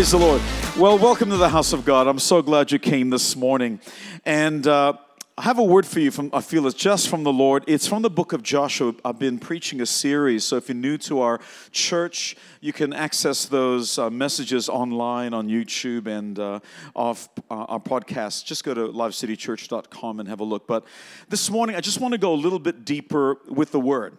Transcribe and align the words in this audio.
Praise 0.00 0.12
the 0.12 0.16
Lord. 0.16 0.40
Well, 0.78 0.96
welcome 0.96 1.28
to 1.28 1.36
the 1.36 1.50
house 1.50 1.74
of 1.74 1.84
God. 1.84 2.06
I'm 2.06 2.18
so 2.18 2.40
glad 2.40 2.72
you 2.72 2.78
came 2.78 3.10
this 3.10 3.36
morning. 3.36 3.80
And 4.24 4.66
uh, 4.66 4.94
I 5.36 5.42
have 5.42 5.58
a 5.58 5.62
word 5.62 5.84
for 5.84 6.00
you 6.00 6.10
from, 6.10 6.30
I 6.32 6.40
feel 6.40 6.66
it's 6.66 6.74
just 6.74 7.10
from 7.10 7.22
the 7.22 7.32
Lord. 7.34 7.64
It's 7.66 7.86
from 7.86 8.00
the 8.00 8.08
book 8.08 8.32
of 8.32 8.42
Joshua. 8.42 8.94
I've 9.04 9.18
been 9.18 9.38
preaching 9.38 9.82
a 9.82 9.84
series. 9.84 10.42
So 10.44 10.56
if 10.56 10.70
you're 10.70 10.76
new 10.76 10.96
to 10.96 11.20
our 11.20 11.38
church, 11.70 12.34
you 12.62 12.72
can 12.72 12.94
access 12.94 13.44
those 13.44 13.98
uh, 13.98 14.08
messages 14.08 14.70
online 14.70 15.34
on 15.34 15.48
YouTube 15.48 16.06
and 16.06 16.38
uh, 16.38 16.60
off 16.96 17.28
uh, 17.50 17.64
our 17.64 17.78
podcast. 17.78 18.46
Just 18.46 18.64
go 18.64 18.72
to 18.72 18.88
livecitychurch.com 18.88 20.18
and 20.18 20.26
have 20.30 20.40
a 20.40 20.44
look. 20.44 20.66
But 20.66 20.86
this 21.28 21.50
morning, 21.50 21.76
I 21.76 21.80
just 21.82 22.00
want 22.00 22.12
to 22.12 22.18
go 22.18 22.32
a 22.32 22.40
little 22.40 22.58
bit 22.58 22.86
deeper 22.86 23.36
with 23.50 23.70
the 23.70 23.80
word. 23.80 24.16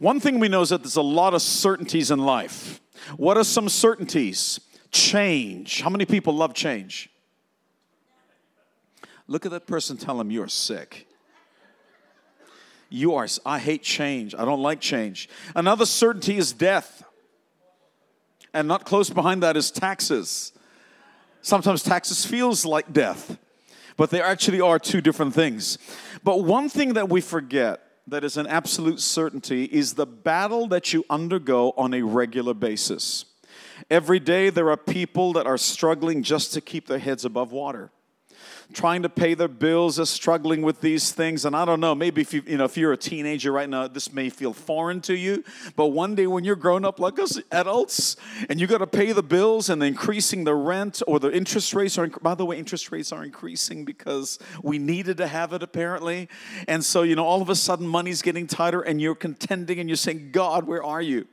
One 0.00 0.18
thing 0.18 0.40
we 0.40 0.48
know 0.48 0.62
is 0.62 0.70
that 0.70 0.82
there's 0.82 0.96
a 0.96 1.02
lot 1.02 1.34
of 1.34 1.42
certainties 1.42 2.10
in 2.10 2.18
life. 2.18 2.80
What 3.16 3.36
are 3.36 3.44
some 3.44 3.68
certainties? 3.68 4.58
Change. 4.94 5.80
How 5.80 5.90
many 5.90 6.04
people 6.04 6.32
love 6.36 6.54
change? 6.54 7.10
Look 9.26 9.44
at 9.44 9.50
that 9.50 9.66
person, 9.66 9.96
tell 9.96 10.18
them 10.18 10.30
you're 10.30 10.46
sick. 10.46 11.08
You 12.90 13.16
are, 13.16 13.26
I 13.44 13.58
hate 13.58 13.82
change. 13.82 14.36
I 14.36 14.44
don't 14.44 14.62
like 14.62 14.80
change. 14.80 15.28
Another 15.56 15.84
certainty 15.84 16.36
is 16.36 16.52
death. 16.52 17.02
And 18.52 18.68
not 18.68 18.84
close 18.86 19.10
behind 19.10 19.42
that 19.42 19.56
is 19.56 19.72
taxes. 19.72 20.52
Sometimes 21.42 21.82
taxes 21.82 22.24
feels 22.24 22.64
like 22.64 22.92
death, 22.92 23.36
but 23.96 24.10
they 24.10 24.22
actually 24.22 24.60
are 24.60 24.78
two 24.78 25.00
different 25.00 25.34
things. 25.34 25.76
But 26.22 26.44
one 26.44 26.68
thing 26.68 26.92
that 26.92 27.08
we 27.08 27.20
forget 27.20 27.80
that 28.06 28.22
is 28.22 28.36
an 28.36 28.46
absolute 28.46 29.00
certainty 29.00 29.64
is 29.64 29.94
the 29.94 30.06
battle 30.06 30.68
that 30.68 30.92
you 30.92 31.04
undergo 31.10 31.72
on 31.76 31.94
a 31.94 32.02
regular 32.02 32.54
basis. 32.54 33.24
Every 33.90 34.20
day, 34.20 34.50
there 34.50 34.70
are 34.70 34.76
people 34.76 35.32
that 35.34 35.46
are 35.46 35.58
struggling 35.58 36.22
just 36.22 36.52
to 36.54 36.60
keep 36.60 36.86
their 36.86 36.98
heads 36.98 37.24
above 37.24 37.52
water 37.52 37.90
trying 38.72 39.02
to 39.02 39.08
pay 39.08 39.34
their 39.34 39.48
bills, 39.48 40.00
are 40.00 40.06
struggling 40.06 40.62
with 40.62 40.80
these 40.80 41.12
things. 41.12 41.44
And 41.44 41.54
I 41.54 41.64
don't 41.64 41.80
know, 41.80 41.94
maybe 41.94 42.20
if 42.20 42.32
you, 42.32 42.42
you 42.46 42.56
know, 42.56 42.64
if 42.64 42.76
you're 42.76 42.92
a 42.92 42.96
teenager 42.96 43.52
right 43.52 43.68
now, 43.68 43.86
this 43.88 44.12
may 44.12 44.30
feel 44.30 44.52
foreign 44.52 45.00
to 45.02 45.14
you. 45.14 45.44
But 45.76 45.88
one 45.88 46.14
day 46.14 46.26
when 46.26 46.44
you're 46.44 46.56
grown 46.56 46.84
up 46.84 46.98
like 46.98 47.18
us 47.18 47.40
adults 47.50 48.16
and 48.48 48.60
you 48.60 48.66
got 48.66 48.78
to 48.78 48.86
pay 48.86 49.12
the 49.12 49.22
bills 49.22 49.68
and 49.68 49.82
increasing 49.82 50.44
the 50.44 50.54
rent 50.54 51.02
or 51.06 51.20
the 51.20 51.32
interest 51.34 51.74
rates 51.74 51.98
are, 51.98 52.08
by 52.08 52.34
the 52.34 52.44
way, 52.44 52.58
interest 52.58 52.90
rates 52.90 53.12
are 53.12 53.24
increasing 53.24 53.84
because 53.84 54.38
we 54.62 54.78
needed 54.78 55.18
to 55.18 55.26
have 55.26 55.52
it 55.52 55.62
apparently. 55.62 56.28
And 56.68 56.84
so, 56.84 57.02
you 57.02 57.16
know, 57.16 57.24
all 57.24 57.42
of 57.42 57.50
a 57.50 57.54
sudden 57.54 57.86
money's 57.86 58.22
getting 58.22 58.46
tighter 58.46 58.80
and 58.80 59.00
you're 59.00 59.14
contending 59.14 59.78
and 59.78 59.88
you're 59.88 59.96
saying, 59.96 60.30
God, 60.32 60.66
where 60.66 60.82
are 60.82 61.02
you? 61.02 61.26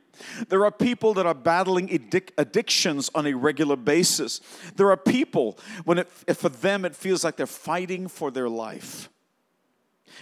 There 0.48 0.64
are 0.64 0.70
people 0.70 1.14
that 1.14 1.26
are 1.26 1.34
battling 1.34 1.88
addic- 1.88 2.30
addictions 2.38 3.10
on 3.14 3.26
a 3.26 3.34
regular 3.34 3.76
basis. 3.76 4.40
There 4.76 4.90
are 4.90 4.96
people 4.96 5.58
when 5.84 5.98
it, 5.98 6.08
for 6.10 6.48
them 6.48 6.84
it 6.84 6.94
feels 6.94 7.24
like 7.24 7.36
they're 7.36 7.46
fighting 7.46 8.08
for 8.08 8.30
their 8.30 8.48
life. 8.48 9.08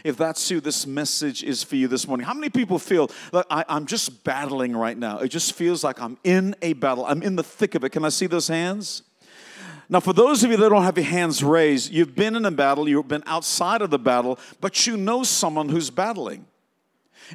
If 0.05 0.17
that's 0.17 0.51
you, 0.51 0.61
this 0.61 0.87
message 0.87 1.43
is 1.43 1.63
for 1.63 1.77
you 1.77 1.89
this 1.89 2.07
morning. 2.07 2.27
How 2.27 2.35
many 2.35 2.49
people 2.49 2.79
feel 2.79 3.11
like 3.33 3.47
I, 3.51 3.65
I'm 3.69 3.87
just 3.87 4.25
battling 4.25 4.77
right 4.77 4.97
now? 4.97 5.19
It 5.19 5.29
just 5.29 5.53
feels 5.53 5.85
like 5.85 6.01
I'm 6.01 6.17
in 6.25 6.55
a 6.63 6.73
battle. 6.75 7.05
I'm 7.05 7.23
in 7.23 7.37
the 7.37 7.43
thick 7.43 7.75
of 7.75 7.85
it. 7.85 7.91
Can 7.91 8.05
I 8.05 8.09
see 8.09 8.27
those 8.27 8.49
hands? 8.49 9.03
Now, 9.89 9.99
for 9.99 10.13
those 10.13 10.45
of 10.45 10.53
you 10.53 10.57
that 10.57 10.69
don't 10.69 10.85
have 10.85 10.97
your 10.97 11.07
hands 11.07 11.43
raised, 11.43 11.93
you've 11.93 12.15
been 12.15 12.37
in 12.37 12.45
a 12.45 12.51
battle, 12.53 12.89
you've 12.89 13.09
been 13.09 13.25
outside 13.27 13.83
of 13.83 13.91
the 13.91 13.99
battle, 13.99 14.39
but 14.61 14.87
you 14.87 14.97
know 14.97 15.25
someone 15.25 15.69
who's 15.69 15.91
battling. 15.91 16.47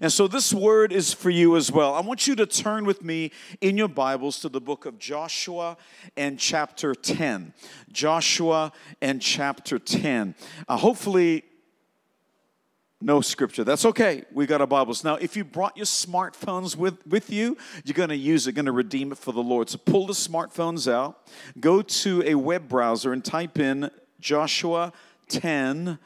And 0.01 0.11
so 0.11 0.27
this 0.27 0.53
word 0.53 0.91
is 0.91 1.13
for 1.13 1.29
you 1.29 1.55
as 1.55 1.71
well. 1.71 1.93
I 1.93 2.01
want 2.01 2.27
you 2.27 2.35
to 2.35 2.45
turn 2.45 2.85
with 2.85 3.03
me 3.03 3.31
in 3.61 3.77
your 3.77 3.87
Bibles 3.87 4.39
to 4.41 4.49
the 4.49 4.59
book 4.59 4.85
of 4.85 4.99
Joshua 4.99 5.77
and 6.17 6.37
chapter 6.37 6.93
10. 6.93 7.53
Joshua 7.91 8.73
and 9.01 9.21
chapter 9.21 9.79
10. 9.79 10.35
Uh, 10.67 10.77
hopefully, 10.77 11.43
no 13.01 13.21
scripture. 13.21 13.63
That's 13.63 13.85
okay. 13.85 14.23
We 14.33 14.45
got 14.45 14.61
our 14.61 14.67
Bibles. 14.67 15.03
Now, 15.03 15.15
if 15.15 15.37
you 15.37 15.43
brought 15.43 15.77
your 15.77 15.85
smartphones 15.85 16.75
with, 16.75 17.05
with 17.07 17.29
you, 17.29 17.57
you're 17.83 17.93
going 17.93 18.09
to 18.09 18.17
use 18.17 18.47
it, 18.47 18.53
going 18.53 18.65
to 18.65 18.71
redeem 18.71 19.11
it 19.11 19.17
for 19.17 19.31
the 19.31 19.43
Lord. 19.43 19.69
So 19.69 19.77
pull 19.77 20.07
the 20.07 20.13
smartphones 20.13 20.91
out, 20.91 21.27
go 21.59 21.81
to 21.81 22.23
a 22.25 22.35
web 22.35 22.67
browser 22.67 23.13
and 23.13 23.23
type 23.23 23.59
in 23.59 23.91
Joshua 24.19 24.91
10 25.29 25.99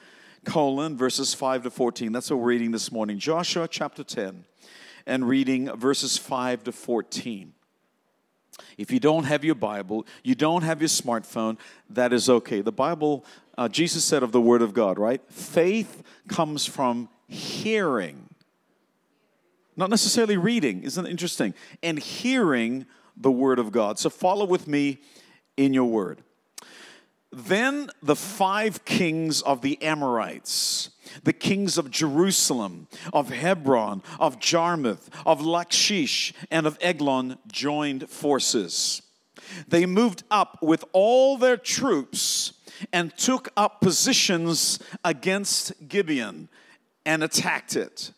colon 0.49 0.97
verses 0.97 1.35
5 1.35 1.63
to 1.63 1.69
14. 1.69 2.11
That's 2.11 2.31
what 2.31 2.39
we're 2.39 2.47
reading 2.47 2.71
this 2.71 2.91
morning. 2.91 3.19
Joshua 3.19 3.67
chapter 3.67 4.03
10 4.03 4.45
and 5.05 5.27
reading 5.27 5.69
verses 5.77 6.17
5 6.17 6.63
to 6.63 6.71
14. 6.71 7.53
If 8.75 8.91
you 8.91 8.99
don't 8.99 9.25
have 9.25 9.43
your 9.43 9.53
Bible, 9.53 10.07
you 10.23 10.33
don't 10.33 10.63
have 10.63 10.81
your 10.81 10.89
smartphone, 10.89 11.59
that 11.91 12.11
is 12.11 12.29
okay. 12.29 12.61
The 12.61 12.71
Bible, 12.71 13.25
uh, 13.59 13.69
Jesus 13.69 14.03
said 14.03 14.23
of 14.23 14.31
the 14.31 14.41
Word 14.41 14.63
of 14.63 14.73
God, 14.73 14.97
right? 14.97 15.21
Faith 15.29 16.01
comes 16.27 16.65
from 16.65 17.09
hearing, 17.27 18.27
not 19.77 19.91
necessarily 19.91 20.35
reading. 20.35 20.81
Isn't 20.81 21.05
it 21.05 21.11
interesting? 21.11 21.53
And 21.83 21.99
hearing 21.99 22.87
the 23.15 23.31
Word 23.31 23.59
of 23.59 23.71
God. 23.71 23.99
So 23.99 24.09
follow 24.09 24.45
with 24.45 24.67
me 24.67 24.99
in 25.57 25.75
your 25.75 25.85
Word. 25.85 26.23
Then 27.31 27.91
the 28.01 28.15
five 28.15 28.85
kings 28.85 29.41
of 29.43 29.61
the 29.61 29.81
Amorites, 29.83 30.89
the 31.23 31.33
kings 31.33 31.77
of 31.77 31.91
Jerusalem, 31.91 32.87
of 33.13 33.29
Hebron, 33.29 34.01
of 34.19 34.39
Jarmuth, 34.39 35.09
of 35.25 35.41
Lachish, 35.41 36.33
and 36.49 36.65
of 36.65 36.77
Eglon 36.81 37.37
joined 37.47 38.09
forces. 38.09 39.03
They 39.67 39.85
moved 39.85 40.23
up 40.31 40.57
with 40.61 40.83
all 40.91 41.37
their 41.37 41.57
troops 41.57 42.53
and 42.91 43.15
took 43.15 43.49
up 43.55 43.79
positions 43.81 44.79
against 45.03 45.87
Gibeon 45.87 46.49
and 47.05 47.23
attacked 47.23 47.75
it. 47.75 48.11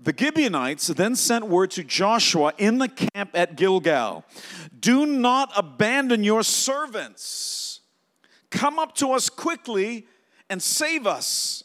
The 0.00 0.14
Gibeonites 0.16 0.86
then 0.88 1.16
sent 1.16 1.46
word 1.46 1.72
to 1.72 1.84
Joshua 1.84 2.52
in 2.56 2.78
the 2.78 2.88
camp 2.88 3.30
at 3.34 3.56
Gilgal 3.56 4.24
Do 4.78 5.06
not 5.06 5.50
abandon 5.56 6.22
your 6.22 6.42
servants 6.42 7.67
Come 8.50 8.78
up 8.78 8.94
to 8.96 9.12
us 9.12 9.28
quickly 9.28 10.06
and 10.48 10.62
save 10.62 11.06
us. 11.06 11.64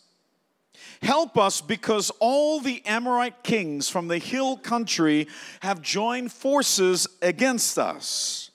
Help 1.02 1.38
us 1.38 1.62
because 1.62 2.12
all 2.20 2.60
the 2.60 2.82
Amorite 2.86 3.44
kings 3.44 3.90
from 3.90 4.08
the 4.08 4.18
hill 4.18 4.58
country 4.58 5.28
have 5.62 5.82
joined 5.82 6.32
forces 6.32 7.08
against 7.22 7.78
us. 7.78 8.52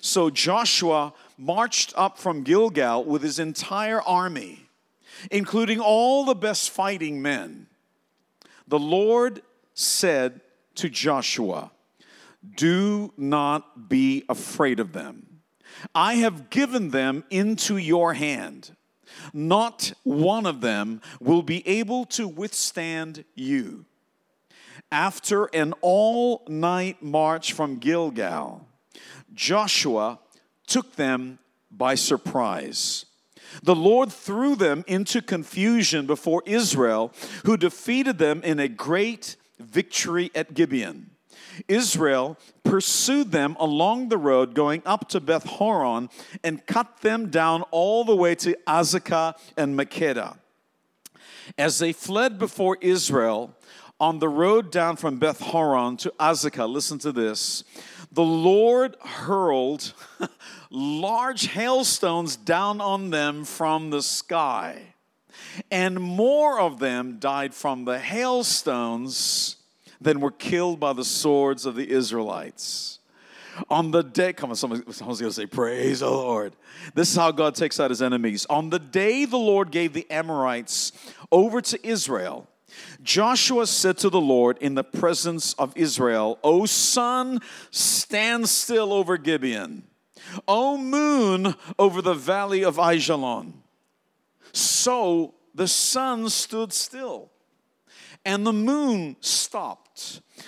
So 0.00 0.28
Joshua 0.28 1.14
marched 1.38 1.92
up 1.96 2.18
from 2.18 2.42
Gilgal 2.42 3.04
with 3.04 3.22
his 3.22 3.38
entire 3.38 4.02
army, 4.02 4.68
including 5.30 5.80
all 5.80 6.24
the 6.24 6.34
best 6.34 6.70
fighting 6.70 7.22
men. 7.22 7.68
The 8.66 8.78
Lord 8.78 9.42
said 9.74 10.40
to 10.76 10.88
Joshua, 10.88 11.70
Do 12.56 13.12
not 13.16 13.88
be 13.88 14.24
afraid 14.28 14.80
of 14.80 14.92
them 14.92 15.33
I 15.94 16.14
have 16.14 16.50
given 16.50 16.90
them 16.90 17.24
into 17.30 17.76
your 17.76 18.14
hand. 18.14 18.76
Not 19.32 19.92
one 20.02 20.46
of 20.46 20.60
them 20.60 21.00
will 21.20 21.42
be 21.42 21.66
able 21.66 22.04
to 22.06 22.26
withstand 22.26 23.24
you. 23.34 23.84
After 24.90 25.46
an 25.46 25.74
all 25.80 26.42
night 26.48 27.02
march 27.02 27.52
from 27.52 27.78
Gilgal, 27.78 28.66
Joshua 29.32 30.20
took 30.66 30.96
them 30.96 31.38
by 31.70 31.94
surprise. 31.94 33.06
The 33.62 33.74
Lord 33.74 34.12
threw 34.12 34.56
them 34.56 34.84
into 34.86 35.22
confusion 35.22 36.06
before 36.06 36.42
Israel, 36.46 37.12
who 37.44 37.56
defeated 37.56 38.18
them 38.18 38.42
in 38.42 38.58
a 38.58 38.68
great 38.68 39.36
victory 39.58 40.30
at 40.34 40.54
Gibeon. 40.54 41.10
Israel 41.68 42.38
pursued 42.62 43.30
them 43.30 43.56
along 43.58 44.08
the 44.08 44.18
road 44.18 44.54
going 44.54 44.82
up 44.84 45.08
to 45.10 45.20
Beth 45.20 45.44
Horon 45.44 46.08
and 46.42 46.66
cut 46.66 47.00
them 47.00 47.30
down 47.30 47.62
all 47.70 48.04
the 48.04 48.16
way 48.16 48.34
to 48.36 48.56
Azekah 48.66 49.34
and 49.56 49.78
Makkedah. 49.78 50.36
As 51.58 51.78
they 51.78 51.92
fled 51.92 52.38
before 52.38 52.78
Israel 52.80 53.54
on 54.00 54.18
the 54.18 54.28
road 54.28 54.70
down 54.70 54.96
from 54.96 55.18
Beth 55.18 55.40
Horon 55.40 55.96
to 55.98 56.12
Azekah, 56.18 56.68
listen 56.68 56.98
to 57.00 57.12
this. 57.12 57.64
The 58.10 58.22
Lord 58.22 58.96
hurled 59.00 59.92
large 60.70 61.48
hailstones 61.48 62.36
down 62.36 62.80
on 62.80 63.10
them 63.10 63.44
from 63.44 63.90
the 63.90 64.02
sky, 64.02 64.94
and 65.70 66.00
more 66.00 66.60
of 66.60 66.78
them 66.78 67.18
died 67.18 67.54
from 67.54 67.84
the 67.84 67.98
hailstones 67.98 69.56
than 70.04 70.20
were 70.20 70.30
killed 70.30 70.78
by 70.78 70.92
the 70.92 71.04
swords 71.04 71.66
of 71.66 71.74
the 71.74 71.90
Israelites. 71.90 73.00
On 73.70 73.90
the 73.90 74.02
day, 74.02 74.32
come 74.32 74.50
on, 74.50 74.56
someone's 74.56 75.00
going 75.00 75.16
to 75.16 75.32
say, 75.32 75.46
Praise 75.46 76.00
the 76.00 76.10
Lord. 76.10 76.54
This 76.94 77.10
is 77.10 77.16
how 77.16 77.30
God 77.30 77.54
takes 77.54 77.78
out 77.78 77.90
his 77.90 78.02
enemies. 78.02 78.46
On 78.50 78.70
the 78.70 78.78
day 78.78 79.24
the 79.24 79.38
Lord 79.38 79.70
gave 79.70 79.92
the 79.92 80.08
Amorites 80.10 80.92
over 81.30 81.60
to 81.60 81.86
Israel, 81.86 82.48
Joshua 83.02 83.66
said 83.66 83.98
to 83.98 84.10
the 84.10 84.20
Lord 84.20 84.58
in 84.58 84.74
the 84.74 84.82
presence 84.82 85.54
of 85.54 85.76
Israel, 85.76 86.38
O 86.42 86.66
sun, 86.66 87.40
stand 87.70 88.48
still 88.48 88.92
over 88.92 89.16
Gibeon. 89.16 89.84
O 90.48 90.76
moon 90.76 91.54
over 91.78 92.02
the 92.02 92.14
valley 92.14 92.64
of 92.64 92.76
Aijalon. 92.76 93.52
So 94.52 95.34
the 95.54 95.68
sun 95.68 96.28
stood 96.28 96.72
still, 96.72 97.30
and 98.24 98.46
the 98.46 98.52
moon 98.52 99.16
stopped 99.20 99.83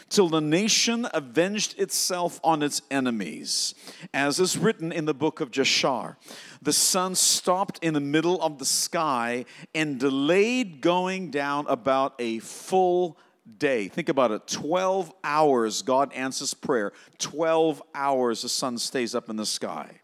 till 0.09 0.29
the 0.29 0.41
nation 0.41 1.07
avenged 1.13 1.79
itself 1.79 2.41
on 2.43 2.63
its 2.63 2.83
enemies, 2.91 3.75
as 4.13 4.41
is 4.41 4.59
written 4.59 4.93
in 4.93 5.05
the 5.05 5.15
book 5.15 5.41
of 5.41 5.51
Jashar. 5.51 6.17
The 6.63 6.73
sun 6.73 7.15
stopped 7.15 7.79
in 7.83 7.95
the 7.95 8.01
middle 8.01 8.41
of 8.41 8.59
the 8.59 8.65
sky 8.65 9.45
and 9.75 9.99
delayed 9.99 10.81
going 10.81 11.31
down 11.31 11.67
about 11.69 12.15
a 12.19 12.39
full 12.41 13.19
day. 13.59 13.89
Think 13.89 14.09
about 14.09 14.31
it 14.31 14.47
12 14.47 15.13
hours, 15.23 15.83
God 15.83 16.13
answers 16.13 16.55
prayer. 16.55 16.93
12 17.19 17.83
hours, 17.95 18.43
the 18.43 18.49
sun 18.49 18.79
stays 18.79 19.15
up 19.15 19.31
in 19.31 19.37
the 19.37 19.47
sky. 19.47 20.01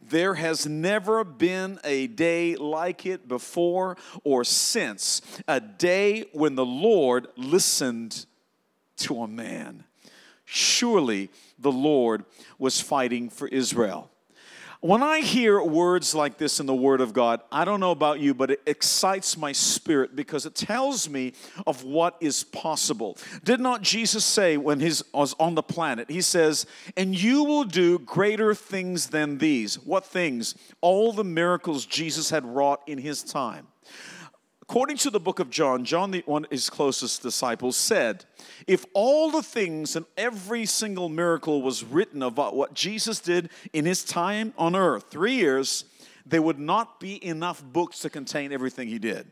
There 0.00 0.34
has 0.34 0.66
never 0.66 1.24
been 1.24 1.80
a 1.82 2.06
day 2.06 2.54
like 2.54 3.04
it 3.04 3.26
before 3.26 3.96
or 4.22 4.44
since, 4.44 5.20
a 5.48 5.60
day 5.60 6.26
when 6.32 6.54
the 6.54 6.64
Lord 6.64 7.26
listened 7.36 8.26
to 8.98 9.22
a 9.22 9.28
man. 9.28 9.84
Surely 10.44 11.30
the 11.58 11.72
Lord 11.72 12.24
was 12.58 12.80
fighting 12.80 13.28
for 13.30 13.48
Israel. 13.48 14.10
When 14.80 15.02
I 15.02 15.20
hear 15.20 15.60
words 15.60 16.14
like 16.14 16.36
this 16.36 16.60
in 16.60 16.66
the 16.66 16.74
Word 16.74 17.00
of 17.00 17.12
God, 17.12 17.40
I 17.50 17.64
don't 17.64 17.80
know 17.80 17.90
about 17.90 18.20
you, 18.20 18.34
but 18.34 18.50
it 18.50 18.62
excites 18.66 19.36
my 19.36 19.50
spirit 19.52 20.14
because 20.14 20.44
it 20.44 20.54
tells 20.54 21.08
me 21.08 21.32
of 21.66 21.82
what 21.82 22.16
is 22.20 22.44
possible. 22.44 23.16
Did 23.42 23.58
not 23.58 23.82
Jesus 23.82 24.24
say 24.24 24.56
when 24.56 24.78
he 24.78 24.92
was 25.12 25.34
on 25.40 25.54
the 25.54 25.62
planet, 25.62 26.10
He 26.10 26.20
says, 26.20 26.66
And 26.96 27.20
you 27.20 27.42
will 27.42 27.64
do 27.64 27.98
greater 27.98 28.54
things 28.54 29.08
than 29.08 29.38
these? 29.38 29.76
What 29.76 30.04
things? 30.04 30.54
All 30.82 31.12
the 31.12 31.24
miracles 31.24 31.86
Jesus 31.86 32.30
had 32.30 32.44
wrought 32.44 32.82
in 32.86 32.98
His 32.98 33.22
time. 33.22 33.66
According 34.68 34.96
to 34.98 35.10
the 35.10 35.20
book 35.20 35.38
of 35.38 35.48
John, 35.48 35.84
John, 35.84 36.10
the, 36.10 36.24
one 36.26 36.44
his 36.50 36.68
closest 36.68 37.22
disciples, 37.22 37.76
said, 37.76 38.24
If 38.66 38.84
all 38.94 39.30
the 39.30 39.42
things 39.42 39.94
and 39.94 40.06
every 40.16 40.66
single 40.66 41.08
miracle 41.08 41.62
was 41.62 41.84
written 41.84 42.20
about 42.20 42.56
what 42.56 42.74
Jesus 42.74 43.20
did 43.20 43.50
in 43.72 43.84
his 43.84 44.02
time 44.02 44.52
on 44.58 44.74
earth, 44.74 45.04
three 45.08 45.34
years, 45.34 45.84
there 46.26 46.42
would 46.42 46.58
not 46.58 46.98
be 46.98 47.24
enough 47.24 47.62
books 47.62 48.00
to 48.00 48.10
contain 48.10 48.52
everything 48.52 48.88
he 48.88 48.98
did. 48.98 49.28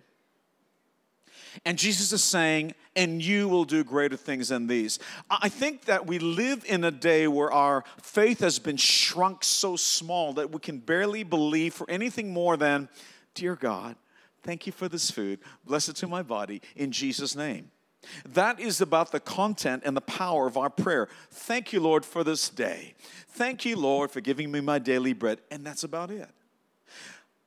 And 1.65 1.79
Jesus 1.79 2.13
is 2.13 2.23
saying, 2.23 2.75
and 2.95 3.21
you 3.23 3.49
will 3.49 3.65
do 3.65 3.83
greater 3.83 4.17
things 4.17 4.49
than 4.49 4.69
these. 4.69 5.01
I 5.29 5.49
think 5.49 5.87
that 5.87 6.07
we 6.07 6.21
live 6.21 6.65
in 6.65 6.85
a 6.85 6.93
day 6.93 7.27
where 7.27 7.51
our 7.51 7.85
faith 8.01 8.39
has 8.39 8.61
been 8.61 8.77
shrunk 8.77 9.43
so 9.43 9.75
small 9.75 10.33
that 10.35 10.53
we 10.53 10.61
can 10.61 10.79
barely 10.79 11.25
believe 11.25 11.75
for 11.75 11.89
anything 11.91 12.33
more 12.33 12.57
than, 12.57 12.89
Dear 13.35 13.57
God, 13.57 13.97
Thank 14.45 14.67
you 14.67 14.73
for 14.73 14.89
this 14.89 15.11
food. 15.11 15.41
Bless 15.65 15.89
it 15.89 15.97
to 15.97 16.07
my 16.07 16.23
body 16.23 16.63
in 16.77 16.93
Jesus' 16.93 17.35
name. 17.35 17.71
That 18.29 18.61
is 18.61 18.83
about 18.83 19.11
the 19.11 19.21
content 19.21 19.83
and 19.87 19.97
the 19.97 20.03
power 20.03 20.47
of 20.47 20.59
our 20.59 20.69
prayer. 20.69 21.09
Thank 21.31 21.73
you, 21.73 21.81
Lord, 21.81 22.05
for 22.05 22.23
this 22.23 22.51
day. 22.51 22.95
Thank 23.29 23.65
you, 23.65 23.77
Lord, 23.77 24.11
for 24.11 24.21
giving 24.21 24.53
me 24.53 24.61
my 24.61 24.79
daily 24.79 25.15
bread. 25.15 25.41
And 25.51 25.65
that's 25.65 25.83
about 25.83 26.11
it. 26.11 26.29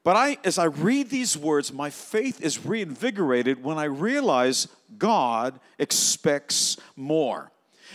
But 0.03 0.15
I, 0.15 0.37
as 0.43 0.57
I 0.57 0.65
read 0.65 1.09
these 1.09 1.37
words, 1.37 1.71
my 1.71 1.89
faith 1.89 2.41
is 2.41 2.65
reinvigorated 2.65 3.63
when 3.63 3.77
I 3.77 3.85
realize 3.85 4.67
God 4.97 5.59
expects 5.77 6.77
more. 6.95 7.51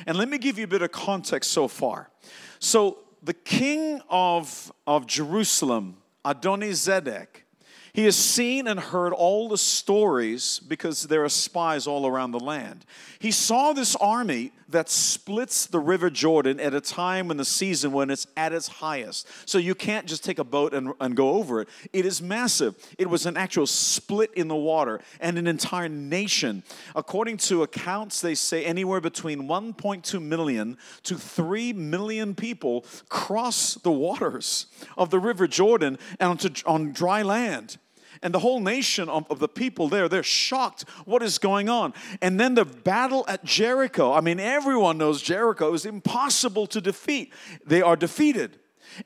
And 0.07 0.17
let 0.17 0.29
me 0.29 0.39
give 0.39 0.59
you 0.59 0.65
a 0.65 0.69
bit 0.69 0.83
of 0.83 0.93
context 0.93 1.51
so 1.51 1.69
far. 1.69 2.11
So, 2.59 2.99
the 3.23 3.35
king 3.35 4.03
of, 4.11 4.73
of 4.87 5.07
Jerusalem, 5.07 5.97
Adonizedek, 6.25 7.42
he 7.95 8.05
has 8.07 8.17
seen 8.17 8.67
and 8.69 8.81
heard 8.81 9.13
all 9.13 9.51
the 9.51 9.59
stories 9.59 10.59
because 10.61 11.03
there 11.05 11.25
are 11.25 11.29
spies 11.29 11.87
all 11.87 12.07
around 12.07 12.31
the 12.31 12.41
land. 12.41 12.87
He 13.19 13.31
saw 13.31 13.75
this 13.75 13.95
army 13.97 14.53
that 14.71 14.89
splits 14.89 15.67
the 15.67 15.79
River 15.79 16.09
Jordan 16.09 16.59
at 16.59 16.73
a 16.73 16.81
time 16.81 17.31
in 17.31 17.37
the 17.37 17.45
season 17.45 17.93
when 17.93 18.09
it's 18.09 18.27
at 18.35 18.55
its 18.55 18.67
highest. 18.67 19.29
So 19.45 19.59
you 19.59 19.75
can't 19.75 20.07
just 20.07 20.25
take 20.25 20.39
a 20.39 20.45
boat 20.45 20.73
and, 20.73 20.95
and 21.01 21.15
go 21.15 21.33
over 21.33 21.61
it. 21.61 21.69
It 21.93 22.07
is 22.07 22.23
massive. 22.23 22.77
It 22.97 23.11
was 23.11 23.27
an 23.27 23.37
actual 23.37 23.67
split 23.67 24.33
in 24.33 24.49
the 24.49 24.57
water, 24.57 25.01
and 25.21 25.37
an 25.37 25.47
entire 25.47 25.91
nation. 25.91 26.63
According 26.97 27.37
to 27.39 27.63
accounts, 27.63 28.23
they 28.23 28.35
say 28.35 28.65
anywhere 28.65 29.03
between 29.03 29.43
1.2 29.43 30.23
million 30.23 30.79
to 31.03 31.19
3 31.19 31.75
million 31.75 32.35
people 32.35 32.87
cross 33.11 33.75
the 33.75 33.93
waters 33.93 34.67
of 34.97 35.11
the 35.11 35.19
River 35.19 35.47
Jordan 35.47 35.99
and 36.19 36.31
onto, 36.31 36.49
on 36.65 36.93
dry 36.93 37.21
land 37.21 37.77
and 38.23 38.33
the 38.33 38.39
whole 38.39 38.61
nation 38.61 39.09
of, 39.09 39.27
of, 39.31 39.39
the 39.39 39.49
people 39.49 39.89
there, 39.89 40.09
they're 40.09 40.23
shocked. 40.23 40.85
What 41.05 41.23
is 41.23 41.39
going 41.39 41.69
on? 41.69 41.93
And 42.21 42.39
then 42.39 42.55
the 42.55 42.65
battle 42.65 43.25
at 43.27 43.45
Jericho. 43.45 44.13
I 44.13 44.21
mean, 44.21 44.39
everyone 44.39 44.99
knows 44.99 45.23
Jericho 45.23 45.73
is 45.75 45.85
impossible 45.85 46.67
to 46.69 46.81
defeat. 46.81 47.33
They 47.67 47.83
are 47.83 47.97
defeated. 47.97 48.59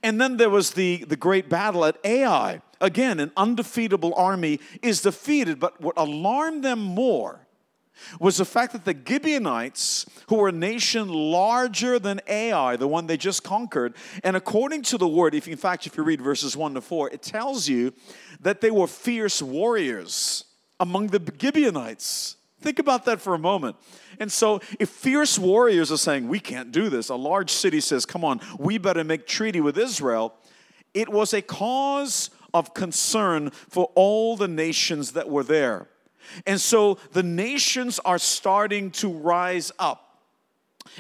And 0.03 0.21
then 0.21 0.37
there 0.37 0.51
was 0.51 0.73
the, 0.73 1.05
the 1.05 1.17
great 1.17 1.49
battle 1.49 1.85
at 1.85 1.97
Ai. 2.05 2.61
Again, 2.81 3.21
an 3.21 3.33
undefeatable 3.37 4.15
army 4.17 4.61
is 4.83 5.03
defeated. 5.03 5.61
But 5.61 5.81
what 5.81 5.95
alarmed 5.97 6.63
them 6.63 6.81
more 6.81 7.46
was 8.21 8.37
the 8.37 8.45
fact 8.45 8.73
that 8.73 8.85
the 8.85 8.97
Gibeonites, 8.97 10.07
who 10.29 10.37
were 10.37 10.49
a 10.49 10.53
nation 10.53 11.09
larger 11.09 11.99
than 11.99 12.21
Ai, 12.27 12.77
the 12.77 12.89
one 12.89 13.07
they 13.07 13.17
just 13.17 13.43
conquered, 13.43 13.95
and 14.23 14.37
according 14.37 14.83
to 14.83 14.99
the 14.99 15.09
word, 15.09 15.35
if 15.35 15.49
in 15.49 15.57
fact, 15.57 15.87
if 15.87 15.97
you 15.97 16.03
read 16.03 16.21
verses 16.21 16.57
1 16.57 16.75
to 16.75 16.81
4, 16.81 17.11
it 17.11 17.23
tells 17.23 17.69
you 17.69 17.93
that 18.41 18.61
they 18.61 18.71
were 18.71 18.87
fierce 18.87 19.43
warriors 19.43 20.45
among 20.81 21.09
the 21.09 21.23
Gibeonites. 21.41 22.37
Think 22.61 22.79
about 22.79 23.05
that 23.05 23.21
for 23.21 23.35
a 23.35 23.39
moment. 23.39 23.77
And 24.19 24.33
so, 24.33 24.61
if 24.81 24.89
fierce 24.89 25.39
warriors 25.39 25.93
are 25.93 25.99
saying, 25.99 26.27
We 26.27 26.41
can't 26.41 26.73
do 26.73 26.89
this, 26.89 27.11
a 27.11 27.15
large 27.15 27.51
city 27.51 27.81
says, 27.81 28.07
Come 28.07 28.25
on, 28.25 28.41
we 28.59 28.79
better 28.79 29.05
make 29.05 29.27
treaty 29.27 29.61
with 29.61 29.79
Israel, 29.79 30.35
it 30.95 31.09
was 31.09 31.35
a 31.35 31.43
cause 31.43 32.31
of 32.55 32.73
concern 32.73 33.51
for 33.51 33.91
all 33.95 34.37
the 34.37 34.49
nations 34.49 35.13
that 35.13 35.29
were 35.29 35.45
there. 35.45 35.89
And 36.47 36.61
so 36.61 36.99
the 37.13 37.23
nations 37.23 37.99
are 38.01 38.19
starting 38.19 38.91
to 38.93 39.09
rise 39.09 39.73
up. 39.79 40.21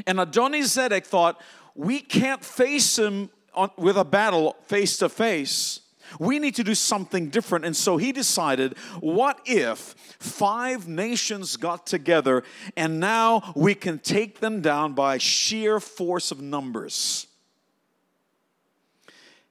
And 0.06 0.18
Adonizedek 0.18 1.04
thought, 1.04 1.40
we 1.75 2.00
can't 2.00 2.45
face 2.45 2.99
him 2.99 3.30
on, 3.54 3.71
with 3.76 3.97
a 3.97 4.04
battle 4.04 4.56
face 4.66 4.99
to 4.99 5.09
face. 5.09 5.80
We 6.21 6.38
need 6.38 6.54
to 6.56 6.64
do 6.64 6.75
something 6.75 7.30
different. 7.30 7.64
And 7.64 7.76
so 7.76 7.97
he 7.97 8.12
decided, 8.12 8.78
what 9.00 9.40
if 9.45 9.95
five 10.18 10.87
nations 10.87 11.56
got 11.56 11.87
together 11.87 12.45
and 12.76 13.00
now 13.00 13.52
we 13.56 13.75
can 13.75 13.99
take 13.99 14.40
them 14.40 14.61
down 14.61 14.95
by 14.95 15.18
sheer 15.18 15.80
force 15.80 16.30
of 16.30 16.40
numbers? 16.40 17.26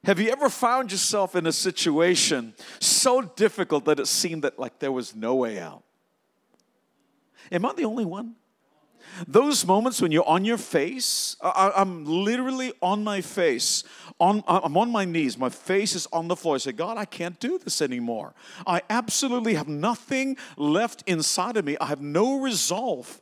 Have 0.06 0.20
you 0.20 0.30
ever 0.30 0.50
found 0.50 0.92
yourself 0.92 1.36
in 1.36 1.48
a 1.48 1.52
situation 1.52 2.54
so 2.80 3.24
difficult 3.24 3.86
that 3.86 4.00
it 4.00 4.08
seemed 4.08 4.44
that 4.44 4.60
like 4.60 4.78
there 4.78 4.92
was 4.92 5.16
no 5.16 5.36
way 5.36 5.60
out? 5.60 5.84
Am 7.52 7.66
I 7.66 7.74
the 7.74 7.86
only 7.86 8.06
one? 8.06 8.36
Those 9.28 9.66
moments 9.66 10.02
when 10.02 10.12
you're 10.12 10.28
on 10.28 10.46
your 10.46 10.58
face, 10.58 11.36
I, 11.42 11.72
am 11.76 12.06
literally 12.06 12.74
on 12.82 13.04
my 13.04 13.22
face. 13.22 13.84
On, 14.20 14.44
I'm 14.48 14.78
on 14.78 14.92
my 14.92 15.06
knees. 15.06 15.38
My 15.38 15.50
face 15.50 15.96
is 15.96 16.08
on 16.12 16.28
the 16.28 16.36
floor. 16.36 16.56
I 16.56 16.58
say, 16.60 16.72
God, 16.72 16.98
I 16.98 17.06
can't 17.06 17.40
do 17.40 17.58
this 17.58 17.82
anymore. 17.82 18.34
I 18.68 18.82
absolutely 18.90 19.56
have 19.56 19.68
nothing 19.68 20.38
left 20.58 21.04
inside 21.08 21.58
of 21.58 21.66
me. 21.66 21.78
I 21.80 21.86
have 21.86 22.02
no 22.02 22.40
resolve 22.40 23.22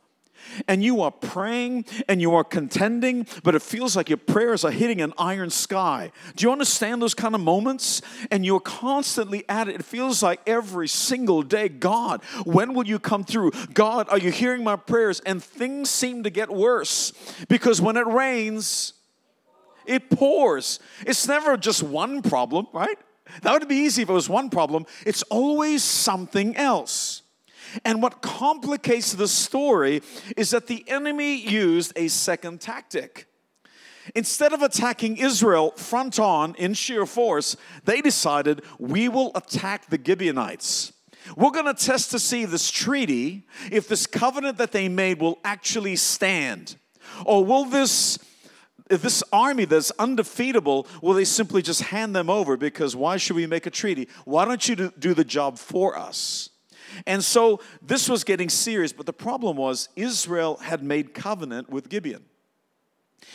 and 0.68 0.84
you 0.84 1.02
are 1.02 1.12
praying 1.12 1.86
and 2.08 2.22
you 2.22 2.34
are 2.34 2.44
contending, 2.44 3.28
but 3.44 3.56
it 3.56 3.62
feels 3.62 3.96
like 3.96 4.10
your 4.10 4.18
prayers 4.18 4.64
are 4.64 4.72
hitting 4.72 5.02
an 5.02 5.14
iron 5.18 5.50
sky. 5.50 6.12
Do 6.36 6.46
you 6.46 6.52
understand 6.52 7.02
those 7.02 7.14
kind 7.14 7.36
of 7.36 7.42
moments? 7.42 8.02
And 8.32 8.46
you're 8.46 8.60
constantly 8.60 9.44
at 9.50 9.68
it. 9.68 9.76
It 9.76 9.86
feels 9.86 10.24
like 10.24 10.42
every 10.48 10.88
single 10.88 11.42
day, 11.42 11.70
God, 11.70 12.24
when 12.46 12.74
will 12.74 12.88
you 12.88 13.00
come 13.00 13.24
through? 13.24 13.52
God, 13.74 14.08
are 14.10 14.18
you 14.18 14.32
hearing 14.32 14.64
my 14.64 14.76
prayers? 14.76 15.20
And 15.26 15.44
things 15.44 15.90
seem 15.90 16.24
to 16.24 16.30
get 16.30 16.50
worse 16.50 17.14
because 17.48 17.82
when 17.82 17.98
it 17.98 18.08
rains, 18.08 18.94
it 19.86 20.10
pours. 20.10 20.80
It's 21.06 21.28
never 21.28 21.58
just 21.58 21.84
one 21.84 22.22
problem, 22.22 22.68
right? 22.74 22.98
That 23.42 23.54
would 23.54 23.68
be 23.68 23.78
easy 23.78 24.04
if 24.04 24.10
it 24.10 24.14
was 24.14 24.30
one 24.30 24.50
problem. 24.50 24.86
It's 25.06 25.24
always 25.24 25.84
something 25.84 26.56
else. 26.56 27.23
And 27.84 28.02
what 28.02 28.22
complicates 28.22 29.14
the 29.14 29.28
story 29.28 30.02
is 30.38 30.52
that 30.52 30.68
the 30.68 30.84
enemy 30.88 31.36
used 31.36 31.94
a 31.96 32.08
second 32.08 32.62
tactic. 32.62 33.28
Instead 34.16 34.54
of 34.54 34.62
attacking 34.62 35.18
Israel 35.18 35.72
front 35.72 36.20
on 36.20 36.56
in 36.56 36.74
sheer 36.74 37.06
force, 37.06 37.56
they 37.86 38.02
decided 38.02 38.62
we 38.78 39.08
will 39.08 39.32
attack 39.36 39.88
the 39.88 40.00
Gibeonites. 40.04 40.92
We're 41.38 41.52
going 41.52 41.74
to 41.74 41.86
test 41.86 42.12
to 42.12 42.20
see 42.20 42.44
this 42.46 42.70
treaty, 42.70 43.44
if 43.72 43.88
this 43.88 44.06
covenant 44.06 44.58
that 44.58 44.74
they 44.74 44.90
made 44.90 45.22
will 45.22 45.40
actually 45.44 45.96
stand. 45.96 46.76
Or 47.26 47.46
will 47.46 47.66
this 47.66 48.20
this 48.90 49.24
army 49.32 49.66
that's 49.66 49.92
undefeatable, 49.92 50.86
will 51.02 51.14
they 51.14 51.24
simply 51.24 51.62
just 51.62 51.84
hand 51.84 52.16
them 52.16 52.30
over? 52.30 52.58
Because 52.58 52.96
why 52.96 53.18
should 53.18 53.36
we 53.36 53.48
make 53.48 53.66
a 53.66 53.72
treaty? 53.72 54.08
Why 54.26 54.46
don't 54.46 54.68
you 54.68 54.92
do 55.00 55.14
the 55.14 55.24
job 55.24 55.58
for 55.58 55.98
us? 55.98 56.50
And 57.06 57.24
so 57.24 57.60
this 57.82 58.10
was 58.10 58.24
getting 58.24 58.50
serious, 58.50 58.94
but 58.94 59.06
the 59.06 59.14
problem 59.14 59.58
was 59.58 59.90
Israel 59.96 60.58
had 60.58 60.84
made 60.84 61.14
covenant 61.14 61.70
with 61.70 61.90
Gibeon. 61.90 62.26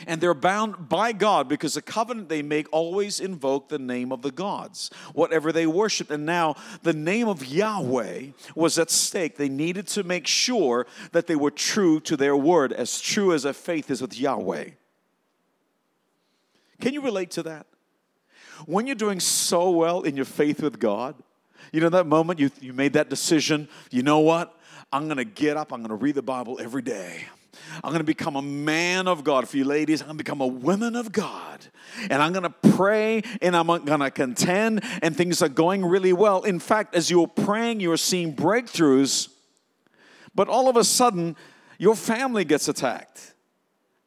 And 0.07 0.21
they're 0.21 0.35
bound 0.35 0.89
by 0.89 1.13
God 1.13 1.49
because 1.49 1.75
the 1.75 1.83
covenant 1.83 2.29
they 2.29 2.43
make 2.43 2.69
always 2.73 3.21
invoke 3.21 3.69
the 3.69 3.79
name 3.79 4.13
of 4.13 4.23
the 4.23 4.31
gods, 4.31 4.91
whatever 5.15 5.51
they 5.51 5.67
worship. 5.67 6.11
And 6.11 6.25
now 6.25 6.57
the 6.83 6.93
name 6.93 7.29
of 7.29 7.45
Yahweh 7.45 8.27
was 8.55 8.79
at 8.79 8.91
stake. 8.91 9.37
They 9.37 9.49
needed 9.49 9.87
to 9.89 10.05
make 10.05 10.27
sure 10.27 10.87
that 11.13 11.27
they 11.27 11.37
were 11.37 11.51
true 11.51 12.01
to 12.01 12.17
their 12.17 12.37
word, 12.37 12.73
as 12.73 13.01
true 13.01 13.33
as 13.33 13.45
a 13.45 13.53
faith 13.53 13.91
is 13.91 14.01
with 14.01 14.19
Yahweh. 14.19 14.71
Can 16.81 16.95
you 16.95 17.01
relate 17.01 17.31
to 17.33 17.43
that? 17.45 17.67
When 18.67 18.87
you're 18.87 18.97
doing 18.97 19.21
so 19.21 19.71
well 19.71 20.03
in 20.03 20.17
your 20.17 20.25
faith 20.25 20.63
with 20.63 20.79
God, 20.79 21.15
you 21.73 21.81
know 21.81 21.89
that 21.91 22.07
moment 22.07 22.39
you, 22.39 22.51
you 22.61 22.73
made 22.73 22.95
that 22.95 23.11
decision, 23.11 23.69
you 23.91 24.03
know 24.03 24.21
what? 24.21 24.55
I'm 24.93 25.05
going 25.05 25.19
to 25.19 25.25
get 25.25 25.57
up, 25.57 25.73
I'm 25.73 25.81
going 25.81 25.91
to 25.91 25.97
read 25.97 26.15
the 26.15 26.23
Bible 26.23 26.59
every 26.61 26.83
day. 26.83 27.25
I'm 27.83 27.91
going 27.91 27.99
to 27.99 28.05
become 28.05 28.37
a 28.37 28.43
man 28.43 29.09
of 29.09 29.25
God. 29.25 29.49
For 29.49 29.57
you 29.57 29.65
ladies, 29.65 30.01
I'm 30.01 30.09
going 30.09 30.19
to 30.19 30.25
become 30.25 30.41
a 30.41 30.47
woman 30.47 30.97
of 30.97 31.13
God. 31.13 31.67
And 32.09 32.23
I'm 32.23 32.33
going 32.33 32.45
to 32.45 32.71
pray 32.77 33.23
and 33.43 33.57
I'm 33.57 33.67
going 33.67 34.01
to 34.01 34.11
contend, 34.11 34.83
and 35.03 35.17
things 35.17 35.43
are 35.43 35.49
going 35.49 35.85
really 35.85 36.13
well. 36.13 36.43
In 36.45 36.59
fact, 36.59 36.95
as 36.95 37.11
you're 37.11 37.27
praying, 37.27 37.81
you're 37.81 37.97
seeing 37.97 38.35
breakthroughs, 38.35 39.29
but 40.35 40.49
all 40.49 40.69
of 40.69 40.77
a 40.77 40.85
sudden, 40.85 41.37
your 41.79 41.97
family 41.97 42.45
gets 42.45 42.69
attacked. 42.69 43.35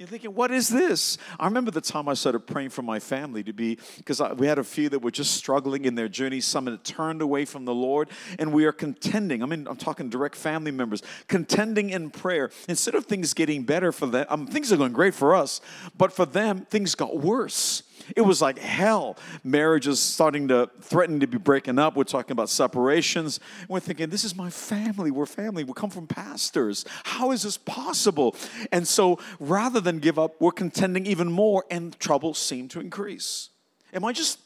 You're 0.02 0.08
thinking, 0.08 0.34
what 0.34 0.50
is 0.50 0.68
this? 0.68 1.20
I 1.40 1.46
remember 1.46 1.70
the 1.70 1.80
time 1.80 2.10
I 2.10 2.16
started 2.16 2.48
praying 2.48 2.70
for 2.70 2.82
my 2.82 3.00
family 3.00 3.44
to 3.44 3.54
be, 3.54 3.78
because 3.98 4.20
we 4.36 4.48
had 4.48 4.58
a 4.58 4.64
few 4.64 4.90
that 4.90 4.98
were 4.98 5.12
just 5.12 5.36
struggling 5.36 5.86
in 5.86 5.94
their 5.94 6.10
journey. 6.10 6.42
Some 6.42 6.66
had 6.66 6.84
turned 6.84 7.22
away 7.22 7.46
from 7.46 7.66
the 7.66 7.74
Lord, 7.76 8.10
and 8.40 8.52
we 8.52 8.66
are 8.66 8.72
contending. 8.72 9.44
I 9.44 9.46
mean, 9.46 9.68
I'm 9.70 9.76
talking 9.76 10.10
direct 10.10 10.36
family 10.36 10.72
members, 10.72 11.04
contending 11.28 11.92
in 11.92 12.10
prayer. 12.10 12.50
Instead 12.68 12.96
of 12.96 13.06
things 13.06 13.36
getting 13.36 13.62
better 13.62 13.92
for 13.92 14.08
them, 14.08 14.26
um, 14.30 14.48
things 14.48 14.74
are 14.74 14.78
going 14.78 14.92
great 14.92 15.14
for 15.14 15.36
us, 15.36 15.62
but 15.96 16.12
for 16.12 16.26
them, 16.26 16.62
things 16.62 16.96
got 16.96 17.20
worse. 17.20 17.84
It 18.16 18.22
was 18.22 18.42
like 18.42 18.60
hell. 18.60 19.18
Marriages 19.44 20.00
starting 20.00 20.48
to 20.50 20.70
threaten 20.82 21.20
to 21.20 21.28
be 21.28 21.38
breaking 21.38 21.80
up. 21.80 21.96
We're 21.96 22.04
talking 22.04 22.32
about 22.32 22.50
separations. 22.50 23.40
We're 23.68 23.80
thinking, 23.80 24.10
this 24.10 24.24
is 24.24 24.36
my 24.36 24.50
family. 24.50 25.12
We're 25.12 25.26
family. 25.26 25.64
We 25.64 25.74
come 25.74 25.90
from 25.90 26.08
pastors. 26.08 26.86
How 27.04 27.32
is 27.32 27.44
this 27.44 27.58
possible? 27.58 28.36
And 28.72 28.88
so 28.88 29.20
rather 29.40 29.80
than 29.80 30.00
give 30.00 30.20
up, 30.20 30.40
we're 30.40 30.52
contending 30.52 31.06
even 31.06 31.32
more, 31.32 31.66
and 31.70 31.98
trouble 32.00 32.34
seemed 32.34 32.72
to 32.72 32.80
increase. 32.80 33.50
Am 33.94 34.06
I 34.06 34.14
just 34.14 34.40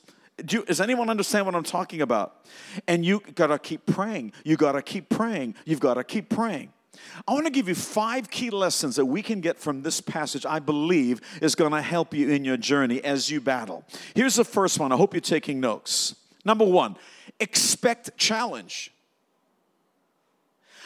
do 0.43 0.63
does 0.63 0.81
anyone 0.81 1.09
understand 1.09 1.45
what 1.45 1.55
I'm 1.55 1.63
talking 1.63 2.01
about? 2.01 2.45
And 2.87 3.05
you 3.05 3.21
gotta 3.35 3.57
keep 3.57 3.85
praying. 3.85 4.33
You 4.43 4.57
gotta 4.57 4.81
keep 4.81 5.09
praying. 5.09 5.55
You've 5.65 5.79
gotta 5.79 6.03
keep 6.03 6.29
praying. 6.29 6.73
I 7.27 7.33
want 7.33 7.45
to 7.45 7.51
give 7.51 7.67
you 7.67 7.75
five 7.75 8.29
key 8.29 8.49
lessons 8.49 8.95
that 8.95 9.05
we 9.05 9.21
can 9.21 9.41
get 9.41 9.59
from 9.59 9.81
this 9.81 10.01
passage, 10.01 10.45
I 10.45 10.59
believe, 10.59 11.21
is 11.41 11.55
going 11.55 11.71
to 11.71 11.81
help 11.81 12.13
you 12.13 12.29
in 12.29 12.45
your 12.45 12.57
journey 12.57 13.03
as 13.03 13.29
you 13.29 13.41
battle. 13.41 13.83
Here's 14.13 14.35
the 14.35 14.45
first 14.45 14.79
one. 14.79 14.91
I 14.91 14.97
hope 14.97 15.13
you're 15.13 15.21
taking 15.21 15.59
notes. 15.59 16.15
Number 16.43 16.65
one, 16.65 16.95
expect 17.39 18.15
challenge. 18.17 18.91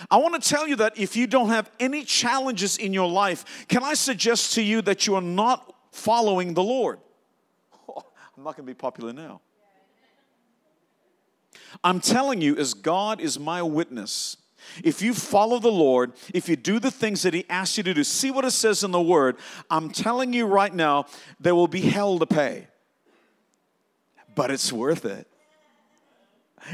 I 0.09 0.17
want 0.17 0.41
to 0.41 0.49
tell 0.49 0.67
you 0.67 0.77
that 0.77 0.97
if 0.97 1.15
you 1.15 1.27
don't 1.27 1.49
have 1.49 1.69
any 1.79 2.03
challenges 2.03 2.77
in 2.77 2.93
your 2.93 3.09
life, 3.09 3.67
can 3.67 3.83
I 3.83 3.93
suggest 3.93 4.53
to 4.53 4.61
you 4.61 4.81
that 4.83 5.07
you 5.07 5.15
are 5.15 5.21
not 5.21 5.75
following 5.91 6.53
the 6.53 6.63
Lord? 6.63 6.99
Oh, 7.89 8.03
I'm 8.37 8.43
not 8.43 8.55
going 8.55 8.65
to 8.65 8.71
be 8.71 8.73
popular 8.73 9.11
now. 9.11 9.41
I'm 11.83 11.99
telling 11.99 12.41
you, 12.41 12.55
as 12.57 12.73
God 12.73 13.21
is 13.21 13.37
my 13.39 13.61
witness, 13.61 14.37
if 14.83 15.01
you 15.01 15.13
follow 15.13 15.59
the 15.59 15.71
Lord, 15.71 16.13
if 16.33 16.49
you 16.49 16.55
do 16.55 16.79
the 16.79 16.91
things 16.91 17.23
that 17.23 17.33
He 17.33 17.45
asks 17.49 17.77
you 17.77 17.83
to 17.83 17.93
do, 17.93 18.03
see 18.03 18.31
what 18.31 18.45
it 18.45 18.51
says 18.51 18.83
in 18.83 18.91
the 18.91 19.01
Word. 19.01 19.37
I'm 19.69 19.89
telling 19.89 20.33
you 20.33 20.45
right 20.45 20.73
now, 20.73 21.05
there 21.39 21.55
will 21.55 21.67
be 21.67 21.81
hell 21.81 22.19
to 22.19 22.25
pay. 22.25 22.67
But 24.35 24.51
it's 24.51 24.71
worth 24.71 25.05
it. 25.05 25.27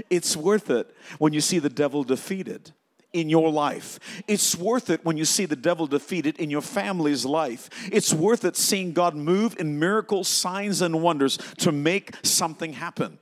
It's 0.09 0.35
worth 0.35 0.69
it 0.69 0.93
when 1.19 1.33
you 1.33 1.41
see 1.41 1.59
the 1.59 1.69
devil 1.69 2.03
defeated 2.03 2.71
in 3.13 3.29
your 3.29 3.49
life. 3.49 3.97
It's 4.27 4.55
worth 4.55 4.89
it 4.89 5.05
when 5.05 5.15
you 5.15 5.23
see 5.25 5.45
the 5.45 5.55
devil 5.55 5.87
defeated 5.87 6.37
in 6.37 6.49
your 6.49 6.61
family's 6.61 7.25
life. 7.25 7.69
It's 7.91 8.13
worth 8.13 8.43
it 8.43 8.57
seeing 8.57 8.91
God 8.91 9.15
move 9.15 9.55
in 9.57 9.79
miracles, 9.79 10.27
signs, 10.27 10.81
and 10.81 11.01
wonders 11.01 11.37
to 11.59 11.71
make 11.71 12.13
something 12.23 12.73
happen. 12.73 13.19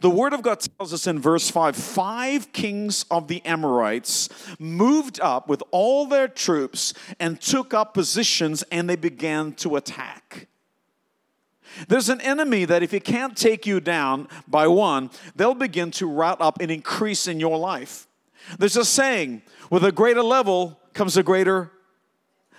The 0.00 0.10
Word 0.10 0.34
of 0.34 0.42
God 0.42 0.60
tells 0.60 0.92
us 0.92 1.06
in 1.06 1.18
verse 1.18 1.50
5 1.50 1.74
five 1.74 2.52
kings 2.52 3.04
of 3.10 3.28
the 3.28 3.44
Amorites 3.44 4.28
moved 4.58 5.20
up 5.20 5.48
with 5.48 5.62
all 5.70 6.06
their 6.06 6.28
troops 6.28 6.92
and 7.18 7.40
took 7.40 7.72
up 7.72 7.94
positions 7.94 8.62
and 8.70 8.88
they 8.88 8.96
began 8.96 9.52
to 9.54 9.76
attack. 9.76 10.48
There's 11.88 12.08
an 12.08 12.20
enemy 12.20 12.64
that 12.66 12.82
if 12.82 12.92
he 12.92 13.00
can't 13.00 13.36
take 13.36 13.66
you 13.66 13.80
down 13.80 14.28
by 14.46 14.68
one, 14.68 15.10
they'll 15.34 15.54
begin 15.54 15.90
to 15.92 16.06
rout 16.06 16.40
up 16.40 16.60
and 16.60 16.70
increase 16.70 17.26
in 17.26 17.40
your 17.40 17.58
life. 17.58 18.06
There's 18.58 18.76
a 18.76 18.84
saying 18.84 19.42
with 19.70 19.84
a 19.84 19.92
greater 19.92 20.22
level 20.22 20.78
comes 20.92 21.16
a 21.16 21.22
greater. 21.22 21.72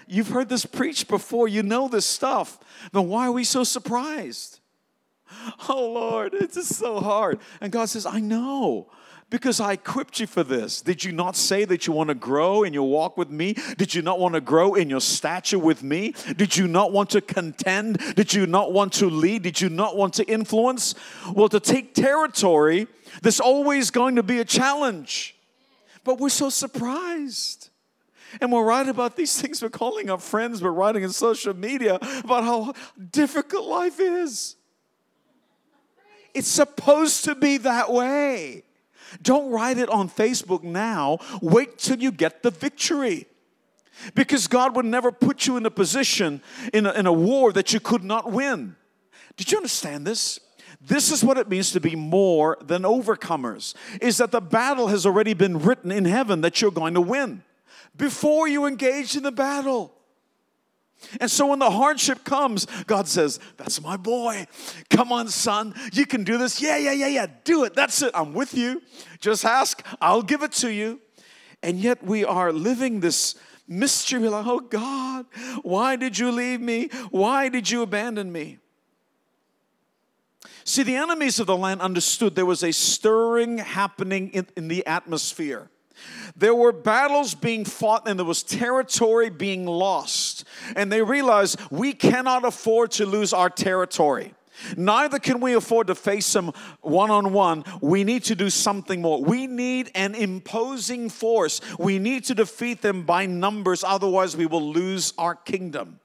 You've 0.08 0.30
heard 0.30 0.50
this 0.50 0.66
preached 0.66 1.08
before, 1.08 1.48
you 1.48 1.64
know 1.64 1.88
this 1.88 2.06
stuff. 2.06 2.60
Then 2.92 3.08
why 3.08 3.28
are 3.28 3.32
we 3.32 3.44
so 3.44 3.64
surprised? 3.64 4.60
Oh 5.70 5.92
Lord, 5.92 6.34
it's 6.34 6.56
just 6.56 6.76
so 6.76 7.00
hard. 7.00 7.40
And 7.62 7.72
God 7.72 7.90
says, 7.90 8.06
I 8.06 8.20
know 8.20 8.88
because 9.30 9.60
I 9.60 9.74
equipped 9.74 10.20
you 10.20 10.28
for 10.28 10.44
this. 10.44 10.82
Did 10.82 11.04
you 11.04 11.12
not 11.12 11.36
say 11.36 11.66
that 11.66 11.88
you 11.88 11.94
want 11.94 12.10
to 12.10 12.16
grow 12.16 12.64
in 12.64 12.74
your 12.74 12.88
walk 12.88 13.18
with 13.18 13.30
me? 13.30 13.56
Did 13.78 13.94
you 13.94 14.02
not 14.02 14.20
want 14.20 14.36
to 14.36 14.42
grow 14.42 14.76
in 14.76 14.90
your 14.90 15.02
stature 15.02 15.60
with 15.60 15.84
me? 15.84 16.14
Did 16.38 16.56
you 16.56 16.68
not 16.68 16.92
want 16.92 17.10
to 17.12 17.22
contend? 17.22 17.98
Did 18.16 18.34
you 18.34 18.46
not 18.46 18.72
want 18.72 18.94
to 18.94 19.10
lead? 19.10 19.42
Did 19.44 19.60
you 19.60 19.70
not 19.70 19.98
want 19.98 20.14
to 20.16 20.24
influence? 20.26 20.94
Well, 21.34 21.50
to 21.50 21.60
take 21.60 21.96
territory, 21.96 22.88
there's 23.22 23.40
always 23.40 23.90
going 23.92 24.16
to 24.16 24.24
be 24.24 24.40
a 24.40 24.46
challenge. 24.46 25.36
But 26.04 26.20
we're 26.20 26.30
so 26.30 26.50
surprised. 26.50 27.72
And 28.42 28.52
we're 28.52 28.64
writing 28.64 28.92
about 28.92 29.16
these 29.16 29.42
things. 29.42 29.62
We're 29.62 29.70
calling 29.70 30.10
our 30.10 30.20
friends. 30.20 30.62
We're 30.62 30.72
writing 30.72 31.04
in 31.04 31.10
social 31.10 31.56
media 31.56 31.96
about 31.96 32.44
how 32.44 32.74
difficult 33.12 33.68
life 33.68 34.00
is. 34.00 34.56
It's 36.36 36.48
supposed 36.48 37.24
to 37.24 37.34
be 37.34 37.58
that 37.58 37.92
way. 37.92 38.64
Don't 39.22 39.50
write 39.50 39.78
it 39.78 39.90
on 39.90 40.10
Facebook 40.10 40.64
now. 40.64 41.20
Wait 41.42 41.78
till 41.78 41.98
you 41.98 42.12
get 42.12 42.44
the 42.44 42.52
victory. 42.52 43.28
Because 44.14 44.48
God 44.48 44.76
would 44.76 44.86
never 44.86 45.12
put 45.12 45.48
you 45.48 45.56
in 45.56 45.66
a 45.66 45.72
position 45.72 46.42
in 46.74 46.86
a, 46.86 46.92
in 46.92 47.06
a 47.06 47.14
war 47.14 47.54
that 47.54 47.72
you 47.72 47.80
could 47.80 48.04
not 48.04 48.32
win. 48.32 48.76
Did 49.38 49.52
you 49.52 49.58
understand 49.58 50.06
this? 50.06 50.40
This 50.82 51.12
is 51.12 51.24
what 51.24 51.38
it 51.38 51.48
means 51.48 51.72
to 51.72 51.80
be 51.80 51.96
more 51.96 52.58
than 52.62 52.84
overcomers. 52.84 53.74
Is 54.02 54.18
that 54.18 54.32
the 54.32 54.42
battle 54.42 54.88
has 54.88 55.06
already 55.06 55.34
been 55.34 55.60
written 55.60 55.92
in 55.92 56.04
heaven 56.04 56.42
that 56.42 56.62
you're 56.62 56.72
going 56.72 56.94
to 56.96 57.02
win 57.02 57.44
before 57.96 58.48
you 58.48 58.66
engage 58.66 59.16
in 59.16 59.24
the 59.24 59.32
battle. 59.32 59.95
And 61.20 61.30
so 61.30 61.48
when 61.48 61.60
the 61.60 61.70
hardship 61.70 62.24
comes, 62.24 62.66
God 62.88 63.08
says, 63.08 63.40
That's 63.58 63.82
my 63.82 63.98
boy. 63.98 64.48
Come 64.90 65.12
on, 65.12 65.28
son. 65.30 65.74
You 65.94 66.06
can 66.06 66.24
do 66.24 66.38
this. 66.38 66.62
Yeah, 66.62 66.78
yeah, 66.78 66.92
yeah, 66.92 67.08
yeah. 67.08 67.28
Do 67.44 67.64
it. 67.64 67.74
That's 67.74 68.02
it. 68.02 68.12
I'm 68.14 68.34
with 68.34 68.54
you. 68.54 68.82
Just 69.20 69.46
ask, 69.46 69.86
I'll 70.02 70.22
give 70.22 70.44
it 70.44 70.52
to 70.54 70.72
you. 70.72 71.02
And 71.64 71.80
yet 71.80 72.04
we 72.04 72.24
are 72.24 72.52
living 72.52 73.00
this 73.00 73.36
mystery. 73.68 74.28
like, 74.30 74.46
Oh, 74.46 74.60
God, 74.60 75.26
why 75.62 75.96
did 75.96 76.18
you 76.18 76.32
leave 76.32 76.62
me? 76.62 76.90
Why 77.12 77.50
did 77.50 77.70
you 77.70 77.82
abandon 77.82 78.32
me? 78.32 78.60
See, 80.64 80.82
the 80.82 80.96
enemies 80.96 81.40
of 81.40 81.46
the 81.46 81.56
land 81.56 81.82
understood 81.82 82.36
there 82.36 82.46
was 82.46 82.64
a 82.64 82.72
stirring 82.72 83.60
happening 83.60 84.30
in, 84.30 84.48
in 84.58 84.68
the 84.68 84.86
atmosphere. 84.88 85.70
There 86.36 86.56
were 86.56 86.72
battles 86.72 87.36
being 87.36 87.66
fought 87.66 88.08
and 88.08 88.20
there 88.20 88.26
was 88.26 88.44
territory 88.44 89.30
being 89.30 89.66
lost. 89.66 90.44
And 90.76 90.92
they 90.92 91.02
realized 91.02 91.60
we 91.72 91.94
cannot 91.94 92.46
afford 92.46 92.92
to 92.92 93.06
lose 93.06 93.34
our 93.34 93.50
territory. 93.50 94.34
Neither 94.78 95.20
can 95.20 95.40
we 95.40 95.54
afford 95.54 95.88
to 95.88 95.96
face 95.96 96.32
them 96.32 96.52
one 96.82 97.12
on 97.12 97.34
one. 97.34 97.64
We 97.82 98.04
need 98.04 98.24
to 98.26 98.36
do 98.36 98.50
something 98.50 99.02
more. 99.02 99.22
We 99.22 99.48
need 99.48 99.92
an 99.96 100.16
imposing 100.16 101.10
force. 101.10 101.62
We 101.78 102.00
need 102.00 102.24
to 102.26 102.36
defeat 102.36 102.82
them 102.82 103.04
by 103.04 103.26
numbers, 103.26 103.84
otherwise, 103.84 104.38
we 104.38 104.46
will 104.46 104.72
lose 104.72 105.14
our 105.18 105.36
kingdom. 105.36 106.00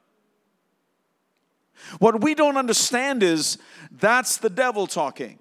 What 1.98 2.20
we 2.22 2.34
don't 2.34 2.56
understand 2.56 3.22
is 3.22 3.58
that's 3.90 4.36
the 4.36 4.50
devil 4.50 4.86
talking. 4.86 5.38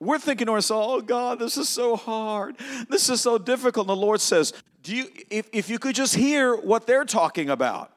We're 0.00 0.18
thinking 0.18 0.46
to 0.46 0.52
ourselves, 0.52 0.86
oh 0.90 1.00
God, 1.00 1.38
this 1.38 1.56
is 1.56 1.68
so 1.68 1.96
hard. 1.96 2.56
This 2.88 3.08
is 3.08 3.20
so 3.20 3.36
difficult. 3.36 3.88
And 3.88 3.96
the 3.96 4.00
Lord 4.00 4.20
says, 4.20 4.52
Do 4.82 4.94
you 4.94 5.06
if, 5.28 5.48
if 5.52 5.68
you 5.68 5.78
could 5.78 5.94
just 5.94 6.14
hear 6.14 6.56
what 6.56 6.86
they're 6.86 7.04
talking 7.04 7.50
about, 7.50 7.92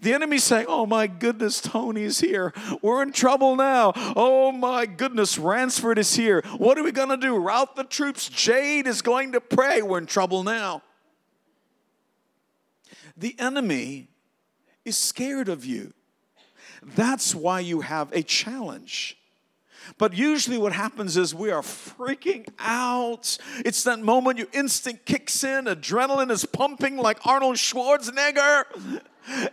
The 0.00 0.12
enemy's 0.12 0.44
saying, 0.44 0.66
Oh 0.68 0.86
my 0.86 1.06
goodness, 1.06 1.60
Tony's 1.60 2.20
here. 2.20 2.52
We're 2.82 3.02
in 3.02 3.12
trouble 3.12 3.56
now. 3.56 3.92
Oh 3.94 4.52
my 4.52 4.86
goodness, 4.86 5.38
Ransford 5.38 5.98
is 5.98 6.14
here. 6.14 6.42
What 6.58 6.78
are 6.78 6.82
we 6.82 6.92
going 6.92 7.08
to 7.08 7.16
do? 7.16 7.36
Rout 7.36 7.74
the 7.74 7.84
troops. 7.84 8.28
Jade 8.28 8.86
is 8.86 9.00
going 9.02 9.32
to 9.32 9.40
pray. 9.40 9.82
We're 9.82 9.98
in 9.98 10.06
trouble 10.06 10.42
now. 10.42 10.82
The 13.16 13.34
enemy 13.38 14.08
is 14.84 14.96
scared 14.96 15.48
of 15.48 15.64
you. 15.64 15.94
That's 16.82 17.34
why 17.34 17.60
you 17.60 17.80
have 17.80 18.12
a 18.12 18.22
challenge. 18.22 19.15
But 19.98 20.14
usually, 20.14 20.58
what 20.58 20.72
happens 20.72 21.16
is 21.16 21.34
we 21.34 21.50
are 21.50 21.62
freaking 21.62 22.46
out. 22.58 23.38
It's 23.64 23.84
that 23.84 24.00
moment 24.00 24.38
your 24.38 24.48
instinct 24.52 25.06
kicks 25.06 25.44
in, 25.44 25.66
adrenaline 25.66 26.30
is 26.30 26.44
pumping 26.44 26.96
like 26.96 27.24
Arnold 27.26 27.56
Schwarzenegger, 27.56 28.64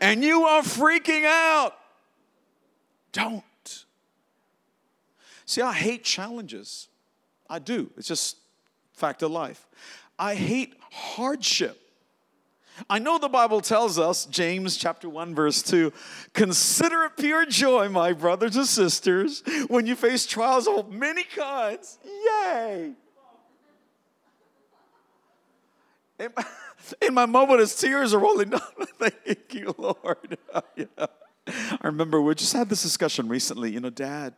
and 0.02 0.24
you 0.24 0.44
are 0.44 0.62
freaking 0.62 1.26
out. 1.26 1.76
Don't. 3.12 3.44
See, 5.46 5.62
I 5.62 5.74
hate 5.74 6.04
challenges. 6.04 6.88
I 7.50 7.60
do. 7.60 7.92
It's 7.98 8.08
just 8.08 8.38
fact 8.94 9.22
of 9.22 9.32
life. 9.32 9.68
I 10.18 10.36
hate 10.36 10.76
hardship. 10.92 11.80
I 12.90 13.00
know 13.00 13.18
the 13.18 13.30
Bible 13.30 13.62
tells 13.62 14.00
us, 14.00 14.26
James 14.26 14.78
chapter 14.78 15.08
1, 15.08 15.36
verse 15.36 15.62
2, 15.62 15.94
consider 16.34 17.04
it 17.04 17.18
pure 17.18 17.46
joy, 17.46 17.90
my 17.90 18.14
brothers 18.14 18.56
and 18.56 18.66
sisters, 18.66 19.44
when 19.68 19.86
you 19.86 19.96
face 19.96 20.26
trials 20.26 20.68
of 20.68 20.92
many 20.92 21.24
kinds. 21.24 22.00
Yay! 22.04 22.94
In 27.02 27.14
my, 27.14 27.26
moment 27.26 27.60
as 27.60 27.76
tears 27.76 28.14
are 28.14 28.20
rolling 28.20 28.50
down, 28.50 28.62
thank 29.00 29.54
you, 29.54 29.74
Lord. 29.78 30.38
yeah. 30.76 30.86
I 31.48 31.88
remember 31.88 32.22
we 32.22 32.36
just 32.36 32.54
had 32.54 32.70
this 32.70 32.84
discussion 32.84 33.28
recently. 33.28 33.72
You 33.72 33.80
know, 33.80 33.90
Dad, 33.90 34.36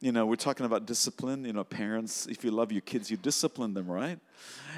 you 0.00 0.12
know, 0.12 0.26
we're 0.26 0.36
talking 0.36 0.66
about 0.66 0.86
discipline. 0.86 1.44
You 1.44 1.52
know, 1.52 1.64
parents, 1.64 2.26
if 2.26 2.44
you 2.44 2.50
love 2.50 2.72
your 2.72 2.80
kids, 2.80 3.10
you 3.10 3.16
discipline 3.16 3.74
them, 3.74 3.86
right? 3.86 4.18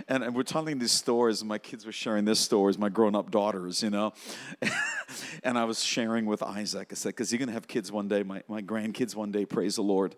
And, 0.07 0.23
and 0.23 0.35
we're 0.35 0.43
telling 0.43 0.79
these 0.79 0.93
stories, 0.93 1.41
and 1.41 1.49
my 1.49 1.59
kids 1.59 1.85
were 1.85 1.93
sharing 1.93 2.25
their 2.25 2.35
stories, 2.35 2.79
my 2.79 2.89
grown 2.89 3.15
up 3.15 3.31
daughters, 3.31 3.83
you 3.83 3.91
know. 3.91 4.13
and 5.43 5.59
I 5.59 5.65
was 5.65 5.83
sharing 5.83 6.27
with 6.27 6.43
Isaac. 6.43 6.89
I 6.93 6.95
said, 6.95 7.11
because 7.11 7.33
you're 7.33 7.39
going 7.39 7.49
to 7.49 7.55
have 7.55 7.67
kids 7.67 7.91
one 7.91 8.09
day, 8.09 8.23
my, 8.23 8.43
my 8.49 8.63
grandkids 8.63 9.15
one 9.15 9.33
day, 9.33 9.45
praise 9.45 9.77
the 9.77 9.83
Lord. 9.83 10.15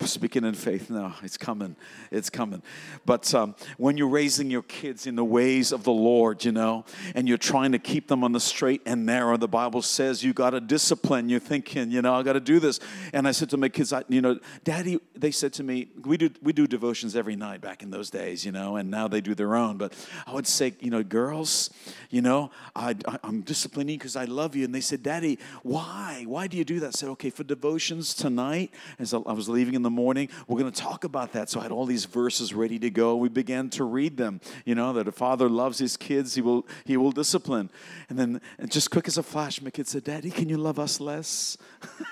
Speaking 0.00 0.44
in 0.44 0.54
faith, 0.54 0.90
no, 0.90 1.14
it's 1.22 1.36
coming. 1.36 1.76
It's 2.10 2.30
coming. 2.30 2.62
But 3.06 3.32
um, 3.34 3.54
when 3.76 3.96
you're 3.96 4.08
raising 4.08 4.50
your 4.50 4.62
kids 4.62 5.06
in 5.06 5.16
the 5.16 5.24
ways 5.24 5.72
of 5.72 5.84
the 5.84 5.92
Lord, 5.92 6.44
you 6.44 6.52
know, 6.52 6.84
and 7.14 7.28
you're 7.28 7.38
trying 7.38 7.72
to 7.72 7.78
keep 7.78 8.08
them 8.08 8.24
on 8.24 8.32
the 8.32 8.40
straight 8.40 8.82
and 8.86 9.06
narrow, 9.06 9.36
the 9.36 9.48
Bible 9.48 9.82
says 9.82 10.22
you 10.22 10.32
got 10.32 10.50
to 10.50 10.60
discipline. 10.60 11.28
You're 11.28 11.40
thinking, 11.40 11.90
you 11.90 12.02
know, 12.02 12.14
I 12.14 12.22
got 12.22 12.34
to 12.34 12.40
do 12.40 12.58
this. 12.58 12.80
And 13.12 13.28
I 13.28 13.32
said 13.32 13.50
to 13.50 13.56
my 13.56 13.68
kids, 13.68 13.92
I, 13.92 14.04
you 14.08 14.20
know, 14.20 14.38
Daddy, 14.64 14.98
they 15.14 15.30
said 15.30 15.52
to 15.54 15.62
me, 15.62 15.88
we 16.04 16.16
do, 16.16 16.30
we 16.42 16.52
do 16.52 16.66
devotions 16.66 17.16
every 17.16 17.36
night 17.36 17.60
back 17.60 17.82
in 17.82 17.90
those 17.90 18.10
days, 18.10 18.44
you 18.44 18.52
know, 18.52 18.76
and 18.80 18.90
now 18.90 19.08
they 19.08 19.20
do 19.20 19.34
their 19.34 19.54
own. 19.54 19.76
But 19.76 19.94
I 20.26 20.32
would 20.32 20.46
say, 20.46 20.74
you 20.80 20.90
know, 20.90 21.02
girls, 21.02 21.70
you 22.10 22.22
know, 22.22 22.50
I, 22.74 22.96
am 23.22 23.42
disciplining 23.42 23.98
because 23.98 24.16
I 24.16 24.24
love 24.24 24.56
you. 24.56 24.64
And 24.64 24.74
they 24.74 24.80
said, 24.80 25.02
Daddy, 25.02 25.38
why? 25.62 26.24
Why 26.26 26.46
do 26.46 26.56
you 26.56 26.64
do 26.64 26.80
that? 26.80 26.88
I 26.88 26.90
said, 26.90 27.08
okay, 27.10 27.30
for 27.30 27.44
devotions 27.44 28.14
tonight, 28.14 28.72
as 28.98 29.14
I 29.14 29.18
was 29.18 29.48
leaving 29.48 29.74
in 29.74 29.82
the 29.82 29.90
morning, 29.90 30.28
we're 30.48 30.58
going 30.58 30.72
to 30.72 30.80
talk 30.80 31.04
about 31.04 31.32
that. 31.32 31.48
So 31.50 31.60
I 31.60 31.62
had 31.64 31.72
all 31.72 31.86
these 31.86 32.04
verses 32.04 32.52
ready 32.52 32.78
to 32.80 32.90
go. 32.90 33.16
We 33.16 33.28
began 33.28 33.70
to 33.70 33.84
read 33.84 34.16
them, 34.16 34.40
you 34.64 34.74
know, 34.74 34.92
that 34.94 35.06
a 35.06 35.12
father 35.12 35.48
loves 35.48 35.78
his 35.78 35.96
kids, 35.96 36.34
he 36.34 36.42
will, 36.42 36.66
he 36.84 36.96
will 36.96 37.12
discipline. 37.12 37.70
And 38.08 38.18
then, 38.18 38.40
just 38.68 38.90
quick 38.90 39.06
as 39.06 39.18
a 39.18 39.22
flash, 39.22 39.60
my 39.62 39.70
kid 39.70 39.86
said, 39.86 40.04
Daddy, 40.04 40.30
can 40.30 40.48
you 40.48 40.56
love 40.56 40.78
us 40.78 41.00
less? 41.00 41.56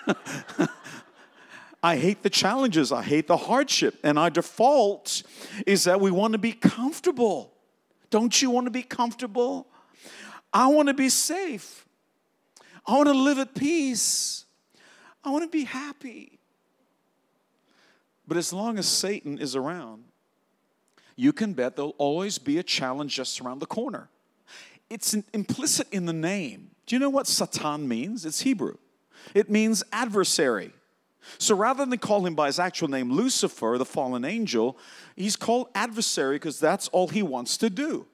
I 1.83 1.97
hate 1.97 2.23
the 2.23 2.31
challenges, 2.31 2.91
I 2.91 3.03
hate 3.03 3.27
the 3.29 3.37
hardship. 3.37 3.99
And 4.03 4.19
our 4.19 4.31
default 4.31 5.23
is 5.67 5.85
that 5.85 6.01
we 6.01 6.11
want 6.11 6.33
to 6.33 6.39
be 6.39 6.53
comfortable. 6.53 7.53
Don't 8.11 8.41
you 8.41 8.51
want 8.51 8.67
to 8.67 8.71
be 8.71 8.83
comfortable? 8.83 9.67
I 10.53 10.67
want 10.69 10.89
to 10.89 10.95
be 10.95 11.09
safe. 11.09 11.87
I 12.87 12.93
want 12.93 13.09
to 13.09 13.15
live 13.15 13.39
at 13.39 13.55
peace. 13.55 14.47
I 15.23 15.31
want 15.31 15.45
to 15.45 15.51
be 15.51 15.65
happy. 15.65 16.39
But 18.27 18.37
as 18.37 18.53
long 18.53 18.79
as 18.79 18.87
Satan 18.87 19.39
is 19.39 19.55
around, 19.55 20.05
you 21.17 21.33
can 21.33 21.53
bet 21.53 21.77
there'll 21.77 21.95
always 21.99 22.39
be 22.39 22.59
a 22.59 22.63
challenge 22.63 23.15
just 23.15 23.41
around 23.41 23.59
the 23.59 23.67
corner. 23.67 24.09
It's 24.91 25.15
implicit 25.33 25.87
in 25.93 26.07
the 26.07 26.13
name. 26.13 26.71
Do 26.87 26.95
you 26.95 27.01
know 27.01 27.11
what 27.11 27.27
Satan 27.27 27.87
means? 27.87 28.25
It's 28.25 28.41
Hebrew. 28.41 28.77
It 29.35 29.51
means 29.51 29.83
adversary. 29.93 30.73
So 31.39 31.55
rather 31.55 31.85
than 31.85 31.99
call 31.99 32.27
him 32.27 32.35
by 32.35 32.47
his 32.47 32.59
actual 32.59 32.89
name, 32.89 33.11
Lucifer, 33.11 33.77
the 33.79 33.85
fallen 33.85 34.25
angel, 34.25 34.79
he's 35.17 35.37
called 35.37 35.69
adversary 35.75 36.37
because 36.37 36.59
that's 36.59 36.89
all 36.89 37.09
he 37.09 37.23
wants 37.23 37.57
to 37.59 37.71
do. 37.71 38.07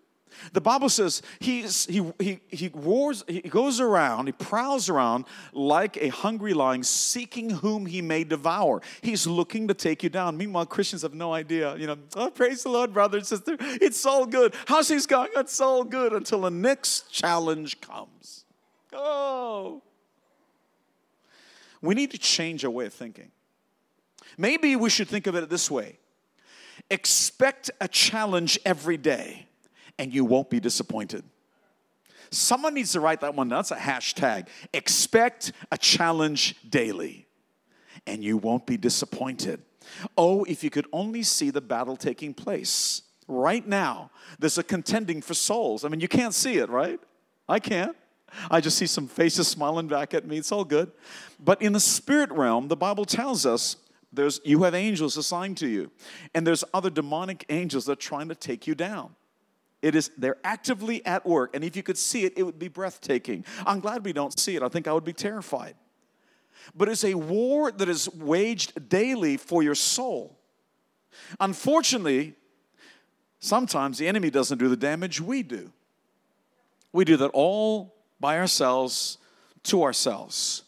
The 0.53 0.61
Bible 0.61 0.89
says 0.89 1.23
he's, 1.39 1.87
he, 1.87 2.03
he, 2.19 2.41
he, 2.49 2.71
roars, 2.75 3.25
he 3.27 3.41
goes 3.41 3.81
around, 3.81 4.27
he 4.27 4.33
prowls 4.33 4.89
around 4.89 5.27
like 5.53 5.97
a 5.97 6.09
hungry 6.09 6.55
lion, 6.55 6.83
seeking 6.83 7.51
whom 7.51 7.87
he 7.87 8.03
may 8.03 8.25
devour. 8.25 8.83
He's 9.03 9.27
looking 9.27 9.69
to 9.69 9.75
take 9.75 10.03
you 10.03 10.09
down. 10.09 10.37
Meanwhile, 10.37 10.67
Christians 10.67 11.03
have 11.03 11.15
no 11.15 11.33
idea. 11.33 11.77
You 11.77 11.87
know, 11.87 11.97
oh, 12.17 12.31
praise 12.31 12.63
the 12.63 12.71
Lord, 12.71 12.93
brother 12.93 13.19
and 13.19 13.27
sister. 13.27 13.57
It's 13.61 14.05
all 14.05 14.27
good. 14.27 14.55
How's 14.67 14.89
things 14.89 15.07
going? 15.07 15.31
It's 15.37 15.61
all 15.61 15.85
good 15.85 16.13
until 16.13 16.43
the 16.43 16.51
next 16.51 17.11
challenge 17.11 17.81
comes. 17.81 18.45
Oh. 18.93 19.83
We 21.85 21.95
need 21.95 22.11
to 22.13 22.19
change 22.19 22.65
our 22.65 22.71
way 22.71 22.87
of 22.87 22.95
thinking. 22.95 23.31
Maybe 24.39 24.75
we 24.75 24.89
should 24.89 25.09
think 25.09 25.27
of 25.27 25.35
it 25.35 25.49
this 25.49 25.71
way 25.71 25.99
expect 26.91 27.71
a 27.81 27.87
challenge 27.87 28.59
every 28.65 28.97
day, 28.97 29.47
and 29.99 30.13
you 30.13 30.25
won't 30.25 30.51
be 30.51 30.61
disappointed. 30.61 31.25
Someone 32.31 32.75
needs 32.75 32.93
to 32.93 33.01
write 33.01 33.21
that 33.21 33.35
one 33.35 33.49
down. 33.49 33.59
That's 33.59 33.71
a 33.71 33.77
hashtag. 33.77 34.49
Expect 34.73 35.53
a 35.71 35.79
challenge 35.79 36.57
daily, 36.69 37.29
and 38.07 38.25
you 38.25 38.39
won't 38.39 38.67
be 38.67 38.77
disappointed. 38.77 39.63
Oh, 40.17 40.45
if 40.45 40.65
you 40.65 40.71
could 40.71 40.87
only 40.93 41.23
see 41.23 41.51
the 41.51 41.61
battle 41.61 41.97
taking 41.97 42.35
place 42.35 43.03
right 43.29 43.67
now. 43.67 44.11
There's 44.39 44.59
a 44.59 44.63
contending 44.63 45.23
for 45.23 45.35
souls. 45.35 45.85
I 45.85 45.89
mean, 45.89 46.01
you 46.01 46.09
can't 46.09 46.35
see 46.35 46.59
it, 46.59 46.69
right? 46.71 46.99
I 47.49 47.61
can't. 47.61 47.97
I 48.51 48.61
just 48.61 48.79
see 48.79 48.87
some 48.87 49.07
faces 49.07 49.49
smiling 49.49 49.89
back 49.89 50.15
at 50.15 50.27
me. 50.27 50.39
It's 50.39 50.53
all 50.53 50.65
good. 50.65 50.91
But 51.39 51.63
in 51.63 51.73
the 51.73 51.81
spirit 51.81 52.31
realm, 52.33 52.69
the 52.69 52.77
Bible 52.77 53.05
tells 53.05 53.47
us 53.47 53.77
there's 54.13 54.41
you 54.45 54.63
have 54.63 54.75
angels 54.75 55.17
assigned 55.17 55.57
to 55.59 55.69
you, 55.69 55.91
and 56.35 56.47
there's 56.47 56.65
other 56.73 56.91
demonic 56.91 57.45
angels 57.49 57.87
that 57.87 57.93
are 57.93 57.97
trying 57.97 58.29
to 58.29 58.35
take 58.35 58.67
you 58.67 58.75
down. 58.75 59.15
It 59.83 59.95
is 59.95 60.11
they're 60.17 60.39
actively 60.45 61.05
at 61.05 61.27
work, 61.27 61.55
and 61.55 61.65
if 61.65 61.77
you 61.77 61.83
could 61.83 61.99
see 61.99 62.25
it, 62.25 62.35
it 62.37 62.43
would 62.43 62.59
be 62.59 62.69
breathtaking. 62.69 63.45
I'm 63.67 63.81
glad 63.81 64.05
we 64.05 64.13
don't 64.13 64.39
see 64.39 64.57
it. 64.57 64.63
I 64.63 64.69
think 64.69 64.89
I 64.89 64.93
would 64.93 65.05
be 65.05 65.13
terrified. 65.13 65.75
But 66.75 66.89
it's 66.89 67.05
a 67.05 67.15
war 67.15 67.71
that 67.71 67.89
is 67.89 68.09
waged 68.15 68.89
daily 68.89 69.37
for 69.37 69.63
your 69.63 69.75
soul. 69.75 70.39
Unfortunately, 71.41 72.35
sometimes 73.39 73.99
the 73.99 74.09
enemy 74.09 74.31
doesn't 74.31 74.59
do 74.59 74.69
the 74.69 74.77
damage 74.77 75.21
we 75.21 75.43
do. 75.43 75.71
We 76.93 77.05
do 77.05 77.17
that 77.19 77.31
all 77.35 77.94
by 78.25 78.39
ourselves 78.39 79.19
to 79.63 79.83
ourselves. 79.83 80.63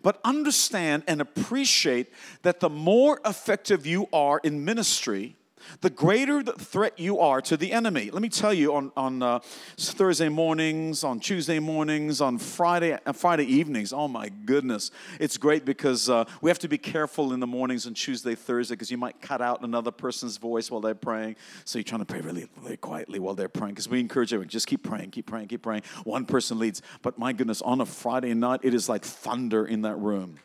But 0.00 0.18
understand 0.24 1.02
and 1.06 1.20
appreciate 1.20 2.10
that 2.40 2.58
the 2.60 2.70
more 2.70 3.20
effective 3.26 3.84
you 3.84 4.08
are 4.14 4.40
in 4.42 4.64
ministry, 4.64 5.36
the 5.80 5.90
greater 5.90 6.42
the 6.42 6.52
threat 6.52 6.98
you 6.98 7.18
are 7.18 7.40
to 7.42 7.56
the 7.56 7.72
enemy. 7.72 8.10
Let 8.10 8.22
me 8.22 8.28
tell 8.28 8.52
you, 8.52 8.74
on, 8.74 8.92
on 8.96 9.22
uh, 9.22 9.40
Thursday 9.76 10.28
mornings, 10.28 11.04
on 11.04 11.20
Tuesday 11.20 11.58
mornings, 11.58 12.20
on 12.20 12.38
Friday, 12.38 12.98
uh, 13.04 13.12
Friday 13.12 13.44
evenings, 13.44 13.92
oh 13.92 14.08
my 14.08 14.28
goodness, 14.28 14.90
it's 15.20 15.36
great 15.36 15.64
because 15.64 16.08
uh, 16.08 16.24
we 16.40 16.50
have 16.50 16.58
to 16.60 16.68
be 16.68 16.78
careful 16.78 17.32
in 17.32 17.40
the 17.40 17.46
mornings 17.46 17.86
on 17.86 17.94
Tuesday, 17.94 18.34
Thursday, 18.34 18.74
because 18.74 18.90
you 18.90 18.98
might 18.98 19.20
cut 19.20 19.40
out 19.40 19.62
another 19.62 19.90
person's 19.90 20.36
voice 20.36 20.70
while 20.70 20.80
they're 20.80 20.94
praying. 20.94 21.36
So 21.64 21.78
you're 21.78 21.84
trying 21.84 22.00
to 22.00 22.06
pray 22.06 22.20
really, 22.20 22.48
really 22.62 22.76
quietly 22.76 23.18
while 23.18 23.34
they're 23.34 23.48
praying, 23.48 23.74
because 23.74 23.88
we 23.88 24.00
encourage 24.00 24.32
everyone, 24.32 24.48
just 24.48 24.66
keep 24.66 24.82
praying, 24.82 25.10
keep 25.10 25.26
praying, 25.26 25.48
keep 25.48 25.62
praying. 25.62 25.82
One 26.04 26.24
person 26.26 26.58
leads. 26.58 26.82
But 27.02 27.18
my 27.18 27.32
goodness, 27.32 27.62
on 27.62 27.80
a 27.80 27.86
Friday 27.86 28.34
night, 28.34 28.60
it 28.62 28.74
is 28.74 28.88
like 28.88 29.04
thunder 29.04 29.64
in 29.66 29.82
that 29.82 29.96
room. 29.96 30.38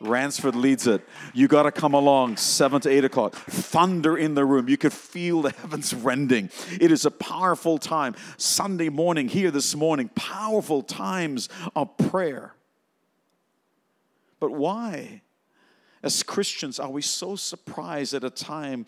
Ransford 0.00 0.54
leads 0.54 0.86
it. 0.86 1.06
You 1.34 1.48
got 1.48 1.64
to 1.64 1.72
come 1.72 1.92
along, 1.92 2.36
7 2.36 2.80
to 2.82 2.88
8 2.88 3.04
o'clock. 3.04 3.34
Thunder 3.34 4.16
in 4.16 4.34
the 4.34 4.44
room. 4.44 4.68
You 4.68 4.76
could 4.76 4.92
feel 4.92 5.42
the 5.42 5.50
heavens 5.50 5.92
rending. 5.92 6.50
It 6.80 6.92
is 6.92 7.04
a 7.04 7.10
powerful 7.10 7.78
time. 7.78 8.14
Sunday 8.36 8.90
morning, 8.90 9.28
here 9.28 9.50
this 9.50 9.74
morning, 9.74 10.08
powerful 10.14 10.82
times 10.82 11.48
of 11.74 11.96
prayer. 11.96 12.54
But 14.38 14.52
why, 14.52 15.22
as 16.02 16.22
Christians, 16.22 16.78
are 16.78 16.90
we 16.90 17.02
so 17.02 17.34
surprised 17.34 18.14
at 18.14 18.22
a 18.22 18.30
time 18.30 18.86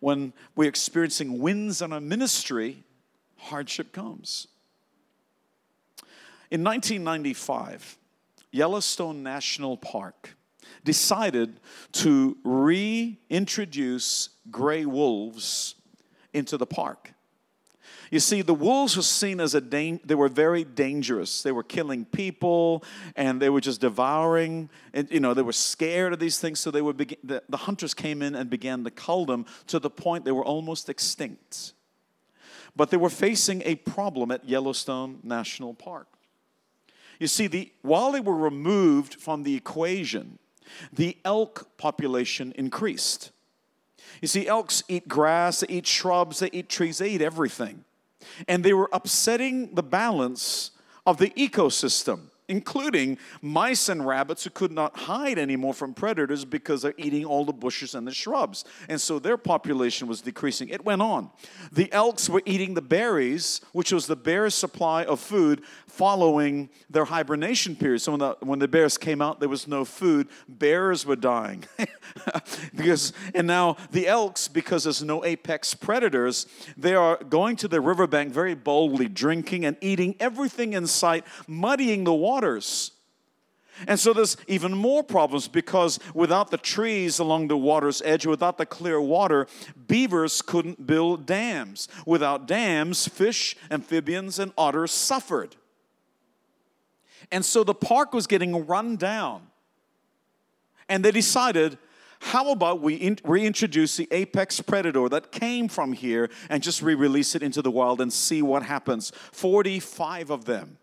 when 0.00 0.32
we're 0.56 0.68
experiencing 0.68 1.38
winds 1.38 1.82
in 1.82 1.92
our 1.92 2.00
ministry, 2.00 2.82
hardship 3.36 3.92
comes? 3.92 4.48
In 6.50 6.64
1995, 6.64 7.96
Yellowstone 8.50 9.22
National 9.22 9.76
Park 9.76 10.34
decided 10.84 11.60
to 11.92 12.36
reintroduce 12.44 14.30
gray 14.50 14.84
wolves 14.84 15.74
into 16.32 16.56
the 16.56 16.66
park. 16.66 17.12
You 18.10 18.20
see, 18.20 18.40
the 18.40 18.54
wolves 18.54 18.96
were 18.96 19.02
seen 19.02 19.38
as 19.38 19.54
a 19.54 19.60
danger. 19.60 20.00
they 20.04 20.14
were 20.14 20.28
very 20.28 20.64
dangerous. 20.64 21.42
They 21.42 21.52
were 21.52 21.62
killing 21.62 22.06
people 22.06 22.82
and 23.16 23.40
they 23.40 23.50
were 23.50 23.60
just 23.60 23.82
devouring. 23.82 24.70
And 24.94 25.10
you 25.10 25.20
know, 25.20 25.34
they 25.34 25.42
were 25.42 25.52
scared 25.52 26.14
of 26.14 26.18
these 26.18 26.38
things, 26.38 26.58
so 26.60 26.70
they 26.70 26.80
begin, 26.80 27.18
the, 27.22 27.42
the 27.48 27.58
hunters 27.58 27.92
came 27.92 28.22
in 28.22 28.34
and 28.34 28.48
began 28.48 28.84
to 28.84 28.90
cull 28.90 29.26
them 29.26 29.44
to 29.66 29.78
the 29.78 29.90
point 29.90 30.24
they 30.24 30.32
were 30.32 30.44
almost 30.44 30.88
extinct. 30.88 31.74
But 32.74 32.90
they 32.90 32.96
were 32.96 33.10
facing 33.10 33.62
a 33.64 33.74
problem 33.74 34.30
at 34.30 34.48
Yellowstone 34.48 35.18
National 35.22 35.74
Park. 35.74 36.06
You 37.18 37.26
see, 37.26 37.46
the, 37.46 37.72
while 37.82 38.12
they 38.12 38.20
were 38.20 38.36
removed 38.36 39.14
from 39.14 39.42
the 39.42 39.56
equation, 39.56 40.38
the 40.92 41.16
elk 41.24 41.68
population 41.76 42.52
increased. 42.56 43.30
You 44.20 44.28
see, 44.28 44.46
elks 44.46 44.82
eat 44.88 45.08
grass, 45.08 45.60
they 45.60 45.68
eat 45.68 45.86
shrubs, 45.86 46.40
they 46.40 46.50
eat 46.52 46.68
trees, 46.68 46.98
they 46.98 47.10
eat 47.10 47.22
everything. 47.22 47.84
And 48.46 48.64
they 48.64 48.72
were 48.72 48.88
upsetting 48.92 49.74
the 49.74 49.82
balance 49.82 50.72
of 51.06 51.18
the 51.18 51.30
ecosystem 51.30 52.30
including 52.48 53.18
mice 53.42 53.88
and 53.88 54.06
rabbits 54.06 54.44
who 54.44 54.50
could 54.50 54.72
not 54.72 54.96
hide 54.96 55.38
anymore 55.38 55.74
from 55.74 55.92
predators 55.92 56.44
because 56.44 56.82
they're 56.82 56.94
eating 56.96 57.24
all 57.24 57.44
the 57.44 57.52
bushes 57.52 57.94
and 57.94 58.06
the 58.06 58.12
shrubs. 58.12 58.64
And 58.88 59.00
so 59.00 59.18
their 59.18 59.36
population 59.36 60.08
was 60.08 60.22
decreasing. 60.22 60.70
It 60.70 60.84
went 60.84 61.02
on. 61.02 61.30
The 61.70 61.92
elks 61.92 62.28
were 62.28 62.42
eating 62.46 62.74
the 62.74 62.82
berries, 62.82 63.60
which 63.72 63.92
was 63.92 64.06
the 64.06 64.16
bear's 64.16 64.54
supply 64.54 65.04
of 65.04 65.20
food 65.20 65.62
following 65.86 66.70
their 66.88 67.04
hibernation 67.04 67.76
period. 67.76 68.00
So 68.00 68.12
when 68.12 68.20
the, 68.20 68.36
when 68.40 68.58
the 68.58 68.68
bears 68.68 68.96
came 68.96 69.20
out, 69.20 69.40
there 69.40 69.48
was 69.48 69.68
no 69.68 69.84
food. 69.84 70.28
Bears 70.48 71.04
were 71.04 71.16
dying. 71.16 71.64
because 72.74 73.12
and 73.34 73.46
now 73.46 73.76
the 73.90 74.06
elks, 74.06 74.48
because 74.48 74.84
there's 74.84 75.02
no 75.02 75.24
apex 75.24 75.74
predators, 75.74 76.46
they 76.76 76.94
are 76.94 77.16
going 77.24 77.56
to 77.56 77.68
the 77.68 77.80
riverbank 77.80 78.32
very 78.32 78.54
boldly, 78.54 79.08
drinking 79.08 79.64
and 79.64 79.76
eating 79.80 80.14
everything 80.20 80.72
in 80.72 80.86
sight, 80.86 81.24
muddying 81.46 82.04
the 82.04 82.14
water 82.14 82.37
waters. 82.38 82.92
And 83.86 83.98
so 83.98 84.12
there's 84.12 84.36
even 84.48 84.76
more 84.76 85.02
problems 85.04 85.46
because 85.48 86.00
without 86.14 86.50
the 86.50 86.58
trees 86.58 87.18
along 87.18 87.48
the 87.48 87.56
water's 87.56 88.02
edge, 88.02 88.26
without 88.26 88.58
the 88.58 88.66
clear 88.66 89.00
water, 89.00 89.46
beavers 89.86 90.42
couldn't 90.42 90.86
build 90.86 91.26
dams. 91.26 91.88
Without 92.06 92.46
dams, 92.46 93.06
fish, 93.08 93.56
amphibians, 93.70 94.38
and 94.38 94.52
otters 94.56 94.90
suffered. 94.92 95.56
And 97.30 97.44
so 97.44 97.62
the 97.62 97.74
park 97.74 98.12
was 98.12 98.26
getting 98.26 98.66
run 98.66 98.96
down. 98.96 99.42
And 100.88 101.04
they 101.04 101.12
decided, 101.12 101.78
how 102.20 102.50
about 102.50 102.80
we 102.80 103.16
reintroduce 103.24 103.96
the 103.96 104.08
apex 104.10 104.60
predator 104.60 105.08
that 105.08 105.30
came 105.30 105.68
from 105.68 105.92
here 105.92 106.30
and 106.48 106.62
just 106.62 106.82
re 106.82 106.94
release 106.94 107.34
it 107.36 107.42
into 107.42 107.62
the 107.62 107.70
wild 107.70 108.00
and 108.00 108.12
see 108.12 108.42
what 108.42 108.62
happens? 108.64 109.12
45 109.32 110.30
of 110.30 110.44
them 110.46 110.78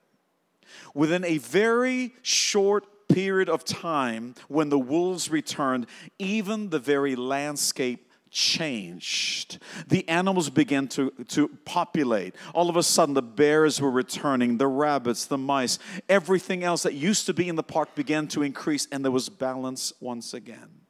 within 0.94 1.24
a 1.24 1.38
very 1.38 2.14
short 2.22 2.86
period 3.08 3.50
of 3.50 3.64
time, 3.64 4.36
when 4.48 4.70
the 4.70 4.80
wolves 4.80 5.30
returned, 5.30 5.86
even 6.20 6.70
the 6.70 6.80
very 6.80 7.16
landscape 7.16 8.12
changed. 8.32 9.60
The 9.88 10.08
animals 10.10 10.50
began 10.50 10.90
to, 10.90 11.12
to 11.30 11.48
populate. 11.64 12.36
All 12.54 12.70
of 12.70 12.76
a 12.76 12.84
sudden, 12.84 13.14
the 13.14 13.22
bears 13.22 13.80
were 13.80 13.92
returning, 13.92 14.58
the 14.58 14.68
rabbits, 14.68 15.26
the 15.26 15.38
mice, 15.38 15.80
everything 16.10 16.64
else 16.64 16.84
that 16.84 16.94
used 16.94 17.26
to 17.28 17.34
be 17.34 17.48
in 17.48 17.56
the 17.56 17.64
park 17.64 17.96
began 17.96 18.28
to 18.30 18.44
increase, 18.44 18.88
and 18.92 19.06
there 19.06 19.12
was 19.12 19.30
balance 19.30 19.94
once 20.02 20.34
again. 20.34 20.82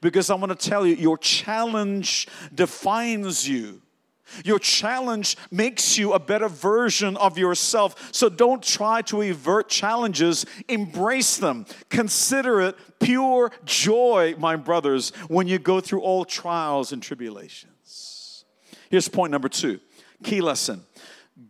Because 0.00 0.30
I 0.30 0.34
want 0.34 0.58
to 0.58 0.68
tell 0.68 0.86
you, 0.86 0.94
your 0.94 1.18
challenge 1.18 2.28
defines 2.54 3.48
you. 3.48 3.82
Your 4.44 4.58
challenge 4.58 5.36
makes 5.50 5.98
you 5.98 6.12
a 6.12 6.18
better 6.18 6.48
version 6.48 7.16
of 7.16 7.38
yourself. 7.38 8.10
So 8.12 8.28
don't 8.28 8.62
try 8.62 9.02
to 9.02 9.22
avert 9.22 9.68
challenges, 9.68 10.46
embrace 10.68 11.36
them. 11.36 11.66
Consider 11.88 12.60
it 12.60 12.76
pure 13.00 13.50
joy, 13.64 14.34
my 14.38 14.56
brothers, 14.56 15.10
when 15.28 15.48
you 15.48 15.58
go 15.58 15.80
through 15.80 16.02
all 16.02 16.24
trials 16.24 16.92
and 16.92 17.02
tribulations. 17.02 18.44
Here's 18.90 19.08
point 19.08 19.30
number 19.30 19.48
two 19.48 19.80
key 20.22 20.40
lesson 20.40 20.84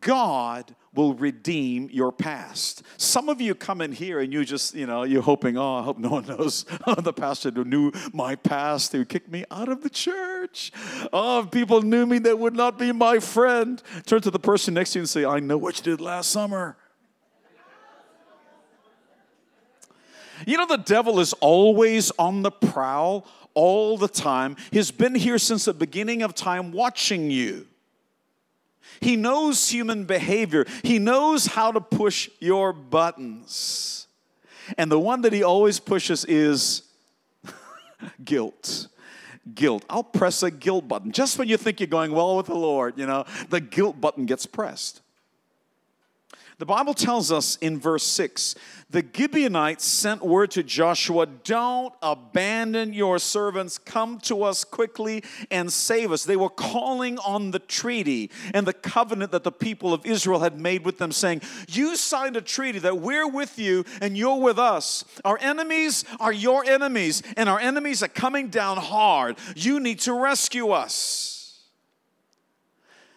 God 0.01 0.75
will 0.93 1.15
redeem 1.15 1.89
your 1.93 2.11
past. 2.11 2.83
Some 2.97 3.29
of 3.29 3.41
you 3.41 3.55
come 3.55 3.81
in 3.81 3.93
here 3.93 4.19
and 4.21 4.33
you 4.33 4.45
just, 4.45 4.75
you 4.75 4.87
know, 4.87 5.05
you're 5.05 5.23
hoping, 5.23 5.57
oh, 5.57 5.77
I 5.77 5.83
hope 5.83 5.99
no 5.99 6.09
one 6.11 6.27
knows 6.29 6.65
the 6.99 7.13
pastor 7.13 7.51
who 7.51 7.65
knew 7.65 7.93
my 8.13 8.35
past, 8.35 8.93
who 8.93 9.05
kicked 9.05 9.31
me 9.31 9.45
out 9.51 9.69
of 9.69 9.83
the 9.83 9.91
church. 9.91 10.73
Oh, 11.13 11.41
if 11.41 11.51
people 11.51 11.83
knew 11.83 12.07
me, 12.07 12.19
they 12.19 12.35
would 12.35 12.55
not 12.55 12.79
be 12.79 12.91
my 12.93 13.21
friend. 13.21 13.81
Turn 14.05 14.21
to 14.23 14.31
the 14.31 14.41
person 14.41 14.75
next 14.75 14.93
to 14.93 14.99
you 14.99 15.03
and 15.03 15.09
say, 15.09 15.25
I 15.25 15.39
know 15.39 15.59
what 15.59 15.79
you 15.79 15.85
did 15.85 16.01
last 16.01 16.31
summer. 16.31 16.77
You 20.47 20.57
know, 20.57 20.67
the 20.67 20.79
devil 20.79 21.21
is 21.21 21.35
always 21.35 22.11
on 22.19 22.43
the 22.43 22.51
prowl 22.51 23.27
all 23.55 23.99
the 23.99 24.09
time. 24.09 24.57
He's 24.73 24.91
been 24.91 25.15
here 25.15 25.39
since 25.39 25.67
the 25.67 25.75
beginning 25.75 26.23
of 26.23 26.35
time 26.35 26.73
watching 26.73 27.31
you. 27.31 27.67
He 29.01 29.17
knows 29.17 29.69
human 29.69 30.05
behavior, 30.05 30.67
He 30.83 30.99
knows 30.99 31.47
how 31.47 31.73
to 31.73 31.81
push 31.81 32.29
your 32.39 32.73
buttons. 32.73 34.07
And 34.79 34.91
the 34.91 35.01
one 35.01 35.23
that 35.23 35.33
He 35.33 35.43
always 35.43 35.81
pushes 35.81 36.25
is 36.25 36.83
guilt. 38.25 38.89
Guilt. 39.55 39.85
I'll 39.89 40.05
press 40.05 40.43
a 40.43 40.51
guilt 40.51 40.87
button. 40.87 41.13
Just 41.13 41.39
when 41.39 41.49
you 41.49 41.57
think 41.57 41.81
you're 41.81 41.87
going 41.87 42.13
well 42.13 42.37
with 42.37 42.47
the 42.47 42.55
Lord, 42.55 42.99
you 42.99 43.07
know, 43.07 43.25
the 43.49 43.61
guilt 43.61 44.01
button 44.01 44.27
gets 44.27 44.47
pressed. 44.47 45.01
The 46.61 46.67
Bible 46.67 46.93
tells 46.93 47.33
us 47.33 47.57
in 47.63 47.81
verse 47.81 48.05
6 48.05 48.55
the 48.91 49.03
Gibeonites 49.17 49.83
sent 49.83 50.21
word 50.21 50.51
to 50.51 50.63
Joshua, 50.63 51.25
Don't 51.25 51.95
abandon 52.03 52.93
your 52.93 53.19
servants. 53.19 53.79
Come 53.79 54.19
to 54.25 54.43
us 54.43 54.63
quickly 54.65 55.25
and 55.51 55.73
save 55.73 56.13
us. 56.13 56.25
They 56.25 56.37
were 56.37 56.51
calling 56.51 57.19
on 57.21 57.53
the 57.53 57.61
treaty 57.61 58.31
and 58.53 58.67
the 58.67 58.75
covenant 58.75 59.33
that 59.33 59.43
the 59.43 59.51
people 59.51 59.95
of 59.95 60.05
Israel 60.05 60.41
had 60.41 60.61
made 60.61 60.85
with 60.85 60.99
them, 60.99 61.13
saying, 61.13 61.41
You 61.67 61.97
signed 61.97 62.37
a 62.37 62.43
treaty 62.43 62.81
that 62.81 62.99
we're 62.99 63.29
with 63.29 63.59
you 63.59 63.87
and 64.03 64.19
you're 64.19 64.41
with 64.41 64.59
us. 64.59 65.07
Our 65.25 65.39
enemies 65.41 66.05
are 66.19 66.33
your 66.33 66.67
enemies, 66.67 67.23
and 67.39 67.49
our 67.49 67.59
enemies 67.59 68.03
are 68.03 68.09
coming 68.09 68.49
down 68.49 68.77
hard. 68.77 69.39
You 69.57 69.81
need 69.81 70.01
to 70.01 70.13
rescue 70.13 70.73
us. 70.73 71.63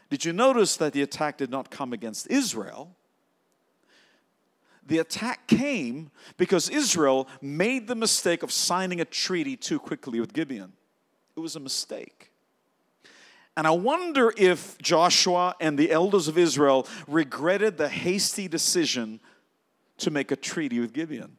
Did 0.09 0.23
you 0.23 0.31
notice 0.31 0.77
that 0.77 0.93
the 0.93 1.01
attack 1.01 1.39
did 1.39 1.49
not 1.49 1.69
come 1.69 1.91
against 1.91 2.27
Israel? 2.27 2.95
The 4.85 4.99
attack 4.99 5.47
came 5.47 6.11
because 6.37 6.69
Israel 6.69 7.27
made 7.41 7.87
the 7.87 7.95
mistake 7.95 8.43
of 8.43 8.51
signing 8.51 9.01
a 9.01 9.05
treaty 9.05 9.55
too 9.55 9.79
quickly 9.79 10.19
with 10.19 10.33
Gibeon. 10.33 10.73
It 11.35 11.39
was 11.39 11.55
a 11.55 11.59
mistake. 11.59 12.31
And 13.55 13.67
I 13.67 13.71
wonder 13.71 14.33
if 14.35 14.77
Joshua 14.79 15.55
and 15.59 15.77
the 15.77 15.91
elders 15.91 16.27
of 16.27 16.37
Israel 16.37 16.87
regretted 17.07 17.77
the 17.77 17.89
hasty 17.89 18.47
decision 18.47 19.19
to 19.99 20.11
make 20.11 20.31
a 20.31 20.35
treaty 20.35 20.79
with 20.79 20.91
Gibeon. 20.91 21.37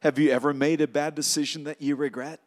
Have 0.00 0.18
you 0.18 0.30
ever 0.30 0.52
made 0.52 0.80
a 0.80 0.86
bad 0.86 1.14
decision 1.14 1.64
that 1.64 1.80
you 1.80 1.96
regret? 1.96 2.40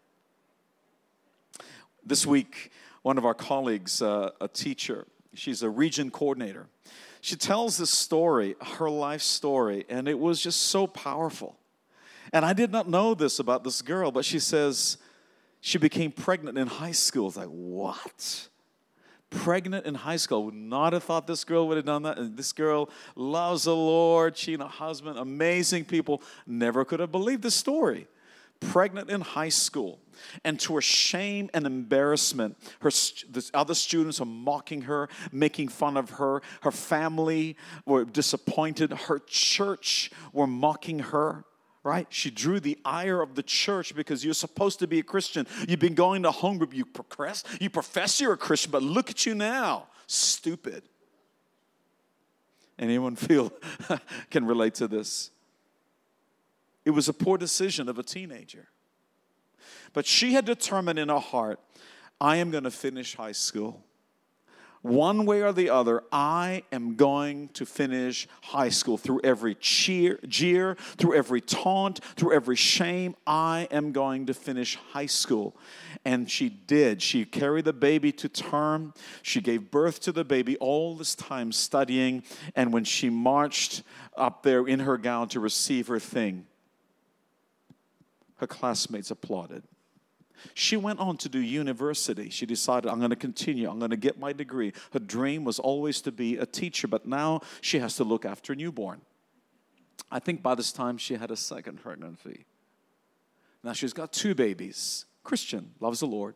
This 2.05 2.25
week, 2.25 2.71
one 3.01 3.17
of 3.17 3.25
our 3.25 3.33
colleagues, 3.33 4.01
uh, 4.01 4.29
a 4.39 4.47
teacher, 4.47 5.05
she's 5.33 5.63
a 5.63 5.69
region 5.69 6.11
coordinator, 6.11 6.67
she 7.21 7.35
tells 7.35 7.77
this 7.77 7.91
story, 7.91 8.55
her 8.77 8.89
life 8.89 9.21
story, 9.21 9.85
and 9.87 10.07
it 10.07 10.17
was 10.17 10.41
just 10.41 10.63
so 10.63 10.87
powerful. 10.87 11.55
And 12.33 12.43
I 12.43 12.53
did 12.53 12.71
not 12.71 12.89
know 12.89 13.13
this 13.13 13.37
about 13.37 13.63
this 13.63 13.81
girl, 13.81 14.11
but 14.11 14.25
she 14.25 14.39
says 14.39 14.97
she 15.59 15.77
became 15.77 16.11
pregnant 16.11 16.57
in 16.57 16.65
high 16.65 16.93
school. 16.93 17.27
It's 17.27 17.37
like, 17.37 17.47
what? 17.47 18.47
Pregnant 19.29 19.85
in 19.85 19.93
high 19.93 20.15
school. 20.15 20.45
Would 20.45 20.55
not 20.55 20.93
have 20.93 21.03
thought 21.03 21.27
this 21.27 21.43
girl 21.43 21.67
would 21.67 21.77
have 21.77 21.85
done 21.85 22.03
that. 22.03 22.17
And 22.17 22.35
this 22.35 22.53
girl 22.53 22.89
loves 23.15 23.65
the 23.65 23.75
Lord. 23.75 24.35
She 24.35 24.53
and 24.53 24.63
her 24.63 24.69
husband, 24.69 25.19
amazing 25.19 25.85
people. 25.85 26.23
Never 26.47 26.83
could 26.83 26.99
have 26.99 27.11
believed 27.11 27.43
this 27.43 27.55
story 27.55 28.07
pregnant 28.61 29.09
in 29.09 29.19
high 29.19 29.49
school. 29.49 29.99
And 30.45 30.59
to 30.61 30.75
her 30.75 30.81
shame 30.81 31.49
and 31.53 31.65
embarrassment, 31.65 32.55
her 32.81 32.89
the 32.89 33.49
other 33.53 33.73
students 33.73 34.21
are 34.21 34.25
mocking 34.25 34.83
her, 34.83 35.09
making 35.31 35.67
fun 35.69 35.97
of 35.97 36.11
her. 36.11 36.41
Her 36.61 36.71
family 36.71 37.57
were 37.85 38.05
disappointed. 38.05 38.93
Her 38.93 39.19
church 39.19 40.11
were 40.31 40.47
mocking 40.47 40.99
her 40.99 41.43
right? 41.83 42.05
She 42.09 42.29
drew 42.29 42.59
the 42.59 42.77
ire 42.85 43.23
of 43.23 43.33
the 43.33 43.41
church 43.41 43.95
because 43.95 44.23
you're 44.23 44.35
supposed 44.35 44.77
to 44.79 44.87
be 44.87 44.99
a 44.99 45.03
Christian. 45.03 45.47
You've 45.67 45.79
been 45.79 45.95
going 45.95 46.21
to 46.23 46.31
home 46.31 46.59
group. 46.59 46.75
You 46.75 46.85
profess, 46.85 47.43
you 47.59 47.71
profess 47.71 48.21
you're 48.21 48.33
a 48.33 48.37
Christian, 48.37 48.71
but 48.71 48.83
look 48.83 49.09
at 49.09 49.25
you 49.25 49.33
now, 49.33 49.87
stupid. 50.05 50.83
Anyone 52.77 53.15
feel 53.15 53.51
can 54.29 54.45
relate 54.45 54.75
to 54.75 54.87
this? 54.87 55.31
It 56.85 56.91
was 56.91 57.07
a 57.07 57.13
poor 57.13 57.37
decision 57.37 57.89
of 57.89 57.99
a 57.99 58.03
teenager. 58.03 58.69
But 59.93 60.05
she 60.05 60.33
had 60.33 60.45
determined 60.45 60.99
in 60.99 61.09
her 61.09 61.19
heart, 61.19 61.59
I 62.19 62.37
am 62.37 62.51
going 62.51 62.63
to 62.63 62.71
finish 62.71 63.15
high 63.15 63.33
school 63.33 63.83
one 64.81 65.27
way 65.27 65.41
or 65.41 65.53
the 65.53 65.69
other, 65.69 66.03
I 66.11 66.63
am 66.71 66.95
going 66.95 67.49
to 67.49 67.65
finish 67.65 68.27
high 68.41 68.69
school 68.69 68.97
through 68.97 69.21
every 69.23 69.53
cheer, 69.55 70.19
jeer, 70.27 70.75
through 70.97 71.15
every 71.15 71.39
taunt, 71.39 72.03
through 72.15 72.33
every 72.33 72.55
shame. 72.55 73.15
I 73.27 73.67
am 73.69 73.91
going 73.91 74.25
to 74.25 74.33
finish 74.33 74.77
high 74.91 75.05
school. 75.05 75.55
And 76.03 76.29
she 76.29 76.49
did. 76.49 77.01
She 77.01 77.25
carried 77.25 77.65
the 77.65 77.73
baby 77.73 78.11
to 78.13 78.29
term. 78.29 78.93
She 79.21 79.39
gave 79.39 79.69
birth 79.69 79.99
to 80.01 80.11
the 80.11 80.23
baby 80.23 80.57
all 80.57 80.95
this 80.95 81.13
time 81.13 81.51
studying. 81.51 82.23
And 82.55 82.73
when 82.73 82.83
she 82.83 83.09
marched 83.09 83.83
up 84.17 84.41
there 84.41 84.65
in 84.65 84.79
her 84.79 84.97
gown 84.97 85.27
to 85.29 85.39
receive 85.39 85.87
her 85.87 85.99
thing, 85.99 86.47
her 88.41 88.47
classmates 88.47 89.11
applauded. 89.11 89.63
She 90.55 90.75
went 90.75 90.99
on 90.99 91.15
to 91.17 91.29
do 91.29 91.37
university. 91.37 92.31
She 92.31 92.47
decided, 92.47 92.89
I'm 92.89 92.97
going 92.97 93.11
to 93.11 93.15
continue, 93.15 93.69
I'm 93.69 93.77
going 93.77 93.91
to 93.91 93.97
get 93.97 94.19
my 94.19 94.33
degree. 94.33 94.73
Her 94.93 94.99
dream 94.99 95.43
was 95.43 95.59
always 95.59 96.01
to 96.01 96.11
be 96.11 96.37
a 96.37 96.47
teacher, 96.47 96.87
but 96.87 97.05
now 97.05 97.41
she 97.61 97.77
has 97.77 97.95
to 97.97 98.03
look 98.03 98.25
after 98.25 98.53
a 98.53 98.55
newborn. 98.55 99.01
I 100.11 100.17
think 100.17 100.41
by 100.41 100.55
this 100.55 100.71
time 100.71 100.97
she 100.97 101.13
had 101.13 101.29
a 101.29 101.37
second 101.37 101.79
pregnancy. 101.81 102.45
Now 103.63 103.73
she's 103.73 103.93
got 103.93 104.11
two 104.11 104.33
babies. 104.33 105.05
Christian, 105.23 105.75
loves 105.79 105.99
the 105.99 106.07
Lord. 106.07 106.33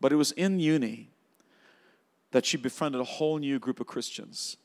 But 0.00 0.14
it 0.14 0.16
was 0.16 0.32
in 0.32 0.58
uni 0.58 1.10
that 2.30 2.46
she 2.46 2.56
befriended 2.56 3.02
a 3.02 3.04
whole 3.04 3.36
new 3.36 3.58
group 3.58 3.80
of 3.80 3.86
Christians. 3.86 4.56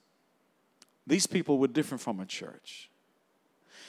These 1.05 1.27
people 1.27 1.57
were 1.57 1.67
different 1.67 1.99
from 1.99 2.19
her 2.19 2.25
church. 2.25 2.89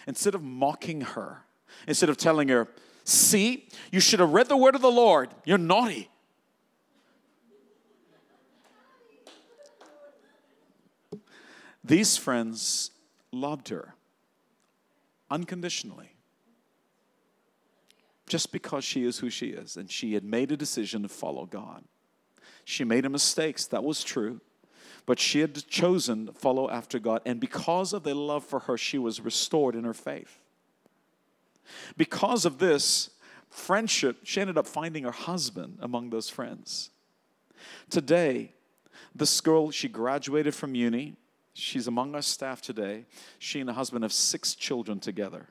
Instead 0.08 0.34
of 0.34 0.42
mocking 0.42 1.02
her, 1.02 1.44
instead 1.86 2.08
of 2.08 2.16
telling 2.16 2.48
her, 2.48 2.66
See, 3.04 3.68
you 3.92 4.00
should 4.00 4.20
have 4.20 4.30
read 4.30 4.48
the 4.48 4.56
word 4.56 4.74
of 4.74 4.82
the 4.82 4.90
Lord. 4.90 5.30
You're 5.44 5.56
naughty. 5.56 6.10
These 11.84 12.16
friends 12.18 12.90
loved 13.32 13.68
her 13.68 13.94
unconditionally 15.30 16.16
just 18.26 18.52
because 18.52 18.84
she 18.84 19.04
is 19.04 19.18
who 19.18 19.30
she 19.30 19.48
is 19.48 19.76
and 19.76 19.90
she 19.90 20.14
had 20.14 20.24
made 20.24 20.52
a 20.52 20.56
decision 20.56 21.02
to 21.02 21.08
follow 21.08 21.46
God. 21.46 21.84
She 22.64 22.84
made 22.84 23.10
mistakes, 23.10 23.66
that 23.68 23.82
was 23.82 24.04
true, 24.04 24.40
but 25.08 25.18
she 25.18 25.40
had 25.40 25.66
chosen 25.68 26.26
to 26.26 26.32
follow 26.34 26.68
after 26.68 26.98
God 26.98 27.22
and 27.24 27.40
because 27.40 27.94
of 27.94 28.02
their 28.02 28.14
love 28.14 28.44
for 28.44 28.58
her 28.58 28.76
she 28.76 28.98
was 28.98 29.22
restored 29.22 29.74
in 29.74 29.84
her 29.84 29.94
faith. 29.94 30.38
Because 31.96 32.44
of 32.44 32.58
this 32.58 33.08
friendship, 33.48 34.18
she 34.24 34.38
ended 34.38 34.58
up 34.58 34.66
finding 34.66 35.04
her 35.04 35.10
husband 35.10 35.78
among 35.80 36.10
those 36.10 36.28
friends. 36.28 36.90
Today, 37.88 38.52
this 39.14 39.40
girl, 39.40 39.70
she 39.70 39.88
graduated 39.88 40.54
from 40.54 40.74
uni. 40.74 41.16
She's 41.54 41.86
among 41.86 42.14
our 42.14 42.20
staff 42.20 42.60
today. 42.60 43.06
She 43.38 43.60
and 43.60 43.70
her 43.70 43.74
husband 43.74 44.04
have 44.04 44.12
six 44.12 44.54
children 44.54 45.00
together. 45.00 45.46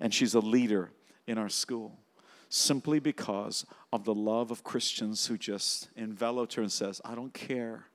And 0.00 0.12
she's 0.12 0.34
a 0.34 0.40
leader 0.40 0.90
in 1.28 1.38
our 1.38 1.48
school 1.48 2.00
simply 2.48 2.98
because 2.98 3.66
of 3.92 4.04
the 4.04 4.14
love 4.14 4.50
of 4.50 4.64
Christians 4.64 5.28
who 5.28 5.38
just 5.38 5.90
enveloped 5.96 6.54
her 6.54 6.62
and 6.62 6.72
says, 6.72 7.00
I 7.04 7.14
don't 7.14 7.32
care. 7.32 7.86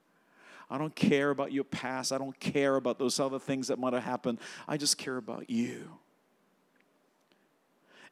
I 0.69 0.77
don't 0.77 0.95
care 0.95 1.31
about 1.31 1.51
your 1.51 1.63
past. 1.63 2.11
I 2.11 2.17
don't 2.17 2.39
care 2.39 2.75
about 2.75 2.99
those 2.99 3.19
other 3.19 3.39
things 3.39 3.67
that 3.67 3.79
might 3.79 3.93
have 3.93 4.03
happened. 4.03 4.39
I 4.67 4.77
just 4.77 4.97
care 4.97 5.17
about 5.17 5.49
you 5.49 5.99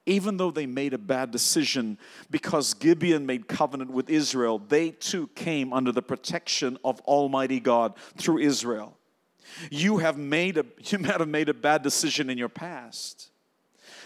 even 0.08 0.38
though 0.38 0.52
they 0.52 0.66
made 0.66 0.94
a 0.94 0.98
bad 0.98 1.32
decision 1.32 2.00
because 2.32 2.74
Gibeon 2.74 3.26
made 3.26 3.48
covenant 3.48 3.92
with 3.92 4.10
Israel, 4.10 4.58
they 4.58 4.92
too 4.92 5.28
came 5.36 5.74
under 5.74 5.92
the 5.92 6.02
protection 6.02 6.78
of 6.84 7.02
Almighty 7.02 7.60
God 7.60 7.94
through 8.16 8.40
Israel. 8.40 8.98
You 9.70 9.98
have 9.98 10.18
made 10.18 10.58
a 10.58 10.66
you 10.86 10.98
might 11.00 11.20
have 11.20 11.28
made 11.28 11.50
a 11.50 11.54
bad 11.54 11.84
decision 11.84 12.30
in 12.30 12.38
your 12.38 12.50
past, 12.50 13.30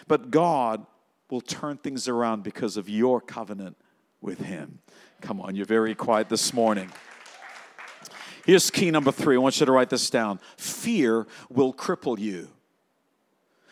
but 0.08 0.32
God 0.32 0.86
will 1.30 1.42
turn 1.42 1.78
things 1.78 2.08
around 2.08 2.44
because 2.44 2.76
of 2.78 2.90
your 2.90 3.22
covenant 3.22 3.78
with 4.22 4.40
Him. 4.40 4.80
Come 5.22 5.40
on, 5.40 5.56
you're 5.56 5.66
very 5.66 5.96
quiet 5.96 6.30
this 6.30 6.52
morning. 6.52 6.92
Here's 8.46 8.72
key 8.72 8.92
number 8.92 9.12
three. 9.12 9.36
I 9.36 9.40
want 9.40 9.60
you 9.60 9.66
to 9.66 9.72
write 9.72 9.90
this 9.90 10.10
down. 10.10 10.40
Fear 10.58 11.28
will 11.50 11.74
cripple 11.74 12.18
you. 12.18 12.48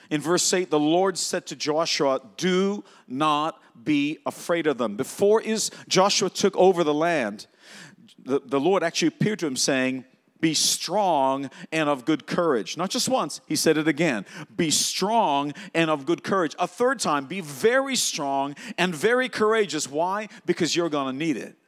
In 0.10 0.22
verse 0.22 0.52
8, 0.52 0.70
the 0.70 0.80
Lord 0.80 1.18
said 1.18 1.46
to 1.48 1.56
Joshua, 1.56 2.22
Do 2.38 2.84
not 3.08 3.62
be 3.84 4.18
afraid 4.26 4.68
of 4.68 4.78
them. 4.78 4.96
Before 4.96 5.42
is 5.42 5.72
Joshua 5.88 6.30
took 6.30 6.56
over 6.58 6.84
the 6.84 6.94
land, 6.94 7.48
the, 8.18 8.42
the 8.44 8.60
Lord 8.60 8.84
actually 8.84 9.10
appeared 9.10 9.40
to 9.40 9.48
him 9.48 9.56
saying, 9.56 10.06
be 10.42 10.54
strong 10.54 11.50
and 11.72 11.90
of 11.90 12.06
good 12.06 12.26
courage. 12.26 12.78
Not 12.78 12.90
just 12.90 13.10
once, 13.10 13.42
he 13.46 13.58
said 13.58 13.78
it 13.78 13.88
again. 13.88 14.26
Be 14.56 14.72
strong 14.72 15.54
and 15.74 15.90
of 15.90 16.06
good 16.06 16.24
courage. 16.24 16.56
A 16.58 16.68
third 16.68 17.00
time, 17.00 17.26
be 17.26 17.42
very 17.42 17.98
strong 17.98 18.56
and 18.78 18.96
very 18.96 19.28
courageous. 19.28 19.90
Why? 19.90 20.30
Because 20.46 20.76
you're 20.76 20.90
going 20.90 21.12
to 21.12 21.18
need 21.18 21.36
it. 21.36 21.59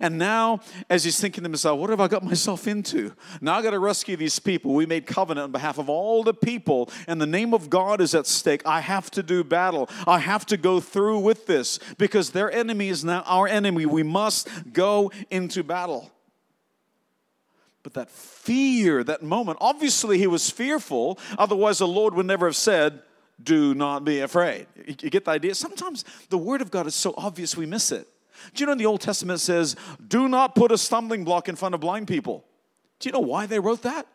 And 0.00 0.18
now, 0.18 0.60
as 0.88 1.04
he's 1.04 1.20
thinking 1.20 1.44
to 1.44 1.50
himself, 1.50 1.78
what 1.78 1.90
have 1.90 2.00
I 2.00 2.08
got 2.08 2.24
myself 2.24 2.66
into? 2.66 3.12
Now 3.40 3.54
I 3.54 3.62
got 3.62 3.70
to 3.70 3.78
rescue 3.78 4.16
these 4.16 4.38
people. 4.38 4.74
We 4.74 4.86
made 4.86 5.06
covenant 5.06 5.44
on 5.44 5.52
behalf 5.52 5.78
of 5.78 5.88
all 5.88 6.22
the 6.22 6.34
people, 6.34 6.90
and 7.06 7.20
the 7.20 7.26
name 7.26 7.52
of 7.52 7.68
God 7.68 8.00
is 8.00 8.14
at 8.14 8.26
stake. 8.26 8.62
I 8.64 8.80
have 8.80 9.10
to 9.12 9.22
do 9.22 9.44
battle. 9.44 9.88
I 10.06 10.18
have 10.18 10.46
to 10.46 10.56
go 10.56 10.80
through 10.80 11.20
with 11.20 11.46
this 11.46 11.78
because 11.98 12.30
their 12.30 12.50
enemy 12.50 12.88
is 12.88 13.04
now 13.04 13.22
our 13.26 13.46
enemy. 13.46 13.86
We 13.86 14.02
must 14.02 14.48
go 14.72 15.10
into 15.30 15.62
battle. 15.62 16.10
But 17.82 17.94
that 17.94 18.10
fear, 18.10 19.02
that 19.04 19.22
moment, 19.22 19.58
obviously 19.60 20.18
he 20.18 20.26
was 20.26 20.48
fearful, 20.50 21.18
otherwise, 21.36 21.78
the 21.78 21.88
Lord 21.88 22.14
would 22.14 22.26
never 22.26 22.46
have 22.46 22.56
said, 22.56 23.02
Do 23.42 23.74
not 23.74 24.04
be 24.04 24.20
afraid. 24.20 24.66
You 24.86 25.10
get 25.10 25.24
the 25.24 25.32
idea? 25.32 25.54
Sometimes 25.54 26.04
the 26.28 26.38
word 26.38 26.62
of 26.62 26.70
God 26.70 26.86
is 26.86 26.94
so 26.94 27.12
obvious 27.16 27.56
we 27.56 27.66
miss 27.66 27.90
it. 27.90 28.06
Do 28.54 28.62
you 28.62 28.66
know 28.66 28.72
in 28.72 28.78
the 28.78 28.86
Old 28.86 29.00
Testament 29.00 29.40
says, 29.40 29.76
do 30.06 30.28
not 30.28 30.54
put 30.54 30.72
a 30.72 30.78
stumbling 30.78 31.24
block 31.24 31.48
in 31.48 31.56
front 31.56 31.74
of 31.74 31.80
blind 31.80 32.08
people? 32.08 32.44
Do 32.98 33.08
you 33.08 33.12
know 33.12 33.20
why 33.20 33.46
they 33.46 33.58
wrote 33.58 33.82
that? 33.82 34.06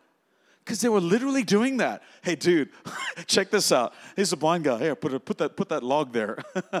Because 0.64 0.80
they 0.80 0.88
were 0.88 1.00
literally 1.00 1.44
doing 1.44 1.78
that. 1.78 2.02
Hey, 2.22 2.34
dude, 2.34 2.68
check 3.26 3.50
this 3.50 3.72
out. 3.72 3.94
Here's 4.16 4.32
a 4.32 4.36
blind 4.36 4.64
guy. 4.64 4.78
Here, 4.78 4.94
put, 4.94 5.14
a, 5.14 5.20
put, 5.20 5.38
that, 5.38 5.56
put 5.56 5.70
that 5.70 5.82
log 5.82 6.12
there. 6.12 6.38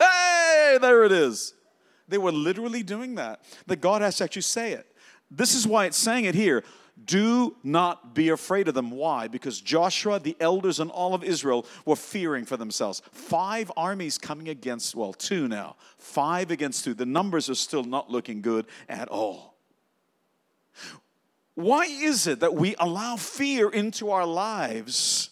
hey, 0.00 0.78
there 0.80 1.04
it 1.04 1.12
is. 1.12 1.54
They 2.08 2.18
were 2.18 2.32
literally 2.32 2.82
doing 2.82 3.16
that. 3.16 3.42
That 3.66 3.80
God 3.80 4.02
has 4.02 4.16
to 4.18 4.24
actually 4.24 4.42
say 4.42 4.72
it. 4.72 4.86
This 5.30 5.54
is 5.54 5.66
why 5.66 5.86
it's 5.86 5.96
saying 5.98 6.24
it 6.24 6.34
here. 6.34 6.62
Do 7.02 7.56
not 7.64 8.14
be 8.14 8.28
afraid 8.28 8.68
of 8.68 8.74
them. 8.74 8.90
Why? 8.90 9.26
Because 9.26 9.60
Joshua, 9.60 10.20
the 10.20 10.36
elders, 10.38 10.78
and 10.78 10.90
all 10.90 11.12
of 11.12 11.24
Israel 11.24 11.66
were 11.84 11.96
fearing 11.96 12.44
for 12.44 12.56
themselves. 12.56 13.02
Five 13.10 13.70
armies 13.76 14.16
coming 14.16 14.48
against, 14.48 14.94
well, 14.94 15.12
two 15.12 15.48
now. 15.48 15.76
Five 15.98 16.50
against 16.50 16.84
two. 16.84 16.94
The 16.94 17.04
numbers 17.04 17.50
are 17.50 17.56
still 17.56 17.84
not 17.84 18.10
looking 18.10 18.42
good 18.42 18.66
at 18.88 19.08
all. 19.08 19.54
Why 21.54 21.84
is 21.84 22.26
it 22.26 22.40
that 22.40 22.54
we 22.54 22.74
allow 22.78 23.16
fear 23.16 23.68
into 23.70 24.10
our 24.10 24.26
lives 24.26 25.30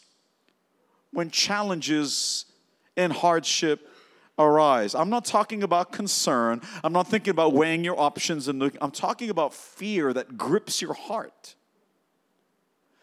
when 1.12 1.31
challenges 1.31 2.46
and 2.96 3.12
hardship 3.12 3.88
arise. 4.43 4.95
I'm 4.95 5.11
not 5.11 5.25
talking 5.25 5.63
about 5.63 5.93
concern. 5.93 6.61
I'm 6.83 6.93
not 6.93 7.09
thinking 7.09 7.31
about 7.31 7.53
weighing 7.53 7.85
your 7.85 7.99
options 7.99 8.49
and. 8.49 8.63
I'm 8.81 8.91
talking 8.91 9.31
about 9.31 9.55
fear 9.55 10.13
that 10.13 10.37
grips 10.37 10.81
your 10.81 10.95
heart. 10.95 11.55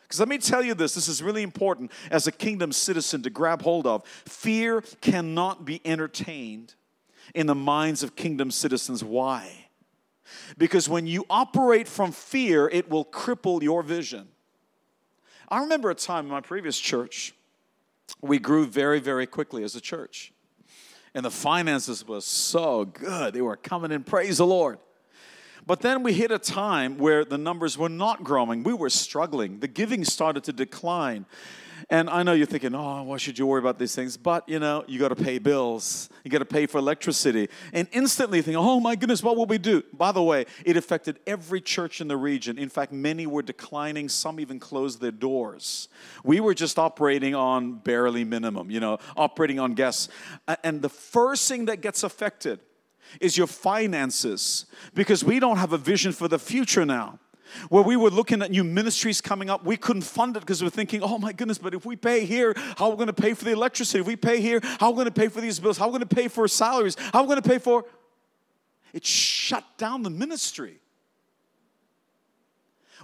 Because 0.03 0.19
let 0.19 0.29
me 0.29 0.39
tell 0.39 0.63
you 0.63 0.73
this 0.73 0.95
this 0.95 1.07
is 1.07 1.21
really 1.21 1.43
important 1.43 1.91
as 2.09 2.25
a 2.25 2.31
kingdom 2.31 2.71
citizen 2.71 3.21
to 3.23 3.29
grab 3.29 3.61
hold 3.61 3.85
of. 3.85 4.03
Fear 4.25 4.81
cannot 5.01 5.65
be 5.65 5.81
entertained 5.85 6.73
in 7.35 7.45
the 7.45 7.55
minds 7.55 8.01
of 8.01 8.15
kingdom 8.15 8.49
citizens. 8.49 9.03
Why? 9.03 9.67
Because 10.57 10.89
when 10.89 11.05
you 11.05 11.25
operate 11.29 11.87
from 11.87 12.11
fear, 12.11 12.67
it 12.69 12.89
will 12.89 13.05
cripple 13.05 13.61
your 13.61 13.83
vision. 13.83 14.27
I 15.47 15.59
remember 15.59 15.89
a 15.89 15.95
time 15.95 16.25
in 16.25 16.31
my 16.31 16.41
previous 16.41 16.79
church, 16.79 17.33
we 18.21 18.39
grew 18.39 18.65
very, 18.65 18.99
very 18.99 19.27
quickly 19.27 19.63
as 19.63 19.75
a 19.75 19.81
church 19.81 20.31
and 21.19 21.25
the 21.25 21.31
finances 21.31 22.07
was 22.07 22.23
so 22.23 22.85
good. 22.85 23.33
They 23.33 23.41
were 23.41 23.57
coming 23.57 23.91
in, 23.91 24.05
praise 24.05 24.37
the 24.37 24.45
Lord. 24.45 24.79
But 25.67 25.81
then 25.81 26.01
we 26.01 26.13
hit 26.13 26.31
a 26.31 26.39
time 26.39 26.97
where 26.97 27.25
the 27.25 27.37
numbers 27.37 27.77
were 27.77 27.89
not 27.89 28.23
growing. 28.23 28.63
We 28.63 28.73
were 28.73 28.89
struggling. 28.89 29.59
The 29.59 29.67
giving 29.67 30.05
started 30.05 30.45
to 30.45 30.53
decline. 30.53 31.25
And 31.89 32.09
I 32.09 32.23
know 32.23 32.33
you're 32.33 32.45
thinking, 32.45 32.75
oh, 32.75 33.03
why 33.03 33.17
should 33.17 33.37
you 33.37 33.45
worry 33.45 33.59
about 33.59 33.79
these 33.79 33.95
things? 33.95 34.17
But 34.17 34.47
you 34.47 34.59
know, 34.59 34.83
you 34.87 34.99
got 34.99 35.09
to 35.09 35.15
pay 35.15 35.39
bills. 35.39 36.09
You 36.23 36.31
got 36.31 36.39
to 36.39 36.45
pay 36.45 36.65
for 36.65 36.77
electricity. 36.77 37.49
And 37.73 37.87
instantly 37.91 38.41
think, 38.41 38.57
oh 38.57 38.79
my 38.79 38.95
goodness, 38.95 39.23
what 39.23 39.37
will 39.37 39.45
we 39.45 39.57
do? 39.57 39.83
By 39.93 40.11
the 40.11 40.23
way, 40.23 40.45
it 40.65 40.77
affected 40.77 41.19
every 41.27 41.61
church 41.61 42.01
in 42.01 42.07
the 42.07 42.17
region. 42.17 42.57
In 42.57 42.69
fact, 42.69 42.91
many 42.91 43.27
were 43.27 43.41
declining. 43.41 44.09
Some 44.09 44.39
even 44.39 44.59
closed 44.59 45.01
their 45.01 45.11
doors. 45.11 45.87
We 46.23 46.39
were 46.39 46.53
just 46.53 46.79
operating 46.79 47.35
on 47.35 47.75
barely 47.75 48.23
minimum, 48.23 48.71
you 48.71 48.79
know, 48.79 48.99
operating 49.15 49.59
on 49.59 49.73
gas. 49.73 50.09
And 50.63 50.81
the 50.81 50.89
first 50.89 51.47
thing 51.47 51.65
that 51.65 51.81
gets 51.81 52.03
affected 52.03 52.59
is 53.19 53.37
your 53.37 53.47
finances 53.47 54.65
because 54.93 55.23
we 55.23 55.39
don't 55.39 55.57
have 55.57 55.73
a 55.73 55.77
vision 55.77 56.11
for 56.11 56.27
the 56.27 56.39
future 56.39 56.85
now 56.85 57.19
where 57.69 57.83
we 57.83 57.95
were 57.95 58.09
looking 58.09 58.41
at 58.41 58.51
new 58.51 58.63
ministries 58.63 59.21
coming 59.21 59.49
up. 59.49 59.65
We 59.65 59.77
couldn't 59.77 60.03
fund 60.03 60.37
it 60.37 60.41
because 60.41 60.61
we 60.61 60.67
are 60.67 60.71
thinking, 60.71 61.01
oh 61.03 61.17
my 61.17 61.33
goodness, 61.33 61.57
but 61.57 61.73
if 61.73 61.85
we 61.85 61.95
pay 61.95 62.25
here, 62.25 62.53
how 62.77 62.85
are 62.85 62.91
we 62.91 62.97
going 62.97 63.07
to 63.07 63.13
pay 63.13 63.33
for 63.33 63.45
the 63.45 63.51
electricity? 63.51 63.99
If 63.99 64.07
we 64.07 64.15
pay 64.15 64.41
here, 64.41 64.59
how 64.63 64.87
are 64.87 64.91
we 64.91 64.95
going 64.97 65.05
to 65.05 65.11
pay 65.11 65.27
for 65.27 65.41
these 65.41 65.59
bills? 65.59 65.77
How 65.77 65.85
are 65.85 65.89
we 65.89 65.99
going 65.99 66.07
to 66.07 66.15
pay 66.15 66.27
for 66.27 66.47
salaries? 66.47 66.95
How 67.13 67.19
are 67.19 67.23
we 67.23 67.27
going 67.27 67.41
to 67.41 67.49
pay 67.49 67.59
for. 67.59 67.85
It 68.93 69.05
shut 69.05 69.63
down 69.77 70.03
the 70.03 70.09
ministry. 70.09 70.79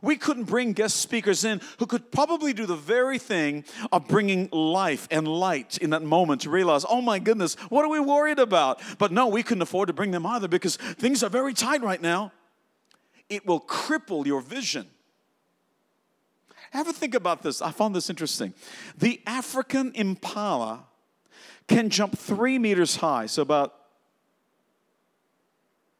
We 0.02 0.18
couldn't 0.18 0.44
bring 0.44 0.74
guest 0.74 0.98
speakers 0.98 1.46
in 1.46 1.62
who 1.80 1.86
could 1.86 2.12
probably 2.12 2.54
do 2.54 2.66
the 2.66 2.76
very 2.76 3.18
thing 3.18 3.64
of 3.92 4.08
bringing 4.08 4.50
life 4.52 5.08
and 5.10 5.28
light 5.28 5.78
in 5.78 5.92
that 5.92 6.04
moment 6.04 6.42
to 6.42 6.50
realize, 6.50 6.86
oh 6.88 7.02
my 7.02 7.18
goodness, 7.18 7.56
what 7.70 7.86
are 7.86 7.90
we 7.90 8.00
worried 8.00 8.40
about? 8.40 8.82
But 8.98 9.12
no, 9.12 9.28
we 9.28 9.42
couldn't 9.42 9.62
afford 9.62 9.88
to 9.88 9.94
bring 9.94 10.12
them 10.12 10.26
either 10.26 10.48
because 10.48 10.76
things 10.76 11.24
are 11.24 11.30
very 11.30 11.54
tight 11.54 11.82
right 11.82 12.02
now 12.02 12.34
it 13.30 13.46
will 13.46 13.62
cripple 13.62 14.26
your 14.26 14.42
vision. 14.42 14.88
Ever 16.74 16.92
think 16.92 17.16
about 17.16 17.42
this? 17.42 17.62
I 17.62 17.72
found 17.72 17.96
this 17.96 18.10
interesting. 18.10 18.54
The 18.98 19.22
African 19.26 19.92
impala 19.96 20.86
can 21.68 21.90
jump 21.90 22.18
three 22.18 22.60
meters 22.60 22.98
high, 22.98 23.26
so 23.26 23.42
about, 23.42 23.74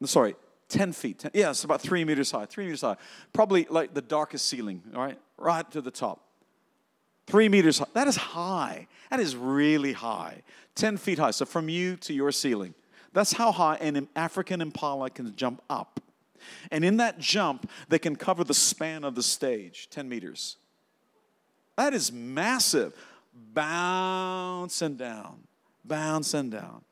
sorry, 0.04 0.36
10 0.68 0.92
feet. 0.92 1.20
10, 1.20 1.30
yeah, 1.34 1.50
it's 1.50 1.64
about 1.64 1.80
three 1.80 2.04
meters 2.04 2.30
high, 2.30 2.46
three 2.46 2.64
meters 2.64 2.82
high. 2.82 2.96
Probably 3.32 3.66
like 3.70 3.94
the 3.94 4.02
darkest 4.02 4.46
ceiling, 4.48 4.82
all 4.94 5.02
right, 5.02 5.18
right 5.38 5.68
to 5.70 5.80
the 5.80 5.90
top. 5.90 6.20
Three 7.26 7.48
meters 7.48 7.78
high. 7.78 7.86
That 7.94 8.06
is 8.06 8.16
high. 8.16 8.86
That 9.10 9.20
is 9.20 9.34
really 9.34 9.92
high. 9.92 10.42
10 10.76 10.96
feet 10.96 11.18
high. 11.18 11.32
So 11.32 11.44
from 11.44 11.68
you 11.68 11.96
to 11.96 12.12
your 12.12 12.30
ceiling. 12.30 12.74
That's 13.12 13.32
how 13.32 13.50
high 13.50 13.76
an 13.76 14.08
African 14.14 14.60
impala 14.60 15.10
can 15.10 15.34
jump 15.34 15.62
up. 15.70 16.00
And 16.70 16.84
in 16.84 16.96
that 16.98 17.18
jump, 17.18 17.70
they 17.88 17.98
can 17.98 18.16
cover 18.16 18.44
the 18.44 18.54
span 18.54 19.04
of 19.04 19.14
the 19.14 19.22
stage 19.22 19.88
10 19.90 20.08
meters. 20.08 20.56
That 21.76 21.94
is 21.94 22.12
massive. 22.12 22.94
Bouncing 23.52 24.96
down, 24.96 25.40
bouncing 25.84 26.50
down. 26.50 26.82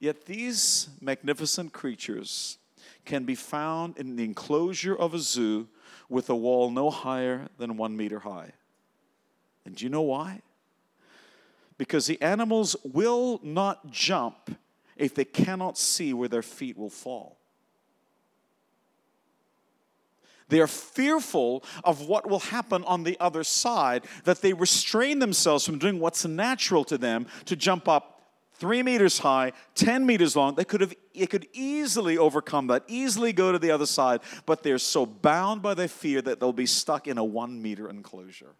Yet 0.00 0.26
these 0.26 0.88
magnificent 1.00 1.72
creatures 1.72 2.58
can 3.04 3.24
be 3.24 3.34
found 3.34 3.98
in 3.98 4.16
the 4.16 4.24
enclosure 4.24 4.94
of 4.94 5.14
a 5.14 5.18
zoo 5.18 5.68
with 6.08 6.30
a 6.30 6.36
wall 6.36 6.70
no 6.70 6.90
higher 6.90 7.48
than 7.58 7.76
one 7.76 7.96
meter 7.96 8.20
high. 8.20 8.52
And 9.64 9.76
do 9.76 9.84
you 9.84 9.90
know 9.90 10.02
why? 10.02 10.42
Because 11.76 12.06
the 12.06 12.20
animals 12.22 12.76
will 12.84 13.40
not 13.42 13.90
jump 13.90 14.56
if 14.96 15.14
they 15.14 15.24
cannot 15.24 15.78
see 15.78 16.12
where 16.12 16.28
their 16.28 16.42
feet 16.42 16.76
will 16.76 16.90
fall. 16.90 17.37
They 20.48 20.60
are 20.60 20.66
fearful 20.66 21.64
of 21.84 22.06
what 22.06 22.28
will 22.28 22.40
happen 22.40 22.84
on 22.84 23.04
the 23.04 23.16
other 23.20 23.44
side, 23.44 24.04
that 24.24 24.40
they 24.40 24.52
restrain 24.52 25.18
themselves 25.18 25.64
from 25.64 25.78
doing 25.78 26.00
what's 26.00 26.24
natural 26.24 26.84
to 26.84 26.98
them 26.98 27.26
to 27.46 27.56
jump 27.56 27.88
up 27.88 28.22
three 28.54 28.82
meters 28.82 29.18
high, 29.18 29.52
10 29.74 30.04
meters 30.04 30.34
long. 30.36 30.54
They 30.54 30.64
could 30.64 30.80
have 30.80 30.94
it 31.14 31.30
could 31.30 31.48
easily 31.52 32.16
overcome 32.16 32.68
that, 32.68 32.84
easily 32.86 33.32
go 33.32 33.50
to 33.50 33.58
the 33.58 33.70
other 33.70 33.86
side, 33.86 34.20
but 34.46 34.62
they're 34.62 34.78
so 34.78 35.04
bound 35.04 35.62
by 35.62 35.74
their 35.74 35.88
fear 35.88 36.22
that 36.22 36.38
they'll 36.38 36.52
be 36.52 36.66
stuck 36.66 37.08
in 37.08 37.18
a 37.18 37.24
one 37.24 37.60
meter 37.60 37.88
enclosure. 37.88 38.54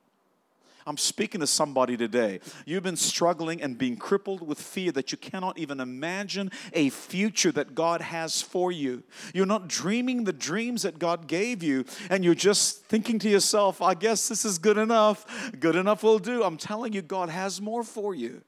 I'm 0.88 0.96
speaking 0.96 1.42
to 1.42 1.46
somebody 1.46 1.98
today. 1.98 2.40
You've 2.64 2.82
been 2.82 2.96
struggling 2.96 3.60
and 3.60 3.76
being 3.76 3.98
crippled 3.98 4.40
with 4.40 4.58
fear 4.58 4.90
that 4.92 5.12
you 5.12 5.18
cannot 5.18 5.58
even 5.58 5.80
imagine 5.80 6.50
a 6.72 6.88
future 6.88 7.52
that 7.52 7.74
God 7.74 8.00
has 8.00 8.40
for 8.40 8.72
you. 8.72 9.02
You're 9.34 9.44
not 9.44 9.68
dreaming 9.68 10.24
the 10.24 10.32
dreams 10.32 10.84
that 10.84 10.98
God 10.98 11.26
gave 11.26 11.62
you, 11.62 11.84
and 12.08 12.24
you're 12.24 12.34
just 12.34 12.84
thinking 12.86 13.18
to 13.18 13.28
yourself, 13.28 13.82
I 13.82 13.92
guess 13.92 14.28
this 14.28 14.46
is 14.46 14.56
good 14.56 14.78
enough. 14.78 15.52
Good 15.60 15.76
enough 15.76 16.02
will 16.02 16.18
do. 16.18 16.42
I'm 16.42 16.56
telling 16.56 16.94
you, 16.94 17.02
God 17.02 17.28
has 17.28 17.60
more 17.60 17.82
for 17.82 18.14
you. 18.14 18.40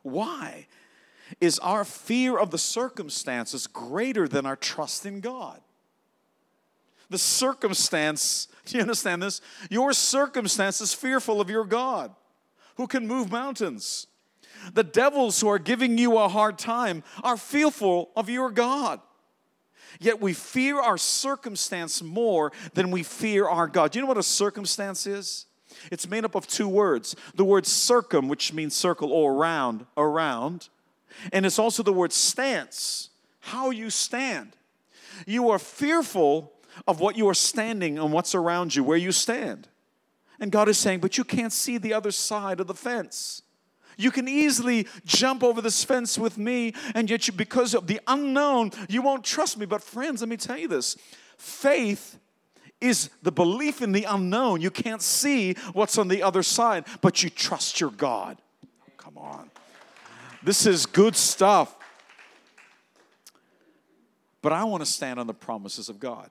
Why? 0.00 0.68
Is 1.38 1.58
our 1.58 1.84
fear 1.84 2.38
of 2.38 2.50
the 2.50 2.56
circumstances 2.56 3.66
greater 3.66 4.26
than 4.26 4.46
our 4.46 4.56
trust 4.56 5.04
in 5.04 5.20
God? 5.20 5.60
The 7.10 7.18
circumstance 7.18 8.48
do 8.68 8.76
you 8.76 8.82
understand 8.82 9.22
this? 9.22 9.40
Your 9.70 9.92
circumstance 9.92 10.80
is 10.80 10.92
fearful 10.92 11.40
of 11.40 11.48
your 11.48 11.64
God 11.64 12.14
who 12.76 12.86
can 12.86 13.06
move 13.06 13.30
mountains. 13.30 14.06
The 14.74 14.84
devils 14.84 15.40
who 15.40 15.48
are 15.48 15.58
giving 15.58 15.96
you 15.96 16.18
a 16.18 16.28
hard 16.28 16.58
time 16.58 17.02
are 17.22 17.36
fearful 17.36 18.10
of 18.14 18.28
your 18.28 18.50
God. 18.50 19.00
Yet 20.00 20.20
we 20.20 20.34
fear 20.34 20.78
our 20.78 20.98
circumstance 20.98 22.02
more 22.02 22.52
than 22.74 22.90
we 22.90 23.02
fear 23.02 23.48
our 23.48 23.66
God. 23.66 23.92
Do 23.92 23.98
you 23.98 24.02
know 24.02 24.08
what 24.08 24.18
a 24.18 24.22
circumstance 24.22 25.06
is? 25.06 25.46
It's 25.90 26.08
made 26.08 26.24
up 26.24 26.34
of 26.34 26.46
two 26.46 26.68
words. 26.68 27.16
The 27.34 27.44
word 27.44 27.66
circum, 27.66 28.28
which 28.28 28.52
means 28.52 28.74
circle 28.74 29.12
or 29.12 29.32
around, 29.32 29.86
around, 29.96 30.68
and 31.32 31.46
it's 31.46 31.58
also 31.58 31.82
the 31.82 31.92
word 31.92 32.12
stance, 32.12 33.10
how 33.40 33.70
you 33.70 33.90
stand. 33.90 34.56
You 35.26 35.50
are 35.50 35.58
fearful 35.58 36.52
of 36.86 37.00
what 37.00 37.16
you 37.16 37.28
are 37.28 37.34
standing 37.34 37.98
and 37.98 38.12
what's 38.12 38.34
around 38.34 38.74
you, 38.74 38.84
where 38.84 38.96
you 38.96 39.12
stand. 39.12 39.68
And 40.40 40.52
God 40.52 40.68
is 40.68 40.78
saying, 40.78 41.00
but 41.00 41.18
you 41.18 41.24
can't 41.24 41.52
see 41.52 41.78
the 41.78 41.92
other 41.92 42.10
side 42.10 42.60
of 42.60 42.66
the 42.66 42.74
fence. 42.74 43.42
You 43.96 44.12
can 44.12 44.28
easily 44.28 44.86
jump 45.04 45.42
over 45.42 45.60
this 45.60 45.82
fence 45.82 46.16
with 46.16 46.38
me, 46.38 46.72
and 46.94 47.10
yet 47.10 47.26
you, 47.26 47.32
because 47.32 47.74
of 47.74 47.88
the 47.88 48.00
unknown, 48.06 48.70
you 48.88 49.02
won't 49.02 49.24
trust 49.24 49.58
me. 49.58 49.66
But, 49.66 49.82
friends, 49.82 50.20
let 50.20 50.28
me 50.28 50.36
tell 50.36 50.56
you 50.56 50.68
this 50.68 50.96
faith 51.36 52.18
is 52.80 53.10
the 53.22 53.32
belief 53.32 53.82
in 53.82 53.90
the 53.90 54.04
unknown. 54.04 54.60
You 54.60 54.70
can't 54.70 55.02
see 55.02 55.54
what's 55.72 55.98
on 55.98 56.06
the 56.06 56.22
other 56.22 56.44
side, 56.44 56.84
but 57.00 57.24
you 57.24 57.30
trust 57.30 57.80
your 57.80 57.90
God. 57.90 58.38
Come 58.96 59.18
on. 59.18 59.50
This 60.44 60.64
is 60.64 60.86
good 60.86 61.16
stuff. 61.16 61.74
But 64.40 64.52
I 64.52 64.62
want 64.62 64.84
to 64.84 64.90
stand 64.90 65.18
on 65.18 65.26
the 65.26 65.34
promises 65.34 65.88
of 65.88 65.98
God. 65.98 66.30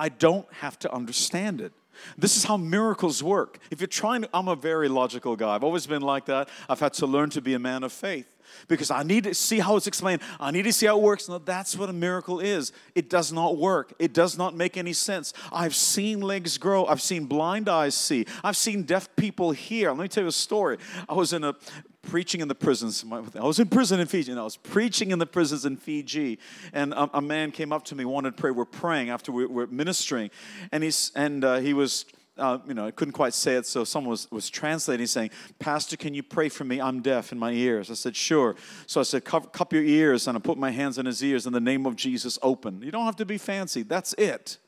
I 0.00 0.08
don't 0.08 0.50
have 0.54 0.78
to 0.78 0.92
understand 0.92 1.60
it. 1.60 1.72
This 2.16 2.34
is 2.34 2.44
how 2.44 2.56
miracles 2.56 3.22
work. 3.22 3.58
If 3.70 3.82
you're 3.82 3.86
trying 3.86 4.22
to, 4.22 4.30
I'm 4.32 4.48
a 4.48 4.56
very 4.56 4.88
logical 4.88 5.36
guy. 5.36 5.54
I've 5.54 5.62
always 5.62 5.86
been 5.86 6.00
like 6.00 6.24
that. 6.24 6.48
I've 6.70 6.80
had 6.80 6.94
to 6.94 7.06
learn 7.06 7.28
to 7.30 7.42
be 7.42 7.52
a 7.52 7.58
man 7.58 7.82
of 7.82 7.92
faith 7.92 8.26
because 8.68 8.90
I 8.90 9.02
need 9.02 9.24
to 9.24 9.34
see 9.34 9.58
how 9.58 9.76
it's 9.76 9.86
explained. 9.86 10.22
I 10.38 10.50
need 10.50 10.62
to 10.62 10.72
see 10.72 10.86
how 10.86 10.98
it 10.98 11.02
works. 11.02 11.28
No, 11.28 11.38
that's 11.38 11.76
what 11.76 11.88
a 11.88 11.92
miracle 11.92 12.40
is. 12.40 12.72
It 12.94 13.08
does 13.10 13.32
not 13.32 13.56
work. 13.56 13.92
It 13.98 14.12
does 14.12 14.36
not 14.36 14.54
make 14.54 14.76
any 14.76 14.92
sense. 14.92 15.32
I've 15.52 15.74
seen 15.74 16.20
legs 16.20 16.58
grow. 16.58 16.86
I've 16.86 17.02
seen 17.02 17.26
blind 17.26 17.68
eyes 17.68 17.94
see. 17.94 18.26
I've 18.42 18.56
seen 18.56 18.82
deaf 18.82 19.14
people 19.16 19.52
hear. 19.52 19.90
Let 19.90 19.98
me 19.98 20.08
tell 20.08 20.24
you 20.24 20.28
a 20.28 20.32
story. 20.32 20.78
I 21.08 21.14
was 21.14 21.32
in 21.32 21.44
a 21.44 21.54
preaching 22.02 22.40
in 22.40 22.48
the 22.48 22.54
prisons. 22.54 23.04
I 23.38 23.44
was 23.44 23.58
in 23.58 23.68
prison 23.68 24.00
in 24.00 24.06
Fiji, 24.06 24.30
and 24.30 24.40
I 24.40 24.44
was 24.44 24.56
preaching 24.56 25.10
in 25.10 25.18
the 25.18 25.26
prisons 25.26 25.64
in 25.64 25.76
Fiji. 25.76 26.38
And 26.72 26.92
a, 26.94 27.18
a 27.18 27.20
man 27.20 27.50
came 27.50 27.72
up 27.72 27.84
to 27.86 27.94
me, 27.94 28.04
wanted 28.04 28.36
to 28.36 28.40
pray. 28.40 28.50
We're 28.50 28.64
praying 28.64 29.10
after 29.10 29.32
we 29.32 29.46
were 29.46 29.66
ministering, 29.66 30.30
and 30.72 30.82
he's 30.82 31.12
and 31.14 31.44
uh, 31.44 31.58
he 31.58 31.74
was. 31.74 32.04
Uh, 32.40 32.58
you 32.66 32.74
know, 32.74 32.86
I 32.86 32.90
couldn't 32.90 33.12
quite 33.12 33.34
say 33.34 33.56
it, 33.56 33.66
so 33.66 33.84
someone 33.84 34.10
was, 34.10 34.30
was 34.30 34.50
translating, 34.50 35.06
saying, 35.06 35.30
Pastor, 35.58 35.96
can 35.96 36.14
you 36.14 36.22
pray 36.22 36.48
for 36.48 36.64
me? 36.64 36.80
I'm 36.80 37.02
deaf 37.02 37.32
in 37.32 37.38
my 37.38 37.52
ears. 37.52 37.90
I 37.90 37.94
said, 37.94 38.16
Sure. 38.16 38.56
So 38.86 39.00
I 39.00 39.04
said, 39.04 39.24
Cup, 39.24 39.72
your 39.72 39.84
ears, 39.84 40.26
and 40.26 40.36
I 40.36 40.40
put 40.40 40.58
my 40.58 40.70
hands 40.70 40.98
on 40.98 41.06
his 41.06 41.22
ears 41.22 41.46
in 41.46 41.52
the 41.52 41.60
name 41.60 41.86
of 41.86 41.96
Jesus, 41.96 42.38
open. 42.42 42.82
You 42.82 42.90
don't 42.90 43.04
have 43.04 43.16
to 43.16 43.26
be 43.26 43.38
fancy. 43.38 43.82
That's 43.82 44.14
it 44.14 44.58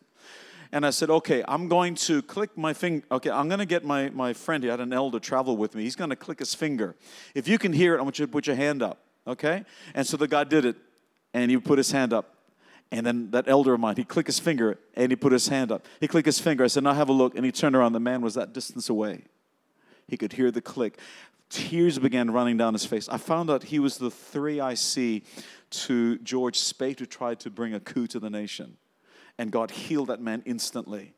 and 0.72 0.86
I 0.86 0.90
said, 0.90 1.10
okay, 1.10 1.44
I'm 1.46 1.68
going 1.68 1.94
to 1.96 2.22
click 2.22 2.56
my 2.56 2.72
finger. 2.72 3.04
Okay, 3.12 3.30
I'm 3.30 3.46
going 3.48 3.58
to 3.58 3.66
get 3.66 3.84
my, 3.84 4.08
my 4.08 4.32
friend, 4.32 4.64
he 4.64 4.70
had 4.70 4.80
an 4.80 4.92
elder 4.92 5.20
travel 5.20 5.56
with 5.56 5.74
me. 5.74 5.82
He's 5.82 5.96
going 5.96 6.10
to 6.10 6.16
click 6.16 6.38
his 6.38 6.54
finger. 6.54 6.96
If 7.34 7.46
you 7.46 7.58
can 7.58 7.74
hear 7.74 7.94
it, 7.94 7.98
I 7.98 8.02
want 8.02 8.18
you 8.18 8.24
to 8.24 8.32
put 8.32 8.46
your 8.46 8.56
hand 8.56 8.82
up, 8.82 8.98
okay? 9.26 9.64
And 9.94 10.06
so 10.06 10.16
the 10.16 10.26
guy 10.26 10.44
did 10.44 10.64
it, 10.64 10.76
and 11.34 11.50
he 11.50 11.58
put 11.58 11.76
his 11.76 11.92
hand 11.92 12.14
up. 12.14 12.34
And 12.92 13.06
then 13.06 13.30
that 13.30 13.48
elder 13.48 13.72
of 13.72 13.80
mine, 13.80 13.96
he 13.96 14.04
clicked 14.04 14.28
his 14.28 14.38
finger 14.38 14.78
and 14.94 15.10
he 15.10 15.16
put 15.16 15.32
his 15.32 15.48
hand 15.48 15.72
up. 15.72 15.86
He 15.98 16.06
clicked 16.06 16.26
his 16.26 16.38
finger. 16.38 16.62
I 16.62 16.66
said, 16.66 16.84
now 16.84 16.92
have 16.92 17.08
a 17.08 17.12
look. 17.12 17.34
And 17.34 17.44
he 17.44 17.50
turned 17.50 17.74
around. 17.74 17.94
The 17.94 18.00
man 18.00 18.20
was 18.20 18.34
that 18.34 18.52
distance 18.52 18.90
away. 18.90 19.24
He 20.06 20.18
could 20.18 20.34
hear 20.34 20.50
the 20.50 20.60
click. 20.60 20.98
Tears 21.48 21.98
began 21.98 22.30
running 22.30 22.58
down 22.58 22.74
his 22.74 22.84
face. 22.84 23.08
I 23.08 23.16
found 23.16 23.50
out 23.50 23.62
he 23.62 23.78
was 23.78 23.96
the 23.96 24.10
3IC 24.10 25.24
to 25.70 26.18
George 26.18 26.58
Speight 26.58 27.00
who 27.00 27.06
tried 27.06 27.40
to 27.40 27.50
bring 27.50 27.72
a 27.72 27.80
coup 27.80 28.06
to 28.08 28.20
the 28.20 28.28
nation 28.28 28.76
and 29.38 29.50
God 29.50 29.70
healed 29.70 30.08
that 30.08 30.20
man 30.20 30.42
instantly. 30.44 31.14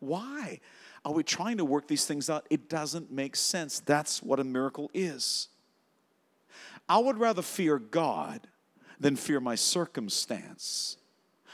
Why 0.00 0.60
are 1.02 1.12
we 1.12 1.22
trying 1.22 1.56
to 1.56 1.64
work 1.64 1.88
these 1.88 2.04
things 2.04 2.28
out? 2.28 2.46
It 2.50 2.68
doesn't 2.68 3.10
make 3.10 3.36
sense. 3.36 3.80
That's 3.80 4.22
what 4.22 4.38
a 4.38 4.44
miracle 4.44 4.90
is. 4.92 5.48
I 6.90 6.98
would 6.98 7.16
rather 7.16 7.40
fear 7.40 7.78
God 7.78 8.46
than 9.00 9.16
fear 9.16 9.40
my 9.40 9.54
circumstance. 9.54 10.98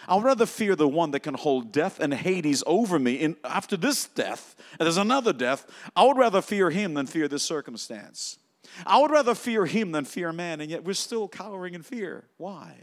I 0.08 0.16
would 0.16 0.24
rather 0.24 0.46
fear 0.46 0.76
the 0.76 0.88
one 0.88 1.12
that 1.12 1.20
can 1.20 1.34
hold 1.34 1.72
death 1.72 1.98
and 2.00 2.12
Hades 2.12 2.62
over 2.66 2.98
me. 2.98 3.24
And 3.24 3.36
after 3.44 3.76
this 3.76 4.06
death, 4.06 4.54
there's 4.78 4.98
another 4.98 5.32
death, 5.32 5.66
I 5.94 6.04
would 6.04 6.18
rather 6.18 6.42
fear 6.42 6.70
him 6.70 6.94
than 6.94 7.06
fear 7.06 7.28
this 7.28 7.42
circumstance. 7.42 8.38
I 8.84 9.00
would 9.00 9.10
rather 9.10 9.34
fear 9.34 9.64
him 9.64 9.92
than 9.92 10.04
fear 10.04 10.32
man, 10.32 10.60
and 10.60 10.70
yet 10.70 10.84
we're 10.84 10.94
still 10.94 11.28
cowering 11.28 11.74
in 11.74 11.82
fear. 11.82 12.24
Why? 12.36 12.74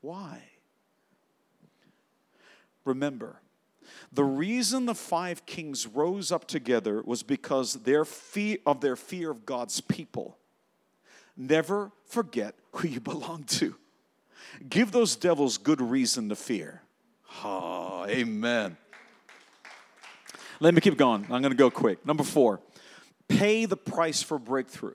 Why? 0.00 0.42
Remember, 2.84 3.40
the 4.12 4.24
reason 4.24 4.86
the 4.86 4.94
five 4.94 5.46
kings 5.46 5.86
rose 5.86 6.32
up 6.32 6.46
together 6.46 7.02
was 7.04 7.22
because 7.22 7.74
their 7.74 8.04
fear 8.04 8.58
of 8.66 8.80
their 8.80 8.96
fear 8.96 9.30
of 9.30 9.46
God's 9.46 9.80
people. 9.80 10.38
Never 11.38 11.92
forget 12.04 12.56
who 12.72 12.88
you 12.88 13.00
belong 13.12 13.44
to. 13.44 13.76
Give 14.68 14.90
those 14.90 15.14
devils 15.14 15.56
good 15.56 15.80
reason 15.80 16.28
to 16.30 16.36
fear. 16.36 16.82
Oh, 17.44 18.04
amen. 18.08 18.76
Let 20.60 20.74
me 20.74 20.80
keep 20.80 20.96
going. 20.96 21.22
I'm 21.24 21.40
going 21.40 21.52
to 21.52 21.54
go 21.54 21.70
quick. 21.70 22.04
Number 22.04 22.24
four, 22.24 22.60
pay 23.28 23.64
the 23.66 23.76
price 23.76 24.22
for 24.22 24.38
breakthrough. 24.38 24.94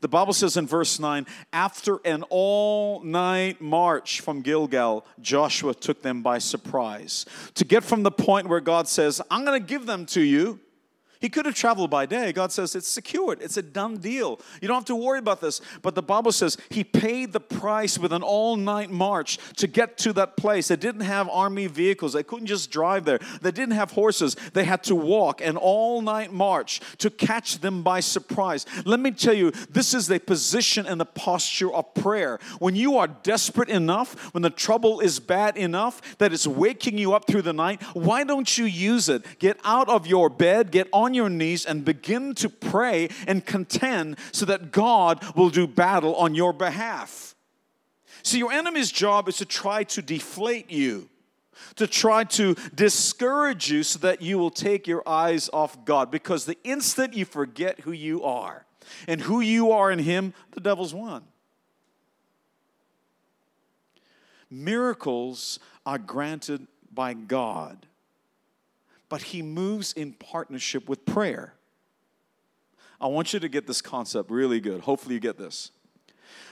The 0.00 0.08
Bible 0.08 0.32
says 0.32 0.56
in 0.56 0.66
verse 0.66 0.98
9, 0.98 1.26
after 1.52 1.98
an 2.04 2.24
all 2.30 3.02
night 3.02 3.60
march 3.60 4.20
from 4.20 4.40
Gilgal, 4.40 5.04
Joshua 5.20 5.74
took 5.74 6.02
them 6.02 6.22
by 6.22 6.38
surprise. 6.38 7.26
To 7.54 7.64
get 7.64 7.84
from 7.84 8.02
the 8.02 8.10
point 8.10 8.48
where 8.48 8.60
God 8.60 8.88
says, 8.88 9.20
I'm 9.30 9.44
going 9.44 9.60
to 9.60 9.66
give 9.66 9.86
them 9.86 10.06
to 10.06 10.22
you, 10.22 10.60
he 11.20 11.28
could 11.28 11.46
have 11.46 11.54
traveled 11.54 11.90
by 11.90 12.06
day. 12.06 12.32
God 12.32 12.52
says 12.52 12.74
it's 12.74 12.88
secured, 12.88 13.40
it's 13.40 13.56
a 13.56 13.62
done 13.62 13.98
deal. 13.98 14.40
You 14.60 14.68
don't 14.68 14.76
have 14.76 14.84
to 14.86 14.96
worry 14.96 15.18
about 15.18 15.40
this. 15.40 15.60
But 15.82 15.94
the 15.94 16.02
Bible 16.02 16.32
says 16.32 16.56
he 16.70 16.84
paid 16.84 17.32
the 17.32 17.40
price 17.40 17.98
with 17.98 18.12
an 18.12 18.22
all 18.22 18.56
night 18.56 18.90
march 18.90 19.38
to 19.56 19.66
get 19.66 19.98
to 19.98 20.12
that 20.14 20.36
place. 20.36 20.68
They 20.68 20.76
didn't 20.76 21.02
have 21.02 21.28
army 21.28 21.66
vehicles, 21.66 22.12
they 22.12 22.22
couldn't 22.22 22.46
just 22.46 22.70
drive 22.70 23.04
there. 23.04 23.18
They 23.40 23.50
didn't 23.50 23.74
have 23.74 23.92
horses, 23.92 24.36
they 24.52 24.64
had 24.64 24.82
to 24.84 24.94
walk 24.94 25.40
an 25.40 25.56
all 25.56 26.00
night 26.02 26.32
march 26.32 26.80
to 26.98 27.10
catch 27.10 27.58
them 27.60 27.82
by 27.82 28.00
surprise. 28.00 28.66
Let 28.84 29.00
me 29.00 29.10
tell 29.10 29.34
you, 29.34 29.50
this 29.70 29.94
is 29.94 30.06
the 30.06 30.20
position 30.20 30.86
and 30.86 31.00
the 31.00 31.06
posture 31.06 31.72
of 31.72 31.92
prayer. 31.94 32.38
When 32.58 32.74
you 32.76 32.98
are 32.98 33.08
desperate 33.08 33.68
enough, 33.68 34.34
when 34.34 34.42
the 34.42 34.50
trouble 34.50 35.00
is 35.00 35.20
bad 35.20 35.56
enough 35.56 36.18
that 36.18 36.32
it's 36.32 36.46
waking 36.46 36.98
you 36.98 37.14
up 37.14 37.26
through 37.26 37.42
the 37.42 37.52
night, 37.52 37.82
why 37.94 38.24
don't 38.24 38.56
you 38.58 38.64
use 38.64 39.08
it? 39.08 39.38
Get 39.38 39.58
out 39.64 39.88
of 39.88 40.06
your 40.06 40.28
bed, 40.30 40.70
get 40.70 40.88
on 40.92 41.03
your 41.12 41.28
knees 41.28 41.66
and 41.66 41.84
begin 41.84 42.34
to 42.36 42.48
pray 42.48 43.10
and 43.26 43.44
contend 43.44 44.16
so 44.32 44.46
that 44.46 44.72
God 44.72 45.22
will 45.36 45.50
do 45.50 45.66
battle 45.66 46.14
on 46.14 46.34
your 46.34 46.54
behalf. 46.54 47.34
See, 48.22 48.38
your 48.38 48.52
enemy's 48.52 48.90
job 48.90 49.28
is 49.28 49.36
to 49.36 49.44
try 49.44 49.84
to 49.84 50.00
deflate 50.00 50.70
you, 50.70 51.10
to 51.76 51.86
try 51.86 52.24
to 52.24 52.54
discourage 52.74 53.70
you 53.70 53.82
so 53.82 53.98
that 53.98 54.22
you 54.22 54.38
will 54.38 54.50
take 54.50 54.86
your 54.86 55.06
eyes 55.06 55.50
off 55.52 55.84
God. 55.84 56.10
Because 56.10 56.46
the 56.46 56.56
instant 56.64 57.12
you 57.12 57.26
forget 57.26 57.80
who 57.80 57.92
you 57.92 58.24
are 58.24 58.64
and 59.06 59.20
who 59.20 59.40
you 59.40 59.72
are 59.72 59.90
in 59.90 59.98
Him, 59.98 60.32
the 60.52 60.60
devil's 60.60 60.94
won. 60.94 61.24
Miracles 64.50 65.58
are 65.84 65.98
granted 65.98 66.66
by 66.92 67.12
God 67.12 67.86
but 69.14 69.22
he 69.22 69.42
moves 69.42 69.92
in 69.92 70.12
partnership 70.12 70.88
with 70.88 71.06
prayer. 71.06 71.54
I 73.00 73.06
want 73.06 73.32
you 73.32 73.38
to 73.38 73.48
get 73.48 73.64
this 73.64 73.80
concept 73.80 74.28
really 74.28 74.58
good. 74.58 74.80
Hopefully, 74.80 75.14
you 75.14 75.20
get 75.20 75.38
this. 75.38 75.70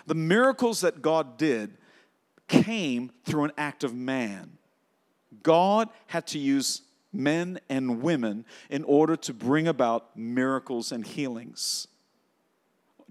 The 0.07 0.15
miracles 0.15 0.83
that 0.83 1.03
God 1.03 1.39
did 1.39 1.77
came 2.47 3.11
through 3.25 3.43
an 3.47 3.53
act 3.59 3.83
of 3.83 3.97
man. 3.97 4.59
God 5.43 5.89
had 6.07 6.25
to 6.29 6.39
use 6.39 6.83
men 7.13 7.59
and 7.69 8.01
women 8.01 8.45
in 8.71 8.85
order 8.85 9.17
to 9.17 9.35
bring 9.35 9.67
about 9.67 10.17
miracles 10.17 10.93
and 10.93 11.05
healings, 11.05 11.89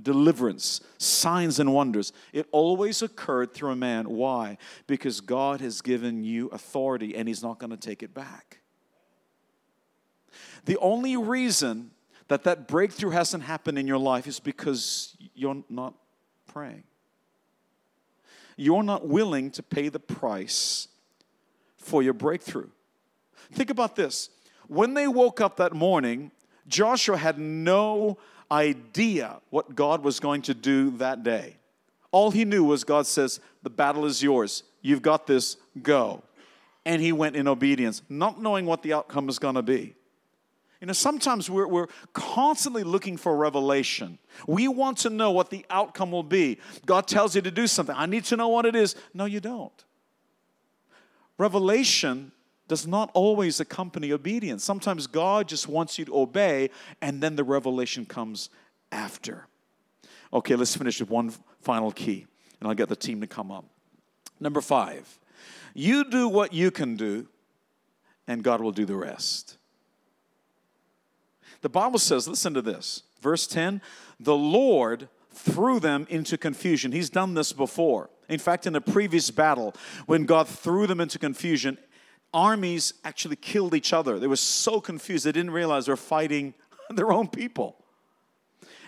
deliverance, 0.01 0.79
signs 0.97 1.59
and 1.59 1.73
wonders. 1.73 2.13
It 2.31 2.47
always 2.53 3.01
occurred 3.01 3.53
through 3.53 3.71
a 3.71 3.75
man. 3.75 4.07
Why? 4.07 4.57
Because 4.87 5.19
God 5.19 5.59
has 5.59 5.81
given 5.81 6.23
you 6.23 6.47
authority 6.51 7.17
and 7.17 7.27
He's 7.27 7.43
not 7.43 7.59
going 7.59 7.71
to 7.71 7.75
take 7.75 8.01
it 8.01 8.13
back. 8.13 8.60
The 10.65 10.77
only 10.77 11.17
reason 11.17 11.91
that 12.27 12.43
that 12.45 12.67
breakthrough 12.67 13.09
hasn't 13.09 13.43
happened 13.43 13.77
in 13.77 13.87
your 13.87 13.97
life 13.97 14.27
is 14.27 14.39
because 14.39 15.17
you're 15.35 15.63
not 15.69 15.93
praying. 16.47 16.83
You're 18.55 18.83
not 18.83 19.07
willing 19.07 19.51
to 19.51 19.63
pay 19.63 19.89
the 19.89 19.99
price 19.99 20.87
for 21.77 22.03
your 22.03 22.13
breakthrough. 22.13 22.69
Think 23.51 23.69
about 23.69 23.95
this. 23.95 24.29
When 24.67 24.93
they 24.93 25.07
woke 25.07 25.41
up 25.41 25.57
that 25.57 25.73
morning, 25.73 26.31
Joshua 26.67 27.17
had 27.17 27.37
no 27.37 28.17
idea 28.49 29.41
what 29.49 29.75
God 29.75 30.03
was 30.03 30.19
going 30.19 30.43
to 30.43 30.53
do 30.53 30.91
that 30.97 31.23
day. 31.23 31.57
All 32.11 32.31
he 32.31 32.45
knew 32.45 32.63
was 32.63 32.83
God 32.83 33.07
says, 33.07 33.39
The 33.63 33.69
battle 33.69 34.05
is 34.05 34.21
yours. 34.21 34.63
You've 34.81 35.01
got 35.01 35.27
this, 35.27 35.57
go. 35.81 36.23
And 36.85 37.01
he 37.01 37.11
went 37.11 37.35
in 37.35 37.47
obedience, 37.47 38.01
not 38.09 38.41
knowing 38.41 38.65
what 38.65 38.83
the 38.83 38.93
outcome 38.93 39.27
was 39.27 39.39
going 39.39 39.55
to 39.55 39.61
be. 39.61 39.95
You 40.81 40.87
know, 40.87 40.93
sometimes 40.93 41.47
we're, 41.47 41.67
we're 41.67 41.87
constantly 42.13 42.83
looking 42.83 43.15
for 43.15 43.37
revelation. 43.37 44.17
We 44.47 44.67
want 44.67 44.97
to 44.99 45.11
know 45.11 45.29
what 45.29 45.51
the 45.51 45.63
outcome 45.69 46.11
will 46.11 46.23
be. 46.23 46.57
God 46.87 47.07
tells 47.07 47.35
you 47.35 47.41
to 47.43 47.51
do 47.51 47.67
something. 47.67 47.95
I 47.95 48.07
need 48.07 48.25
to 48.25 48.35
know 48.35 48.47
what 48.47 48.65
it 48.65 48.75
is. 48.75 48.95
No, 49.13 49.25
you 49.25 49.39
don't. 49.39 49.85
Revelation 51.37 52.31
does 52.67 52.87
not 52.87 53.11
always 53.13 53.59
accompany 53.59 54.11
obedience. 54.11 54.63
Sometimes 54.63 55.05
God 55.05 55.47
just 55.47 55.67
wants 55.67 55.99
you 55.99 56.05
to 56.05 56.17
obey, 56.17 56.71
and 56.99 57.21
then 57.21 57.35
the 57.35 57.43
revelation 57.43 58.05
comes 58.05 58.49
after. 58.91 59.45
Okay, 60.33 60.55
let's 60.55 60.75
finish 60.75 60.99
with 60.99 61.11
one 61.11 61.31
final 61.61 61.91
key, 61.91 62.25
and 62.59 62.67
I'll 62.67 62.75
get 62.75 62.89
the 62.89 62.95
team 62.95 63.21
to 63.21 63.27
come 63.27 63.51
up. 63.51 63.65
Number 64.39 64.61
five, 64.61 65.19
you 65.75 66.05
do 66.09 66.27
what 66.27 66.53
you 66.53 66.71
can 66.71 66.95
do, 66.95 67.27
and 68.27 68.43
God 68.43 68.61
will 68.61 68.71
do 68.71 68.85
the 68.85 68.95
rest. 68.95 69.57
The 71.61 71.69
Bible 71.69 71.99
says, 71.99 72.27
listen 72.27 72.53
to 72.53 72.61
this. 72.61 73.03
Verse 73.21 73.47
10 73.47 73.81
the 74.19 74.35
Lord 74.35 75.09
threw 75.33 75.79
them 75.79 76.05
into 76.09 76.37
confusion. 76.37 76.91
He's 76.91 77.09
done 77.09 77.33
this 77.33 77.53
before. 77.53 78.09
In 78.29 78.39
fact, 78.39 78.67
in 78.67 78.75
a 78.75 78.81
previous 78.81 79.31
battle, 79.31 79.73
when 80.05 80.25
God 80.25 80.47
threw 80.47 80.85
them 80.85 81.01
into 81.01 81.17
confusion, 81.17 81.77
armies 82.33 82.93
actually 83.03 83.35
killed 83.35 83.73
each 83.73 83.93
other. 83.93 84.19
They 84.19 84.27
were 84.27 84.35
so 84.35 84.79
confused, 84.79 85.25
they 85.25 85.31
didn't 85.31 85.51
realize 85.51 85.85
they 85.85 85.91
were 85.91 85.97
fighting 85.97 86.53
their 86.89 87.11
own 87.11 87.27
people. 87.27 87.77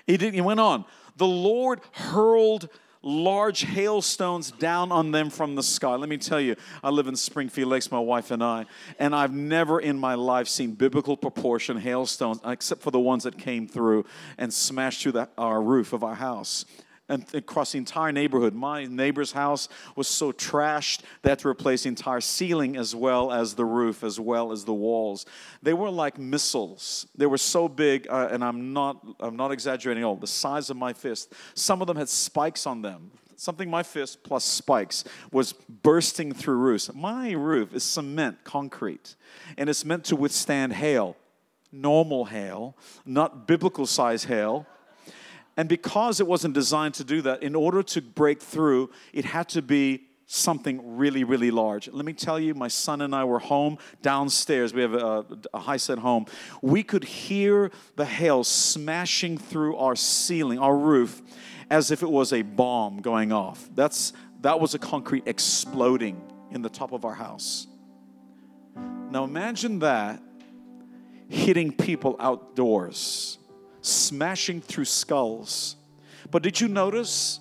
He, 0.05 0.17
did, 0.17 0.33
he 0.33 0.41
went 0.41 0.59
on. 0.59 0.85
The 1.15 1.27
Lord 1.27 1.81
hurled 1.91 2.69
large 3.03 3.61
hailstones 3.65 4.51
down 4.51 4.91
on 4.91 5.11
them 5.11 5.29
from 5.29 5.55
the 5.55 5.63
sky. 5.63 5.95
Let 5.95 6.09
me 6.09 6.17
tell 6.17 6.39
you, 6.39 6.55
I 6.81 6.89
live 6.89 7.07
in 7.07 7.15
Springfield 7.15 7.69
Lakes, 7.69 7.91
my 7.91 7.99
wife 7.99 8.31
and 8.31 8.43
I, 8.43 8.65
and 8.97 9.13
I've 9.13 9.33
never 9.33 9.79
in 9.79 9.99
my 9.99 10.15
life 10.15 10.47
seen 10.47 10.71
biblical 10.71 11.17
proportion 11.17 11.77
hailstones, 11.77 12.39
except 12.45 12.81
for 12.81 12.91
the 12.91 12.99
ones 12.99 13.23
that 13.23 13.37
came 13.37 13.67
through 13.67 14.05
and 14.37 14.53
smashed 14.53 15.03
through 15.03 15.11
the, 15.11 15.29
our 15.37 15.61
roof 15.61 15.93
of 15.93 16.03
our 16.03 16.15
house 16.15 16.65
and 17.09 17.25
across 17.33 17.73
the 17.73 17.77
entire 17.77 18.11
neighborhood. 18.11 18.53
My 18.53 18.85
neighbor's 18.85 19.33
house 19.33 19.67
was 19.95 20.07
so 20.07 20.31
trashed 20.31 21.01
that 21.01 21.21
they 21.21 21.29
had 21.31 21.39
to 21.39 21.49
replace 21.49 21.83
the 21.83 21.89
entire 21.89 22.21
ceiling 22.21 22.77
as 22.77 22.95
well 22.95 23.31
as 23.31 23.55
the 23.55 23.65
roof, 23.65 24.03
as 24.03 24.19
well 24.19 24.51
as 24.51 24.63
the 24.63 24.73
walls. 24.73 25.25
They 25.61 25.73
were 25.73 25.89
like 25.89 26.17
missiles. 26.17 27.05
They 27.15 27.25
were 27.25 27.37
so 27.37 27.67
big, 27.67 28.07
uh, 28.09 28.29
and 28.31 28.43
I'm 28.43 28.73
not, 28.73 29.05
I'm 29.19 29.35
not 29.35 29.51
exaggerating. 29.51 30.03
All 30.03 30.15
the 30.15 30.27
size 30.27 30.69
of 30.69 30.77
my 30.77 30.93
fist. 30.93 31.33
Some 31.55 31.81
of 31.81 31.87
them 31.87 31.97
had 31.97 32.09
spikes 32.09 32.65
on 32.65 32.81
them. 32.81 33.11
Something 33.35 33.69
my 33.69 33.83
fist 33.83 34.23
plus 34.23 34.45
spikes 34.45 35.03
was 35.31 35.51
bursting 35.53 36.33
through 36.33 36.55
roofs. 36.55 36.93
My 36.93 37.31
roof 37.31 37.73
is 37.73 37.83
cement, 37.83 38.45
concrete, 38.45 39.15
and 39.57 39.69
it's 39.69 39.83
meant 39.83 40.05
to 40.05 40.15
withstand 40.15 40.73
hail 40.73 41.17
normal 41.73 42.25
hail, 42.25 42.77
not 43.05 43.47
biblical 43.47 43.85
size 43.85 44.25
hail. 44.25 44.67
And 45.55 45.69
because 45.69 46.19
it 46.19 46.27
wasn't 46.27 46.53
designed 46.53 46.95
to 46.95 47.03
do 47.03 47.21
that, 47.21 47.43
in 47.43 47.55
order 47.55 47.83
to 47.83 48.01
break 48.01 48.41
through, 48.41 48.89
it 49.13 49.25
had 49.25 49.49
to 49.49 49.61
be 49.61 50.07
something 50.25 50.97
really, 50.97 51.23
really 51.23 51.51
large. 51.51 51.87
Let 51.89 52.05
me 52.05 52.13
tell 52.13 52.39
you, 52.39 52.55
my 52.55 52.67
son 52.67 53.01
and 53.01 53.13
I 53.13 53.23
were 53.23 53.39
home 53.39 53.77
downstairs. 54.01 54.73
We 54.73 54.81
have 54.81 54.95
a, 54.95 55.25
a 55.53 55.59
high 55.59 55.77
set 55.77 55.99
home. 55.99 56.25
We 56.61 56.81
could 56.81 57.03
hear 57.03 57.71
the 57.97 58.05
hail 58.05 58.43
smashing 58.43 59.37
through 59.37 59.77
our 59.77 59.95
ceiling, 59.95 60.57
our 60.57 60.75
roof, 60.75 61.21
as 61.69 61.91
if 61.91 62.01
it 62.01 62.09
was 62.09 62.33
a 62.33 62.41
bomb 62.41 63.01
going 63.01 63.31
off. 63.31 63.69
That's, 63.75 64.13
that 64.41 64.59
was 64.59 64.73
a 64.73 64.79
concrete 64.79 65.23
exploding 65.27 66.21
in 66.51 66.61
the 66.61 66.69
top 66.69 66.93
of 66.93 67.05
our 67.05 67.13
house. 67.13 67.67
Now 69.11 69.23
imagine 69.23 69.79
that 69.79 70.19
hitting 71.29 71.71
people 71.71 72.15
outdoors, 72.19 73.37
smashing 73.83 74.61
through 74.61 74.85
skulls. 74.85 75.75
But 76.31 76.41
did 76.41 76.59
you 76.59 76.67
notice 76.67 77.39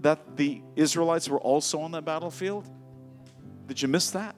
that 0.00 0.36
the 0.36 0.62
Israelites 0.76 1.28
were 1.28 1.40
also 1.40 1.80
on 1.80 1.92
that 1.92 2.04
battlefield? 2.04 2.68
Did 3.66 3.82
you 3.82 3.88
miss 3.88 4.10
that? 4.12 4.36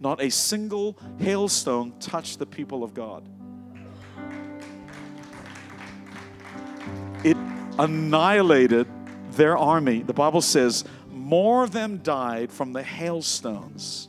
Not 0.00 0.22
a 0.22 0.30
single 0.30 0.96
hailstone 1.18 1.98
touched 1.98 2.38
the 2.38 2.46
people 2.46 2.84
of 2.84 2.94
God. 2.94 3.28
It 7.24 7.36
annihilated 7.78 8.86
their 9.32 9.56
army. 9.56 10.02
The 10.02 10.12
Bible 10.12 10.40
says 10.40 10.84
more 11.10 11.64
of 11.64 11.72
them 11.72 11.98
died 11.98 12.52
from 12.52 12.72
the 12.72 12.82
hailstones 12.82 14.08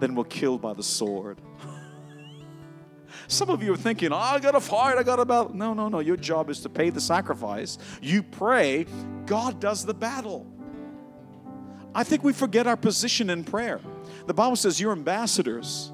than 0.00 0.14
were 0.14 0.24
killed 0.24 0.60
by 0.60 0.74
the 0.74 0.82
sword. 0.82 1.40
Some 3.28 3.50
of 3.50 3.62
you 3.62 3.72
are 3.72 3.76
thinking, 3.76 4.12
oh, 4.12 4.16
I 4.16 4.38
got 4.38 4.52
to 4.52 4.60
fight, 4.60 4.98
I 4.98 5.02
got 5.02 5.16
to 5.16 5.24
battle. 5.24 5.54
No, 5.54 5.74
no, 5.74 5.88
no. 5.88 6.00
Your 6.00 6.16
job 6.16 6.50
is 6.50 6.60
to 6.60 6.68
pay 6.68 6.90
the 6.90 7.00
sacrifice. 7.00 7.78
You 8.00 8.22
pray, 8.22 8.86
God 9.26 9.60
does 9.60 9.84
the 9.84 9.94
battle. 9.94 10.46
I 11.94 12.04
think 12.04 12.22
we 12.22 12.32
forget 12.32 12.66
our 12.66 12.76
position 12.76 13.30
in 13.30 13.42
prayer. 13.42 13.80
The 14.26 14.34
Bible 14.34 14.56
says 14.56 14.80
you're 14.80 14.92
ambassadors. 14.92 15.92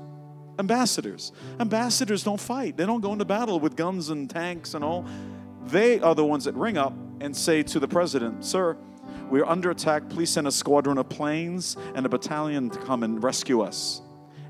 Ambassadors. 0.59 1.33
Ambassadors 1.61 2.25
don't 2.25 2.41
fight, 2.41 2.77
they 2.77 2.87
don't 2.87 3.01
go 3.01 3.13
into 3.13 3.25
battle 3.25 3.61
with 3.61 3.77
guns 3.77 4.11
and 4.11 4.29
tanks 4.29 4.75
and 4.75 4.85
all. 4.85 5.07
They 5.67 6.01
are 6.01 6.15
the 6.15 6.25
ones 6.25 6.45
that 6.45 6.55
ring 6.55 6.77
up 6.77 6.93
and 7.21 7.37
say 7.37 7.63
to 7.63 7.79
the 7.79 7.87
president, 7.87 8.45
Sir, 8.45 8.77
we're 9.31 9.47
under 9.47 9.71
attack. 9.71 10.09
Please 10.11 10.31
send 10.31 10.47
a 10.47 10.53
squadron 10.53 10.99
of 10.99 11.09
planes 11.09 11.77
and 11.95 12.05
a 12.05 12.09
battalion 12.09 12.69
to 12.71 12.79
come 12.81 13.03
and 13.03 13.23
rescue 13.23 13.61
us. 13.61 14.03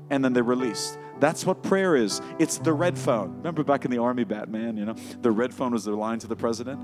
And 0.09 0.25
then 0.25 0.33
they're 0.33 0.43
released. 0.43 0.97
That's 1.23 1.45
what 1.45 1.63
prayer 1.63 1.95
is. 1.95 2.21
It's 2.37 2.57
the 2.57 2.73
red 2.73 2.97
phone. 2.99 3.37
Remember 3.37 3.63
back 3.63 3.85
in 3.85 3.91
the 3.91 3.97
army, 3.97 4.25
Batman, 4.25 4.75
you 4.75 4.83
know, 4.83 4.95
the 5.21 5.31
red 5.31 5.53
phone 5.53 5.71
was 5.71 5.85
the 5.85 5.95
line 5.95 6.19
to 6.19 6.27
the 6.27 6.35
president? 6.35 6.81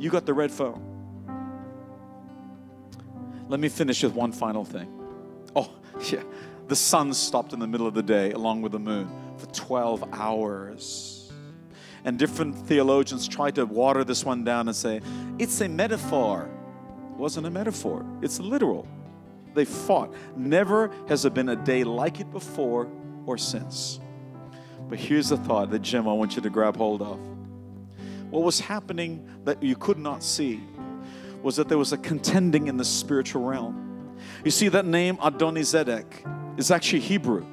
You 0.00 0.10
got 0.10 0.26
the 0.26 0.32
red 0.32 0.52
phone. 0.52 0.80
Let 3.48 3.58
me 3.58 3.68
finish 3.68 4.04
with 4.04 4.14
one 4.14 4.30
final 4.30 4.64
thing. 4.64 4.88
Oh, 5.56 5.72
yeah. 6.08 6.22
The 6.68 6.76
sun 6.76 7.12
stopped 7.12 7.52
in 7.52 7.58
the 7.58 7.66
middle 7.66 7.88
of 7.88 7.94
the 7.94 8.02
day 8.04 8.30
along 8.30 8.62
with 8.62 8.70
the 8.70 8.78
moon 8.78 9.10
for 9.38 9.46
12 9.46 10.04
hours. 10.12 11.32
And 12.04 12.16
different 12.16 12.54
theologians 12.68 13.26
tried 13.26 13.56
to 13.56 13.66
water 13.66 14.04
this 14.04 14.24
one 14.24 14.44
down 14.44 14.68
and 14.68 14.76
say, 14.76 15.00
it's 15.40 15.60
a 15.62 15.68
metaphor. 15.68 16.48
It 17.10 17.16
wasn't 17.16 17.48
a 17.48 17.50
metaphor, 17.50 18.06
it's 18.22 18.38
literal. 18.38 18.86
They 19.52 19.64
fought. 19.64 20.14
Never 20.36 20.92
has 21.08 21.22
there 21.22 21.32
been 21.32 21.48
a 21.48 21.56
day 21.56 21.82
like 21.82 22.20
it 22.20 22.30
before 22.30 22.88
or 23.26 23.38
since. 23.38 24.00
But 24.88 24.98
here's 24.98 25.28
the 25.28 25.36
thought 25.36 25.70
that, 25.70 25.82
Jim, 25.82 26.08
I 26.08 26.12
want 26.12 26.36
you 26.36 26.42
to 26.42 26.50
grab 26.50 26.76
hold 26.76 27.02
of. 27.02 27.18
What 28.30 28.42
was 28.42 28.60
happening 28.60 29.28
that 29.44 29.62
you 29.62 29.76
could 29.76 29.98
not 29.98 30.22
see 30.22 30.60
was 31.42 31.56
that 31.56 31.68
there 31.68 31.78
was 31.78 31.92
a 31.92 31.98
contending 31.98 32.68
in 32.68 32.76
the 32.76 32.84
spiritual 32.84 33.44
realm. 33.44 34.16
You 34.44 34.50
see, 34.50 34.68
that 34.68 34.86
name 34.86 35.16
Adonizedek 35.16 36.58
is 36.58 36.70
actually 36.70 37.00
Hebrew. 37.00 37.46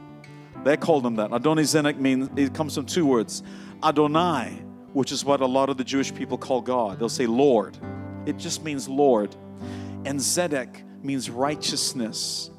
They 0.64 0.78
called 0.78 1.06
him 1.06 1.16
that. 1.16 1.32
Adonizedek 1.32 1.98
means 1.98 2.30
it 2.36 2.54
comes 2.54 2.76
from 2.76 2.86
two 2.86 3.06
words 3.06 3.44
Adonai, 3.84 4.62
which 4.94 5.12
is 5.12 5.24
what 5.24 5.42
a 5.42 5.46
lot 5.46 5.70
of 5.70 5.78
the 5.78 5.84
Jewish 5.84 6.14
people 6.14 6.38
call 6.38 6.62
God. 6.62 7.00
They'll 7.00 7.10
say 7.10 7.28
Lord. 7.28 7.78
It 8.26 8.38
just 8.38 8.64
means 8.64 8.90
Lord. 8.90 9.36
And 10.06 10.20
Zedek 10.20 10.84
means 11.04 11.30
righteousness. 11.30 12.50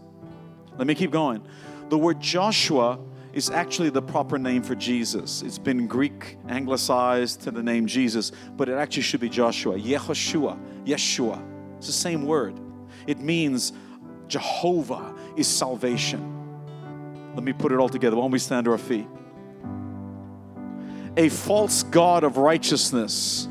Let 0.76 0.86
me 0.86 0.94
keep 0.94 1.10
going. 1.10 1.46
The 1.88 1.98
word 1.98 2.20
Joshua 2.20 2.98
is 3.32 3.50
actually 3.50 3.90
the 3.90 4.02
proper 4.02 4.38
name 4.38 4.62
for 4.62 4.74
Jesus. 4.74 5.42
It's 5.42 5.58
been 5.58 5.86
Greek 5.86 6.36
anglicized 6.48 7.42
to 7.42 7.50
the 7.50 7.62
name 7.62 7.86
Jesus, 7.86 8.32
but 8.56 8.68
it 8.68 8.74
actually 8.74 9.02
should 9.02 9.20
be 9.20 9.28
Joshua. 9.28 9.78
Yehoshua, 9.78 10.58
Yeshua. 10.84 11.40
It's 11.78 11.86
the 11.86 11.92
same 11.92 12.26
word. 12.26 12.58
It 13.06 13.20
means 13.20 13.72
Jehovah 14.26 15.14
is 15.36 15.46
salvation. 15.46 16.34
Let 17.34 17.44
me 17.44 17.52
put 17.52 17.72
it 17.72 17.78
all 17.78 17.88
together. 17.88 18.16
Why 18.16 18.22
don't 18.22 18.32
we 18.32 18.38
stand 18.38 18.64
to 18.64 18.72
our 18.72 18.78
feet? 18.78 19.06
A 21.16 21.28
false 21.28 21.82
God 21.84 22.24
of 22.24 22.36
righteousness, 22.36 23.48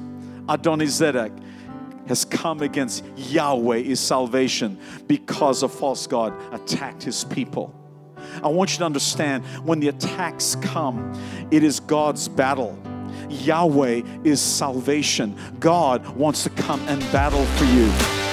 Adonizedek, 0.47 1.31
has 2.07 2.23
come 2.23 2.61
against 2.61 3.03
Yahweh 3.15 3.77
is 3.77 3.99
salvation 3.99 4.79
because 5.07 5.63
a 5.63 5.67
false 5.67 6.07
God 6.07 6.33
attacked 6.53 7.03
his 7.03 7.23
people. 7.25 7.73
I 8.43 8.47
want 8.47 8.71
you 8.71 8.77
to 8.79 8.85
understand 8.85 9.45
when 9.63 9.79
the 9.79 9.89
attacks 9.89 10.55
come, 10.55 11.13
it 11.51 11.63
is 11.63 11.79
God's 11.79 12.27
battle. 12.27 12.77
Yahweh 13.29 14.01
is 14.23 14.41
salvation. 14.41 15.37
God 15.59 16.07
wants 16.15 16.43
to 16.43 16.49
come 16.49 16.79
and 16.87 17.01
battle 17.11 17.45
for 17.45 17.65
you. 17.65 18.26